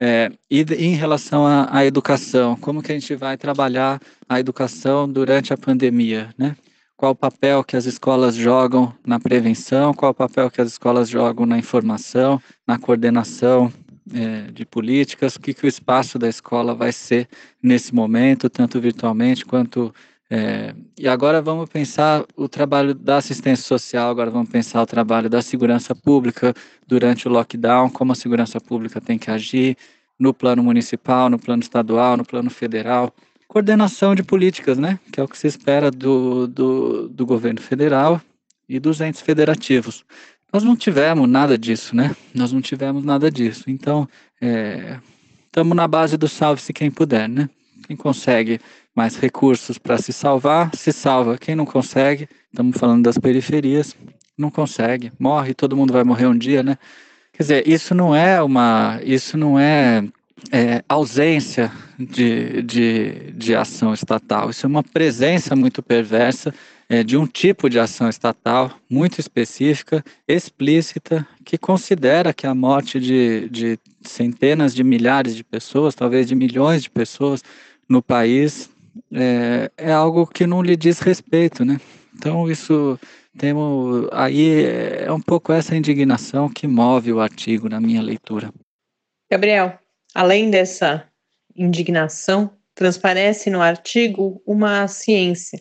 É, 0.01 0.31
e 0.49 0.61
em 0.61 0.95
relação 0.95 1.45
à, 1.45 1.77
à, 1.77 1.85
educação, 1.85 2.55
como 2.57 2.83
que 2.83 2.93
a 2.93 2.95
gente 2.95 3.15
vai 3.17 3.37
trabalhar 3.37 4.01
a 4.29 4.39
educação 4.39 5.09
durante 5.09 5.53
a 5.53 5.57
pandemia, 5.57 6.33
né? 6.39 6.57
Qual 6.97 7.13
o 7.13 7.17
papel 7.17 7.63
que 7.65 7.77
as 7.77 7.85
escolas 7.85 8.35
jogam 8.35 8.95
na 9.07 9.21
prevenção, 9.21 9.95
qual 9.95 10.11
o 10.11 10.15
papel 10.15 10.51
que 10.51 10.61
as 10.61 10.69
escolas 10.69 11.09
jogam 11.09 11.47
na 11.47 11.59
informação, 11.59 12.41
na 12.67 12.79
coordenação 12.79 13.73
é, 14.13 14.51
de 14.53 14.65
políticas, 14.65 15.37
o 15.37 15.41
que, 15.41 15.55
que 15.55 15.65
o 15.65 15.69
espaço 15.69 16.19
da 16.19 16.29
escola 16.29 16.75
vai 16.75 16.93
ser 16.93 17.29
nesse 17.63 17.95
momento, 17.95 18.49
tanto 18.49 18.81
virtualmente 18.81 19.45
quanto 19.45 19.95
é, 20.31 20.75
e 20.99 21.09
agora 21.09 21.41
vamos 21.41 21.71
pensar 21.71 22.25
o 22.37 22.49
trabalho 22.49 22.95
da 22.95 23.17
assistência 23.17 23.65
social, 23.65 24.11
agora 24.11 24.31
vamos 24.31 24.51
pensar 24.51 24.83
o 24.83 24.87
trabalho 24.87 25.29
da 25.31 25.41
segurança 25.41 25.95
pública 25.95 26.55
durante 26.87 27.27
o 27.27 27.31
lockdown, 27.31 27.89
como 27.89 28.13
a 28.13 28.15
segurança 28.15 28.61
pública 28.61 29.01
tem 29.01 29.19
que 29.19 29.31
agir 29.31 29.77
no 30.19 30.35
plano 30.35 30.63
municipal, 30.63 31.31
no 31.31 31.39
plano 31.39 31.63
estadual, 31.63 32.17
no 32.17 32.27
plano 32.27 32.51
federal. 32.51 33.15
Coordenação 33.47 34.15
de 34.15 34.23
políticas, 34.23 34.77
né? 34.77 34.99
Que 35.11 35.21
é 35.21 35.23
o 35.23 35.29
que 35.29 35.39
se 35.39 35.47
espera 35.47 35.91
do, 35.91 36.47
do, 36.47 37.09
do 37.09 37.25
governo 37.25 37.63
federal 37.63 38.21
e 38.69 38.79
dos 38.79 39.01
entes 39.01 39.23
federativos. 39.23 40.05
Nós 40.53 40.63
não 40.63 40.77
tivemos 40.77 41.27
nada 41.27 41.57
disso, 41.57 41.97
né? 41.97 42.15
Nós 42.35 42.53
não 42.53 42.61
tivemos 42.61 43.03
nada 43.03 43.31
disso. 43.31 43.71
Então, 43.71 44.07
estamos 45.47 45.73
é, 45.73 45.75
na 45.75 45.89
base 45.89 46.19
do 46.19 46.29
salve-se 46.29 46.75
quem 46.75 46.91
puder, 46.91 47.27
né? 47.29 47.49
Quem 47.87 47.97
consegue 47.97 48.61
mais 48.99 49.15
recursos 49.15 49.79
para 49.79 49.97
se 49.97 50.13
salvar, 50.13 50.75
se 50.75 50.93
salva. 50.93 51.39
Quem 51.39 51.55
não 51.55 51.65
consegue, 51.65 52.29
estamos 52.51 52.77
falando 52.77 53.05
das 53.05 53.17
periferias, 53.17 53.95
não 54.37 54.51
consegue, 54.51 55.13
morre, 55.21 55.55
todo 55.55 55.77
mundo 55.77 55.93
vai 55.93 56.03
morrer 56.03 56.27
um 56.27 56.37
dia, 56.37 56.65
né? 56.65 56.77
Quer 57.33 57.43
dizer, 57.45 57.69
isso 57.69 57.95
não 57.95 58.13
é 58.13 58.43
uma, 58.43 59.01
isso 59.05 59.39
não 59.39 59.57
é, 59.57 60.03
é 60.51 60.83
ausência 60.89 61.71
de, 61.97 62.61
de, 62.63 63.33
de 63.35 63.55
ação 63.55 63.95
estatal, 63.95 64.51
isso 64.51 64.67
é 64.67 64.69
uma 64.69 64.83
presença 64.83 65.55
muito 65.55 65.81
perversa 65.81 66.53
é, 66.89 67.05
de 67.05 67.17
um 67.17 67.25
tipo 67.25 67.71
de 67.71 67.79
ação 67.79 68.09
estatal 68.09 68.73
muito 68.91 69.21
específica, 69.21 70.05
explícita, 70.27 71.25
que 71.45 71.57
considera 71.57 72.33
que 72.33 72.49
a 72.49 72.55
morte 72.55 72.99
de, 72.99 73.49
de 73.49 73.79
centenas 74.03 74.75
de 74.75 74.83
milhares 74.83 75.37
de 75.37 75.45
pessoas, 75.45 75.95
talvez 75.95 76.27
de 76.27 76.35
milhões 76.35 76.83
de 76.83 76.91
pessoas 76.91 77.45
no 77.89 78.03
país, 78.03 78.69
é, 79.13 79.71
é 79.77 79.93
algo 79.93 80.27
que 80.27 80.47
não 80.47 80.63
lhe 80.63 80.77
diz 80.77 81.01
respeito, 81.01 81.65
né? 81.65 81.81
Então 82.15 82.51
isso 82.51 82.99
temos 83.39 84.09
aí 84.13 84.65
é 84.65 85.13
um 85.13 85.21
pouco 85.21 85.53
essa 85.53 85.77
indignação 85.77 86.49
que 86.49 86.67
move 86.67 87.13
o 87.13 87.21
artigo 87.21 87.69
na 87.69 87.81
minha 87.81 88.03
leitura. 88.03 88.53
Gabriel, 89.31 89.79
além 90.15 90.51
dessa 90.51 91.07
indignação, 91.55 92.51
transparece 92.75 93.51
no 93.51 93.61
artigo 93.61 94.43
uma 94.47 94.87
ciência, 94.89 95.61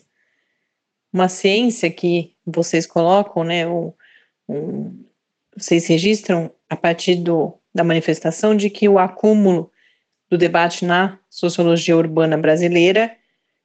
uma 1.12 1.28
ciência 1.28 1.90
que 1.90 2.34
vocês 2.46 2.86
colocam, 2.86 3.44
né? 3.44 3.66
Um, 3.66 3.92
um, 4.48 5.04
vocês 5.56 5.86
registram 5.86 6.50
a 6.68 6.76
partir 6.76 7.16
do, 7.16 7.58
da 7.74 7.82
manifestação 7.82 8.56
de 8.56 8.70
que 8.70 8.88
o 8.88 8.98
acúmulo 8.98 9.70
do 10.30 10.38
debate 10.38 10.84
na 10.84 11.18
sociologia 11.28 11.96
urbana 11.96 12.36
brasileira 12.36 13.17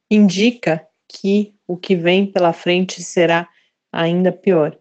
indica 0.09 0.85
que 1.07 1.53
o 1.67 1.77
que 1.77 1.95
vem 1.95 2.25
pela 2.25 2.53
frente 2.53 3.01
será 3.03 3.47
ainda 3.91 4.31
pior. 4.31 4.77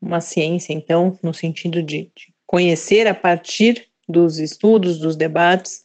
Uma 0.00 0.20
ciência, 0.20 0.72
então, 0.72 1.18
no 1.22 1.32
sentido 1.32 1.82
de, 1.82 2.10
de 2.14 2.34
conhecer 2.46 3.06
a 3.06 3.14
partir 3.14 3.88
dos 4.08 4.38
estudos, 4.38 4.98
dos 4.98 5.16
debates, 5.16 5.84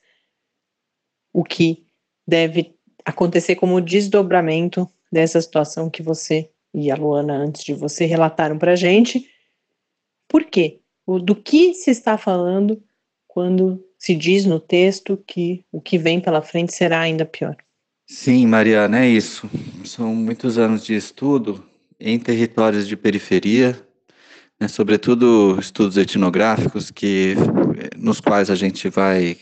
o 1.33 1.43
que 1.43 1.85
deve 2.27 2.75
acontecer 3.05 3.55
como 3.55 3.81
desdobramento 3.81 4.89
dessa 5.11 5.41
situação 5.41 5.89
que 5.89 6.03
você 6.03 6.49
e 6.73 6.91
a 6.91 6.95
Luana, 6.95 7.35
antes 7.35 7.63
de 7.63 7.73
você, 7.73 8.05
relataram 8.05 8.57
para 8.57 8.73
a 8.73 8.75
gente. 8.75 9.27
Por 10.27 10.45
quê? 10.45 10.79
Do 11.07 11.35
que 11.35 11.73
se 11.73 11.89
está 11.89 12.17
falando 12.17 12.83
quando 13.27 13.83
se 13.97 14.15
diz 14.15 14.45
no 14.45 14.59
texto 14.59 15.17
que 15.25 15.65
o 15.71 15.81
que 15.81 15.97
vem 15.97 16.21
pela 16.21 16.41
frente 16.41 16.73
será 16.73 16.99
ainda 16.99 17.25
pior? 17.25 17.57
Sim, 18.11 18.47
Mariana, 18.47 19.05
é 19.05 19.07
isso. 19.07 19.47
São 19.85 20.15
muitos 20.15 20.57
anos 20.57 20.83
de 20.83 20.95
estudo 20.95 21.63
em 21.99 22.17
territórios 22.17 22.87
de 22.87 22.97
periferia, 22.97 23.79
né, 24.59 24.67
sobretudo 24.67 25.55
estudos 25.59 25.95
etnográficos 25.95 26.89
que 26.89 27.35
nos 27.95 28.19
quais 28.19 28.49
a 28.49 28.55
gente 28.55 28.89
vai 28.89 29.37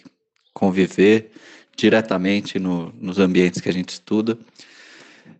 conviver 0.53 1.31
diretamente 1.77 2.59
no, 2.59 2.93
nos 2.99 3.19
ambientes 3.19 3.61
que 3.61 3.69
a 3.69 3.73
gente 3.73 3.91
estuda. 3.91 4.37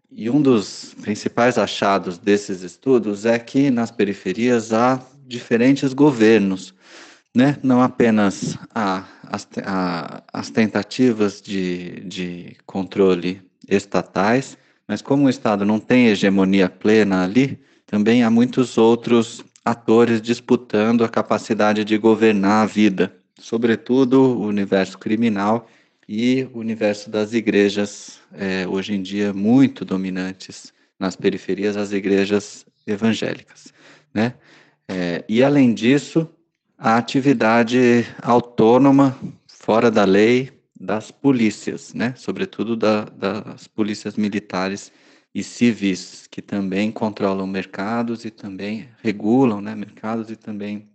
E 0.09 0.29
um 0.29 0.41
dos 0.41 0.95
principais 1.01 1.57
achados 1.57 2.17
desses 2.17 2.61
estudos 2.61 3.25
é 3.25 3.37
que 3.37 3.69
nas 3.69 3.91
periferias 3.91 4.71
há 4.71 5.05
diferentes 5.27 5.93
governos, 5.93 6.73
né? 7.37 7.55
não 7.61 7.83
apenas 7.83 8.57
há 8.73 9.05
as, 9.21 9.47
a, 9.63 10.23
as 10.33 10.49
tentativas 10.49 11.39
de, 11.39 11.99
de 11.99 12.57
controle 12.65 13.43
estatais, 13.69 14.57
Mas 14.87 15.03
como 15.03 15.25
o 15.25 15.29
Estado 15.29 15.63
não 15.63 15.79
tem 15.79 16.07
hegemonia 16.07 16.67
plena 16.67 17.23
ali, 17.23 17.59
também 17.85 18.23
há 18.23 18.31
muitos 18.31 18.75
outros 18.75 19.45
atores 19.63 20.19
disputando 20.19 21.03
a 21.03 21.09
capacidade 21.09 21.85
de 21.85 21.95
governar 21.95 22.63
a 22.63 22.65
vida, 22.65 23.15
sobretudo 23.39 24.19
o 24.19 24.47
universo 24.47 24.97
criminal 24.97 25.69
e 26.09 26.47
o 26.53 26.57
universo 26.57 27.07
das 27.07 27.33
igrejas, 27.33 28.19
é, 28.33 28.67
hoje 28.67 28.95
em 28.95 29.01
dia 29.03 29.31
muito 29.31 29.85
dominantes 29.85 30.73
nas 30.99 31.15
periferias, 31.15 31.77
as 31.77 31.91
igrejas 31.91 32.65
evangélicas. 32.87 33.71
Né? 34.11 34.33
É, 34.87 35.23
e 35.29 35.43
além 35.43 35.71
disso, 35.71 36.27
a 36.77 36.97
atividade 36.97 38.05
autônoma, 38.21 39.17
fora 39.47 39.89
da 39.89 40.05
lei, 40.05 40.51
das 40.79 41.09
polícias, 41.09 41.93
né? 41.93 42.13
sobretudo 42.15 42.75
da, 42.75 43.05
das 43.05 43.67
polícias 43.67 44.15
militares 44.15 44.91
e 45.33 45.43
civis, 45.43 46.27
que 46.29 46.41
também 46.41 46.91
controlam 46.91 47.47
mercados 47.47 48.25
e 48.25 48.29
também 48.29 48.87
regulam 49.01 49.59
né, 49.59 49.73
mercados 49.75 50.29
e 50.29 50.35
também 50.35 50.87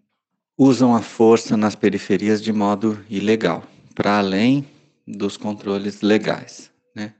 usam 0.56 0.94
a 0.94 1.02
força 1.02 1.56
nas 1.56 1.74
periferias 1.74 2.40
de 2.40 2.52
modo 2.52 3.04
ilegal, 3.10 3.64
para 3.94 4.18
além 4.18 4.64
dos 5.06 5.36
controles 5.36 6.00
legais. 6.00 6.70
Né? 6.94 7.12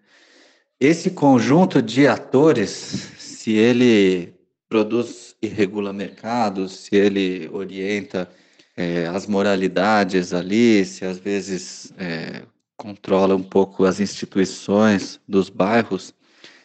Esse 0.80 1.10
conjunto 1.10 1.82
de 1.82 2.06
atores, 2.06 2.70
se 2.70 3.52
ele 3.52 4.32
produz 4.68 5.34
e 5.42 5.48
regula 5.48 5.92
mercados, 5.92 6.72
se 6.72 6.94
ele 6.94 7.48
orienta 7.52 8.30
é, 8.76 9.06
as 9.06 9.26
moralidades 9.26 10.32
ali, 10.32 10.84
se 10.84 11.04
às 11.04 11.18
vezes 11.18 11.92
é, 11.98 12.42
controla 12.76 13.34
um 13.34 13.42
pouco 13.42 13.84
as 13.84 14.00
instituições 14.00 15.20
dos 15.28 15.48
bairros, 15.48 16.14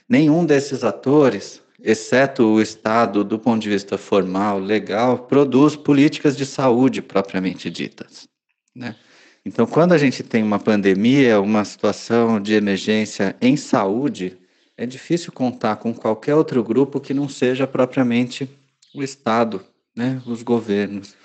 nenhum 0.08 0.46
desses 0.46 0.84
atores, 0.84 1.62
exceto 1.84 2.44
o 2.44 2.62
Estado, 2.62 3.24
do 3.24 3.38
ponto 3.38 3.62
de 3.62 3.70
vista 3.70 3.98
formal, 3.98 4.60
legal, 4.60 5.20
produz 5.20 5.76
políticas 5.76 6.36
de 6.36 6.46
saúde 6.46 7.02
propriamente 7.02 7.70
ditas. 7.70 8.28
Né? 8.76 8.96
Então, 9.46 9.66
quando 9.66 9.94
a 9.94 9.98
gente 9.98 10.24
tem 10.24 10.44
uma 10.44 10.60
pandemia, 10.60 11.40
uma 11.40 11.64
situação 11.64 12.40
de 12.40 12.54
emergência 12.54 13.36
em 13.42 13.56
saúde, 13.56 14.38
é 14.76 14.86
difícil 14.86 15.32
contar 15.32 15.78
com 15.78 15.94
qualquer 15.94 16.36
outro 16.36 16.64
grupo 16.64 17.00
que 17.00 17.14
não 17.14 17.30
seja 17.30 17.66
propriamente 17.66 18.50
o 18.94 19.02
Estado, 19.02 19.64
né, 19.96 20.22
os 20.26 20.44
governos. 20.44 21.16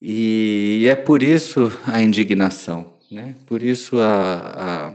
E 0.00 0.86
é 0.88 0.94
por 0.94 1.22
isso 1.22 1.72
a 1.84 2.00
indignação, 2.00 2.94
né? 3.10 3.34
Por 3.46 3.62
isso 3.62 3.98
a, 3.98 4.92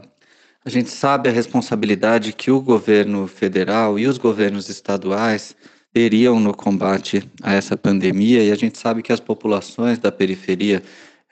a 0.64 0.70
gente 0.70 0.88
sabe 0.88 1.28
a 1.28 1.32
responsabilidade 1.32 2.32
que 2.32 2.50
o 2.50 2.60
governo 2.60 3.26
federal 3.26 3.98
e 3.98 4.06
os 4.06 4.16
governos 4.16 4.70
estaduais 4.70 5.54
teriam 5.92 6.40
no 6.40 6.54
combate 6.54 7.22
a 7.42 7.52
essa 7.52 7.76
pandemia 7.76 8.42
e 8.42 8.50
a 8.50 8.56
gente 8.56 8.78
sabe 8.78 9.02
que 9.02 9.12
as 9.12 9.20
populações 9.20 9.98
da 9.98 10.10
periferia 10.10 10.82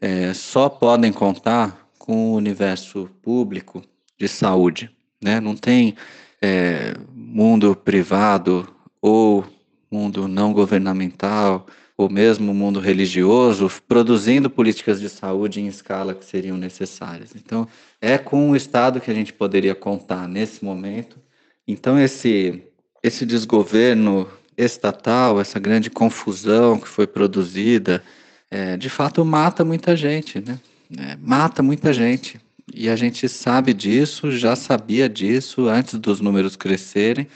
é, 0.01 0.35
só 0.35 0.69
podem 0.69 1.13
contar 1.13 1.89
com 1.99 2.33
o 2.33 2.37
universo 2.37 3.09
público 3.23 3.83
de 4.19 4.29
saúde, 4.29 4.91
né? 5.21 5.41
Não 5.41 5.57
tem 5.57 5.95
é, 6.43 6.95
mundo 7.15 7.75
privado 7.75 8.69
ou 9.01 9.45
mundo 9.91 10.29
não 10.29 10.53
governamental 10.53 11.67
ou 11.97 12.09
mesmo 12.09 12.53
o 12.53 12.55
mundo 12.55 12.81
religioso, 12.81 13.71
produzindo 13.87 14.49
políticas 14.49 15.01
de 15.01 15.09
saúde 15.09 15.61
em 15.61 15.67
escala 15.67 16.15
que 16.15 16.25
seriam 16.25 16.57
necessárias. 16.57 17.35
Então, 17.37 17.69
é 18.01 18.19
com 18.19 18.51
o 18.51 18.57
Estado 18.57 19.01
que 19.01 19.11
a 19.11 19.15
gente 19.15 19.33
poderia 19.33 19.75
contar 19.75 20.27
nesse 20.27 20.65
momento. 20.65 21.19
Então, 21.67 21.99
esse, 21.99 22.63
esse 23.03 23.25
desgoverno 23.27 24.29
estatal, 24.57 25.41
essa 25.41 25.59
grande 25.59 25.91
confusão 25.91 26.79
que 26.79 26.89
foi 26.89 27.07
produzida, 27.07 28.03
é, 28.51 28.77
de 28.77 28.89
fato 28.89 29.25
mata 29.25 29.65
muita 29.65 29.97
gente, 29.97 30.41
né? 30.41 30.59
É, 30.99 31.17
mata 31.17 31.63
muita 31.63 31.93
gente. 31.93 32.39
E 32.75 32.89
a 32.89 32.97
gente 32.97 33.29
sabe 33.29 33.73
disso, 33.73 34.31
já 34.31 34.55
sabia 34.57 35.09
disso 35.09 35.69
antes 35.69 35.99
dos 35.99 36.21
números 36.21 36.57
crescerem. 36.57 37.27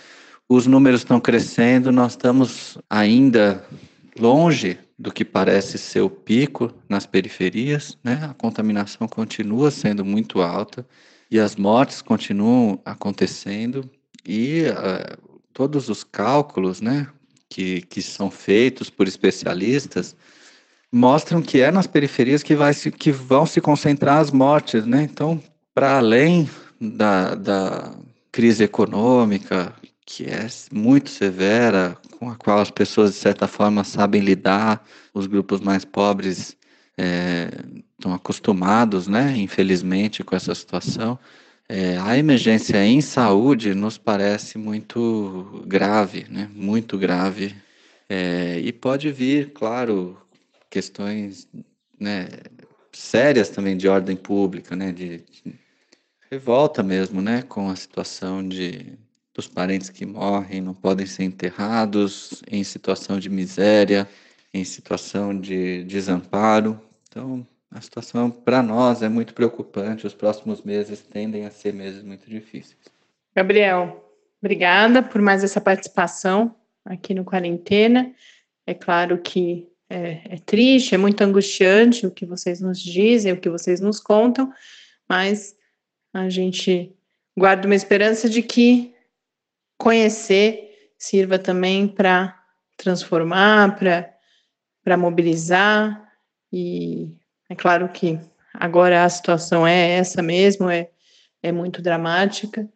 Os 0.49 0.67
números 0.67 1.01
estão 1.01 1.19
crescendo, 1.19 1.91
nós 1.91 2.13
estamos 2.13 2.79
ainda 2.89 3.65
longe 4.19 4.79
do 4.99 5.12
que 5.12 5.25
parece 5.25 5.79
ser 5.79 6.01
o 6.01 6.11
pico 6.11 6.73
nas 6.89 7.07
periferias, 7.07 7.99
né? 8.03 8.29
A 8.31 8.35
contaminação 8.35 9.07
continua 9.07 9.71
sendo 9.71 10.05
muito 10.05 10.41
alta 10.41 10.87
e 11.31 11.39
as 11.39 11.57
mortes 11.57 12.01
continuam 12.01 12.81
acontecendo 12.85 13.89
e 14.25 14.64
uh, 14.69 15.41
todos 15.53 15.89
os 15.89 16.03
cálculos, 16.05 16.81
né, 16.81 17.09
que, 17.49 17.83
que 17.83 18.03
são 18.03 18.31
feitos 18.31 18.91
por 18.91 19.07
especialistas 19.07 20.17
mostram 20.91 21.43
que 21.43 21.61
é 21.61 21.71
nas 21.71 21.87
periferias 21.87 22.43
que, 22.43 22.55
vai 22.55 22.73
se, 22.73 22.91
que 22.91 23.12
vão 23.12 23.45
se 23.45 23.61
concentrar 23.61 24.19
as 24.19 24.31
mortes, 24.31 24.87
né? 24.87 25.03
Então, 25.03 25.43
para 25.75 25.99
além 25.99 26.49
da, 26.81 27.35
da 27.35 27.95
crise 28.33 28.64
econômica, 28.64 29.75
que 30.07 30.25
é 30.25 30.47
muito 30.73 31.11
severa, 31.11 31.99
com 32.19 32.31
a 32.31 32.37
qual 32.37 32.61
as 32.61 32.71
pessoas, 32.71 33.11
de 33.11 33.17
certa 33.17 33.49
forma, 33.49 33.83
sabem 33.83 34.23
lidar, 34.23 34.87
os 35.13 35.27
grupos 35.27 35.61
mais 35.61 35.85
pobres 35.85 36.57
é, 36.97 37.51
estão 37.99 38.15
acostumados, 38.15 39.09
né, 39.09 39.37
infelizmente, 39.37 40.23
com 40.23 40.37
essa 40.37 40.55
situação. 40.55 41.19
É, 41.69 41.99
a 41.99 42.17
emergência 42.17 42.83
em 42.85 43.01
saúde 43.01 43.75
nos 43.75 43.99
parece 43.99 44.57
muito 44.57 45.65
grave, 45.67 46.25
né, 46.31 46.49
muito 46.55 46.97
grave, 46.97 47.57
é, 48.09 48.61
e 48.61 48.73
pode 48.73 49.11
vir, 49.11 49.53
claro, 49.53 50.17
questões 50.71 51.49
né, 51.99 52.29
sérias 52.93 53.49
também 53.49 53.77
de 53.77 53.89
ordem 53.89 54.17
pública, 54.17 54.77
né, 54.77 54.93
de, 54.93 55.19
de 55.19 55.55
revolta 56.31 56.81
mesmo, 56.81 57.21
né, 57.21 57.43
com 57.43 57.69
a 57.69 57.75
situação 57.75 58.47
de 58.47 58.97
dos 59.37 59.47
parentes 59.47 59.91
que 59.91 60.07
morrem 60.07 60.62
não 60.62 60.72
podem 60.72 61.05
ser 61.05 61.24
enterrados 61.24 62.43
em 62.51 62.64
situação 62.64 63.20
de 63.20 63.28
miséria, 63.28 64.09
em 64.53 64.64
situação 64.64 65.39
de 65.39 65.84
desamparo. 65.84 66.80
Então, 67.07 67.47
a 67.70 67.78
situação 67.82 68.30
para 68.30 68.62
nós 68.62 69.03
é 69.03 69.11
muito 69.11 69.34
preocupante. 69.34 70.07
Os 70.07 70.14
próximos 70.14 70.62
meses 70.62 71.03
tendem 71.03 71.45
a 71.45 71.51
ser 71.51 71.74
meses 71.74 72.03
muito 72.03 72.30
difíceis. 72.30 72.78
Gabriel, 73.34 74.11
obrigada 74.43 75.03
por 75.03 75.20
mais 75.20 75.45
essa 75.45 75.61
participação 75.61 76.57
aqui 76.82 77.12
no 77.12 77.22
Quarentena. 77.22 78.11
É 78.66 78.72
claro 78.72 79.18
que 79.18 79.68
é, 79.91 80.20
é 80.30 80.39
triste, 80.47 80.95
é 80.95 80.99
muito 80.99 81.20
angustiante 81.20 82.07
o 82.07 82.11
que 82.11 82.24
vocês 82.24 82.62
nos 82.62 82.80
dizem, 82.80 83.32
o 83.32 83.41
que 83.41 83.51
vocês 83.51 83.82
nos 83.82 84.01
contam, 84.01 84.51
mas 85.07 85.55
a 86.14 86.30
gente 86.30 86.97
guarda 87.39 87.66
uma 87.66 87.74
esperança 87.74 88.30
de 88.30 88.41
que 88.41 88.96
conhecer 89.79 90.66
sirva 90.99 91.39
também 91.39 91.87
para 91.87 92.37
transformar, 92.77 93.79
para 94.83 94.97
mobilizar. 94.97 96.03
E 96.53 97.11
é 97.49 97.55
claro 97.55 97.89
que 97.89 98.18
agora 98.55 99.05
a 99.05 99.09
situação 99.09 99.66
é 99.66 99.91
essa 99.93 100.22
mesmo, 100.22 100.70
é, 100.70 100.89
é 101.43 101.53
muito 101.53 101.83
dramática, 101.83 102.68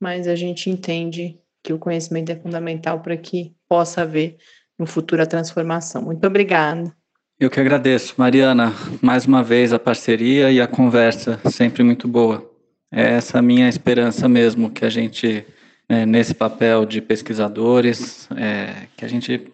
mas 0.00 0.26
a 0.26 0.34
gente 0.34 0.70
entende 0.70 1.38
que 1.62 1.72
o 1.72 1.78
conhecimento 1.78 2.30
é 2.30 2.36
fundamental 2.36 3.00
para 3.00 3.16
que 3.16 3.54
possa 3.68 4.02
haver 4.02 4.36
no 4.78 4.86
futuro 4.86 5.22
a 5.22 5.26
transformação. 5.26 6.02
Muito 6.02 6.26
obrigada. 6.26 6.92
Eu 7.38 7.50
que 7.50 7.60
agradeço, 7.60 8.14
Mariana, 8.16 8.72
mais 9.00 9.24
uma 9.26 9.44
vez 9.44 9.72
a 9.72 9.78
parceria 9.78 10.50
e 10.50 10.60
a 10.60 10.66
conversa, 10.66 11.40
sempre 11.50 11.84
muito 11.84 12.08
boa. 12.08 12.48
É 12.90 13.14
essa 13.14 13.40
minha 13.40 13.68
esperança 13.68 14.28
mesmo, 14.28 14.70
que 14.70 14.84
a 14.84 14.90
gente 14.90 15.46
é, 15.88 16.04
nesse 16.04 16.34
papel 16.34 16.84
de 16.84 17.00
pesquisadores, 17.00 18.28
é, 18.36 18.86
que 18.96 19.04
a 19.04 19.08
gente 19.08 19.50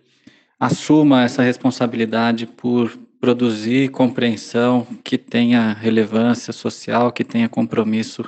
assuma 0.58 1.22
essa 1.22 1.42
responsabilidade 1.42 2.46
por 2.46 2.98
produzir 3.20 3.90
compreensão 3.90 4.86
que 5.02 5.16
tenha 5.16 5.72
relevância 5.72 6.52
social, 6.52 7.12
que 7.12 7.24
tenha 7.24 7.48
compromisso 7.48 8.24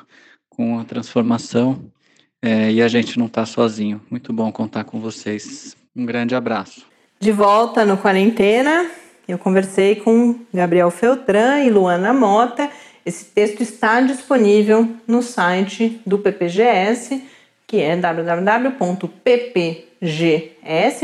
com 0.48 0.78
a 0.78 0.84
transformação. 0.84 1.84
É, 2.40 2.70
e 2.70 2.80
a 2.80 2.88
gente 2.88 3.18
não 3.18 3.26
está 3.26 3.44
sozinho. 3.44 4.00
Muito 4.10 4.32
bom 4.32 4.50
contar 4.52 4.84
com 4.84 5.00
vocês. 5.00 5.76
Um 5.94 6.06
grande 6.06 6.34
abraço. 6.34 6.86
De 7.18 7.32
volta 7.32 7.84
no 7.84 7.96
Quarentena, 7.96 8.90
eu 9.26 9.38
conversei 9.38 9.96
com 9.96 10.38
Gabriel 10.52 10.90
Feltran 10.90 11.64
e 11.64 11.70
Luana 11.70 12.12
Mota. 12.12 12.70
Esse 13.04 13.24
texto 13.24 13.62
está 13.62 14.00
disponível 14.00 14.88
no 15.06 15.22
site 15.22 16.00
do 16.06 16.18
PPGS 16.18 17.22
que 17.66 17.80
é 17.80 17.96
www.ppgs, 17.96 19.82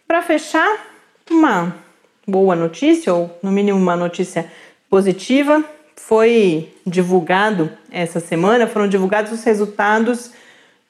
Para 0.08 0.22
fechar, 0.22 0.86
uma 1.30 1.76
boa 2.26 2.56
notícia, 2.56 3.12
ou 3.12 3.38
no 3.42 3.52
mínimo 3.52 3.78
uma 3.78 3.96
notícia 3.96 4.50
positiva, 4.88 5.62
foi 5.94 6.72
divulgado 6.86 7.70
essa 7.90 8.18
semana, 8.18 8.66
foram 8.66 8.88
divulgados 8.88 9.32
os 9.32 9.44
resultados 9.44 10.32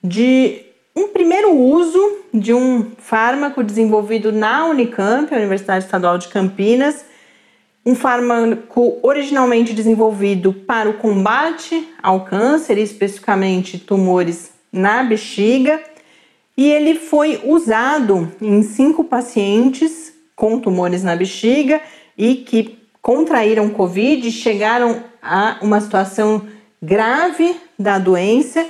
de 0.03 0.70
um 0.95 1.09
primeiro 1.09 1.55
uso 1.55 2.18
de 2.32 2.53
um 2.53 2.91
fármaco 2.99 3.62
desenvolvido 3.62 4.32
na 4.32 4.66
Unicamp, 4.66 5.32
a 5.32 5.38
Universidade 5.38 5.84
Estadual 5.84 6.18
de 6.18 6.28
Campinas, 6.28 7.05
um 7.84 7.95
fármaco 7.95 8.99
originalmente 9.03 9.72
desenvolvido 9.72 10.53
para 10.53 10.88
o 10.88 10.95
combate 10.95 11.88
ao 12.03 12.24
câncer, 12.24 12.76
especificamente 12.78 13.78
tumores 13.78 14.53
na 14.72 15.03
bexiga, 15.03 15.82
e 16.57 16.70
ele 16.70 16.95
foi 16.95 17.41
usado 17.45 18.30
em 18.41 18.62
cinco 18.62 19.05
pacientes 19.05 20.12
com 20.36 20.59
tumores 20.59 21.03
na 21.03 21.16
bexiga 21.16 21.80
e 22.18 22.36
que 22.36 22.78
contraíram 23.01 23.70
Covid 23.70 24.28
e 24.28 24.30
chegaram 24.30 25.03
a 25.22 25.57
uma 25.62 25.80
situação 25.80 26.47
grave 26.82 27.57
da 27.78 27.99
doença. 27.99 28.66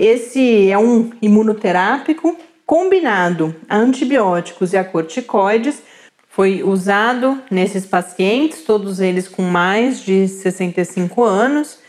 Esse 0.00 0.70
é 0.70 0.78
um 0.78 1.10
imunoterápico 1.20 2.34
combinado 2.64 3.54
a 3.68 3.76
antibióticos 3.76 4.72
e 4.72 4.78
a 4.78 4.82
corticoides. 4.82 5.82
Foi 6.26 6.62
usado 6.62 7.38
nesses 7.50 7.84
pacientes, 7.84 8.62
todos 8.62 8.98
eles 8.98 9.28
com 9.28 9.42
mais 9.42 10.00
de 10.00 10.26
65 10.26 11.22
anos, 11.22 11.80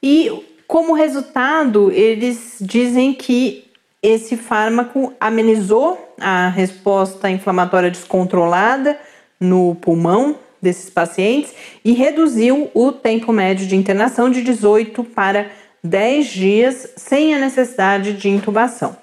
e 0.00 0.30
como 0.68 0.92
resultado, 0.92 1.90
eles 1.90 2.58
dizem 2.60 3.12
que 3.12 3.64
esse 4.00 4.36
fármaco 4.36 5.12
amenizou 5.18 6.14
a 6.20 6.50
resposta 6.50 7.28
inflamatória 7.28 7.90
descontrolada 7.90 8.96
no 9.40 9.74
pulmão 9.74 10.36
desses 10.62 10.88
pacientes 10.88 11.52
e 11.84 11.90
reduziu 11.94 12.70
o 12.72 12.92
tempo 12.92 13.32
médio 13.32 13.66
de 13.66 13.74
internação 13.74 14.30
de 14.30 14.40
18 14.40 15.02
para 15.02 15.50
10 15.82 16.26
dias 16.26 16.92
sem 16.96 17.34
a 17.34 17.38
necessidade 17.38 18.12
de 18.12 18.28
intubação. 18.28 18.96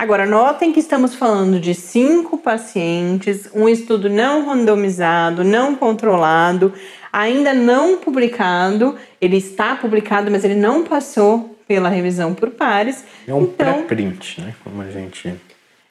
Agora, 0.00 0.24
notem 0.24 0.72
que 0.72 0.80
estamos 0.80 1.14
falando 1.14 1.60
de 1.60 1.74
cinco 1.74 2.38
pacientes, 2.38 3.50
um 3.54 3.68
estudo 3.68 4.08
não 4.08 4.46
randomizado, 4.46 5.44
não 5.44 5.74
controlado, 5.74 6.72
ainda 7.12 7.52
não 7.52 7.98
publicado. 7.98 8.96
Ele 9.20 9.36
está 9.36 9.76
publicado, 9.76 10.30
mas 10.30 10.42
ele 10.42 10.54
não 10.54 10.84
passou 10.84 11.54
pela 11.68 11.90
revisão 11.90 12.34
por 12.34 12.48
pares. 12.50 13.04
É 13.28 13.34
um 13.34 13.42
então, 13.42 13.84
pré-print, 13.84 14.40
né? 14.40 14.54
Como 14.64 14.80
a 14.80 14.90
gente. 14.90 15.34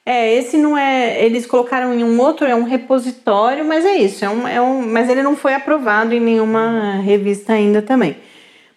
É, 0.03 0.33
esse 0.33 0.57
não 0.57 0.75
é. 0.75 1.23
Eles 1.23 1.45
colocaram 1.45 1.93
em 1.93 2.03
um 2.03 2.19
outro, 2.19 2.47
é 2.47 2.55
um 2.55 2.63
repositório, 2.63 3.63
mas 3.63 3.85
é 3.85 3.95
isso. 3.95 4.25
É 4.25 4.29
um, 4.29 4.47
é 4.47 4.59
um, 4.59 4.81
mas 4.87 5.07
ele 5.07 5.21
não 5.21 5.37
foi 5.37 5.53
aprovado 5.53 6.15
em 6.15 6.19
nenhuma 6.19 6.95
revista 6.95 7.53
ainda 7.53 7.79
também. 7.79 8.17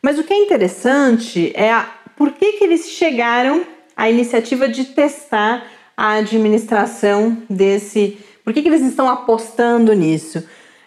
Mas 0.02 0.18
o 0.18 0.24
que 0.24 0.34
é 0.34 0.38
interessante 0.38 1.52
é 1.54 1.72
a, 1.72 1.88
por 2.16 2.32
que, 2.32 2.54
que 2.54 2.64
eles 2.64 2.90
chegaram 2.90 3.64
à 3.96 4.10
iniciativa 4.10 4.68
de 4.68 4.86
testar 4.86 5.64
a 5.96 6.14
administração 6.14 7.38
desse. 7.48 8.18
Por 8.44 8.52
que, 8.52 8.62
que 8.62 8.68
eles 8.68 8.82
estão 8.82 9.08
apostando 9.08 9.92
nisso? 9.92 10.42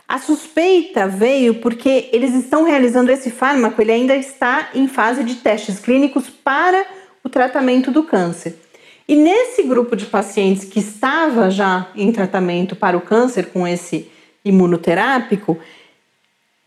A 0.08 0.20
suspeita 0.20 1.08
veio 1.08 1.56
porque 1.56 2.10
eles 2.12 2.34
estão 2.34 2.64
realizando 2.64 3.12
esse 3.12 3.32
fármaco, 3.32 3.82
ele 3.82 3.92
ainda 3.92 4.16
está 4.16 4.70
em 4.76 4.88
fase 4.88 5.24
de 5.24 5.36
testes 5.36 5.80
clínicos 5.80 6.30
para 6.30 6.86
o 7.24 7.30
tratamento 7.30 7.92
do 7.92 8.04
câncer. 8.04 8.60
E 9.08 9.16
nesse 9.16 9.64
grupo 9.64 9.96
de 9.96 10.06
pacientes 10.06 10.66
que 10.66 10.80
estava 10.80 11.50
já 11.50 11.88
em 11.96 12.12
tratamento 12.12 12.76
para 12.76 12.98
o 12.98 13.02
câncer 13.02 13.48
com 13.48 13.68
esse 13.68 14.12
imunoterápico, 14.44 15.58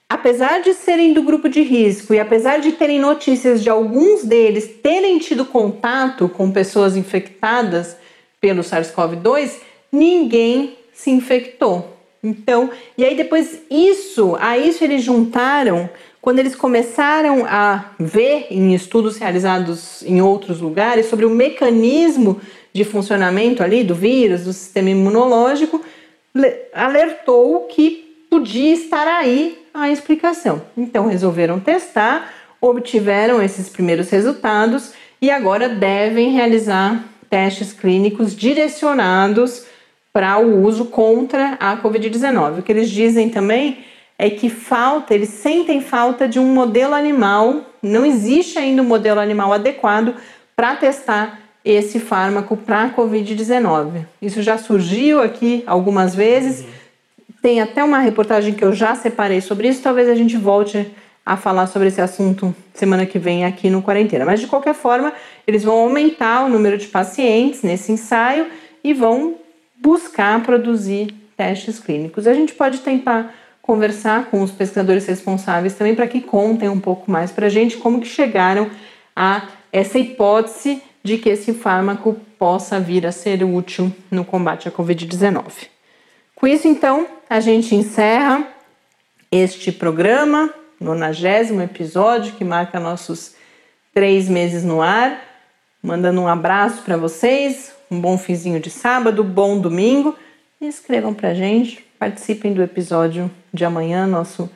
apesar 0.09 0.62
de 0.62 0.72
serem 0.72 1.12
do 1.12 1.22
grupo 1.22 1.48
de 1.48 1.62
risco 1.62 2.14
e 2.14 2.18
apesar 2.18 2.59
de 2.59 2.72
terem 2.72 2.98
notícias 2.98 3.62
de 3.62 3.68
alguns 3.68 4.24
deles 4.24 4.66
terem 4.82 5.18
tido 5.18 5.44
contato 5.44 6.28
com 6.28 6.50
pessoas 6.50 6.96
infectadas 6.96 7.96
pelo 8.40 8.62
SARS-CoV-2, 8.62 9.56
ninguém 9.92 10.78
se 10.92 11.11
infectou. 11.11 11.96
Então, 12.24 12.70
e 12.96 13.04
aí 13.04 13.14
depois 13.14 13.61
isso, 13.70 14.36
a 14.40 14.56
isso 14.56 14.82
eles 14.82 15.04
juntaram 15.04 15.88
quando 16.20 16.40
eles 16.40 16.56
começaram 16.56 17.44
a 17.46 17.92
ver 17.98 18.48
em 18.50 18.74
estudos 18.74 19.18
realizados 19.18 20.02
em 20.02 20.20
outros 20.20 20.61
lugares 20.61 21.06
sobre 21.06 21.24
o 21.24 21.30
mecanismo 21.30 22.40
de 22.72 22.84
funcionamento 22.84 23.62
ali 23.62 23.84
do 23.84 23.94
vírus, 23.94 24.44
do 24.44 24.52
sistema 24.52 24.90
imunológico, 24.90 25.80
alertou 26.72 27.66
que 27.66 28.26
podia 28.28 28.74
estar 28.74 29.06
aí 29.06 29.59
a 29.72 29.90
explicação. 29.90 30.62
Então 30.76 31.06
resolveram 31.06 31.60
testar, 31.60 32.32
obtiveram 32.60 33.42
esses 33.42 33.68
primeiros 33.68 34.10
resultados 34.10 34.92
e 35.20 35.30
agora 35.30 35.68
devem 35.68 36.30
realizar 36.30 37.04
testes 37.28 37.72
clínicos 37.72 38.34
direcionados 38.34 39.66
para 40.12 40.38
o 40.38 40.64
uso 40.64 40.86
contra 40.86 41.56
a 41.60 41.76
Covid-19. 41.76 42.58
O 42.58 42.62
que 42.62 42.72
eles 42.72 42.90
dizem 42.90 43.28
também 43.28 43.84
é 44.18 44.28
que 44.28 44.50
falta, 44.50 45.14
eles 45.14 45.28
sentem 45.28 45.80
falta 45.80 46.26
de 46.26 46.40
um 46.40 46.52
modelo 46.52 46.94
animal, 46.94 47.62
não 47.80 48.04
existe 48.04 48.58
ainda 48.58 48.82
um 48.82 48.84
modelo 48.84 49.20
animal 49.20 49.52
adequado 49.52 50.14
para 50.56 50.74
testar 50.74 51.40
esse 51.64 52.00
fármaco 52.00 52.56
para 52.56 52.84
a 52.84 52.90
Covid-19. 52.90 54.06
Isso 54.20 54.42
já 54.42 54.58
surgiu 54.58 55.22
aqui 55.22 55.62
algumas 55.66 56.14
vezes, 56.14 56.64
tem 57.43 57.61
até 57.61 57.82
uma 57.82 57.99
reportagem 57.99 58.55
que 58.55 58.64
eu 58.64 58.72
já 58.72 58.95
separei 58.95 59.41
sobre 59.41 59.68
isso, 59.68 59.82
talvez 59.82 60.09
a 60.09 60.14
gente 60.14 60.36
volte 60.36 60.91
a 61.24 61.36
falar 61.36 61.66
sobre 61.66 61.89
esse 61.89 62.01
assunto 62.01 62.55
semana 62.72 63.05
que 63.05 63.18
vem 63.18 63.45
aqui 63.45 63.68
no 63.68 63.82
Quarentena. 63.82 64.24
Mas 64.24 64.41
de 64.41 64.47
qualquer 64.47 64.74
forma, 64.74 65.12
eles 65.47 65.62
vão 65.62 65.78
aumentar 65.78 66.45
o 66.45 66.49
número 66.49 66.78
de 66.78 66.86
pacientes 66.86 67.62
nesse 67.62 67.93
ensaio 67.93 68.47
e 68.82 68.95
vão 68.95 69.34
buscar 69.76 70.43
produzir 70.43 71.14
testes 71.36 71.78
clínicos. 71.78 72.26
A 72.26 72.32
gente 72.32 72.55
pode 72.55 72.78
tentar 72.78 73.34
conversar 73.61 74.30
com 74.30 74.43
os 74.43 74.51
pesquisadores 74.51 75.07
responsáveis 75.07 75.74
também 75.74 75.95
para 75.95 76.07
que 76.07 76.22
contem 76.22 76.70
um 76.70 76.80
pouco 76.80 77.11
mais 77.11 77.30
para 77.30 77.47
a 77.47 77.51
gente 77.51 77.76
como 77.76 78.01
que 78.01 78.09
chegaram 78.09 78.70
a 79.14 79.43
essa 79.70 79.99
hipótese 79.99 80.82
de 81.05 81.18
que 81.18 81.28
esse 81.28 81.53
fármaco 81.53 82.16
possa 82.39 82.80
vir 82.80 83.07
a 83.07 83.12
ser 83.12 83.45
útil 83.45 83.93
no 84.11 84.24
combate 84.24 84.66
à 84.66 84.70
Covid-19. 84.70 85.43
Com 86.34 86.47
isso, 86.47 86.66
então, 86.66 87.07
a 87.29 87.41
gente 87.41 87.74
encerra 87.74 88.47
este 89.31 89.70
programa, 89.70 90.53
nonagésimo 90.81 91.61
episódio, 91.61 92.33
que 92.35 92.45
marca 92.45 92.81
nossos 92.81 93.35
três 93.93 94.29
meses 94.29 94.64
no 94.64 94.81
ar. 94.81 95.20
Mandando 95.83 96.20
um 96.20 96.29
abraço 96.29 96.83
para 96.83 96.97
vocês, 96.97 97.72
um 97.91 98.01
bom 98.01 98.16
finzinho 98.16 98.59
de 98.59 98.70
sábado, 98.70 99.22
bom 99.22 99.59
domingo. 99.59 100.16
E 100.61 100.66
escrevam 100.66 101.14
pra 101.14 101.35
gente, 101.35 101.85
participem 101.99 102.53
do 102.53 102.62
episódio 102.62 103.31
de 103.53 103.64
amanhã, 103.64 104.07
nosso 104.07 104.51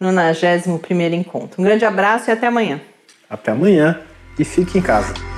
91 0.00 0.78
primeiro 0.78 1.14
encontro. 1.14 1.60
Um 1.60 1.64
grande 1.64 1.84
abraço 1.84 2.30
e 2.30 2.32
até 2.32 2.48
amanhã. 2.48 2.80
Até 3.30 3.52
amanhã 3.52 4.00
e 4.38 4.44
fique 4.44 4.78
em 4.78 4.82
casa. 4.82 5.37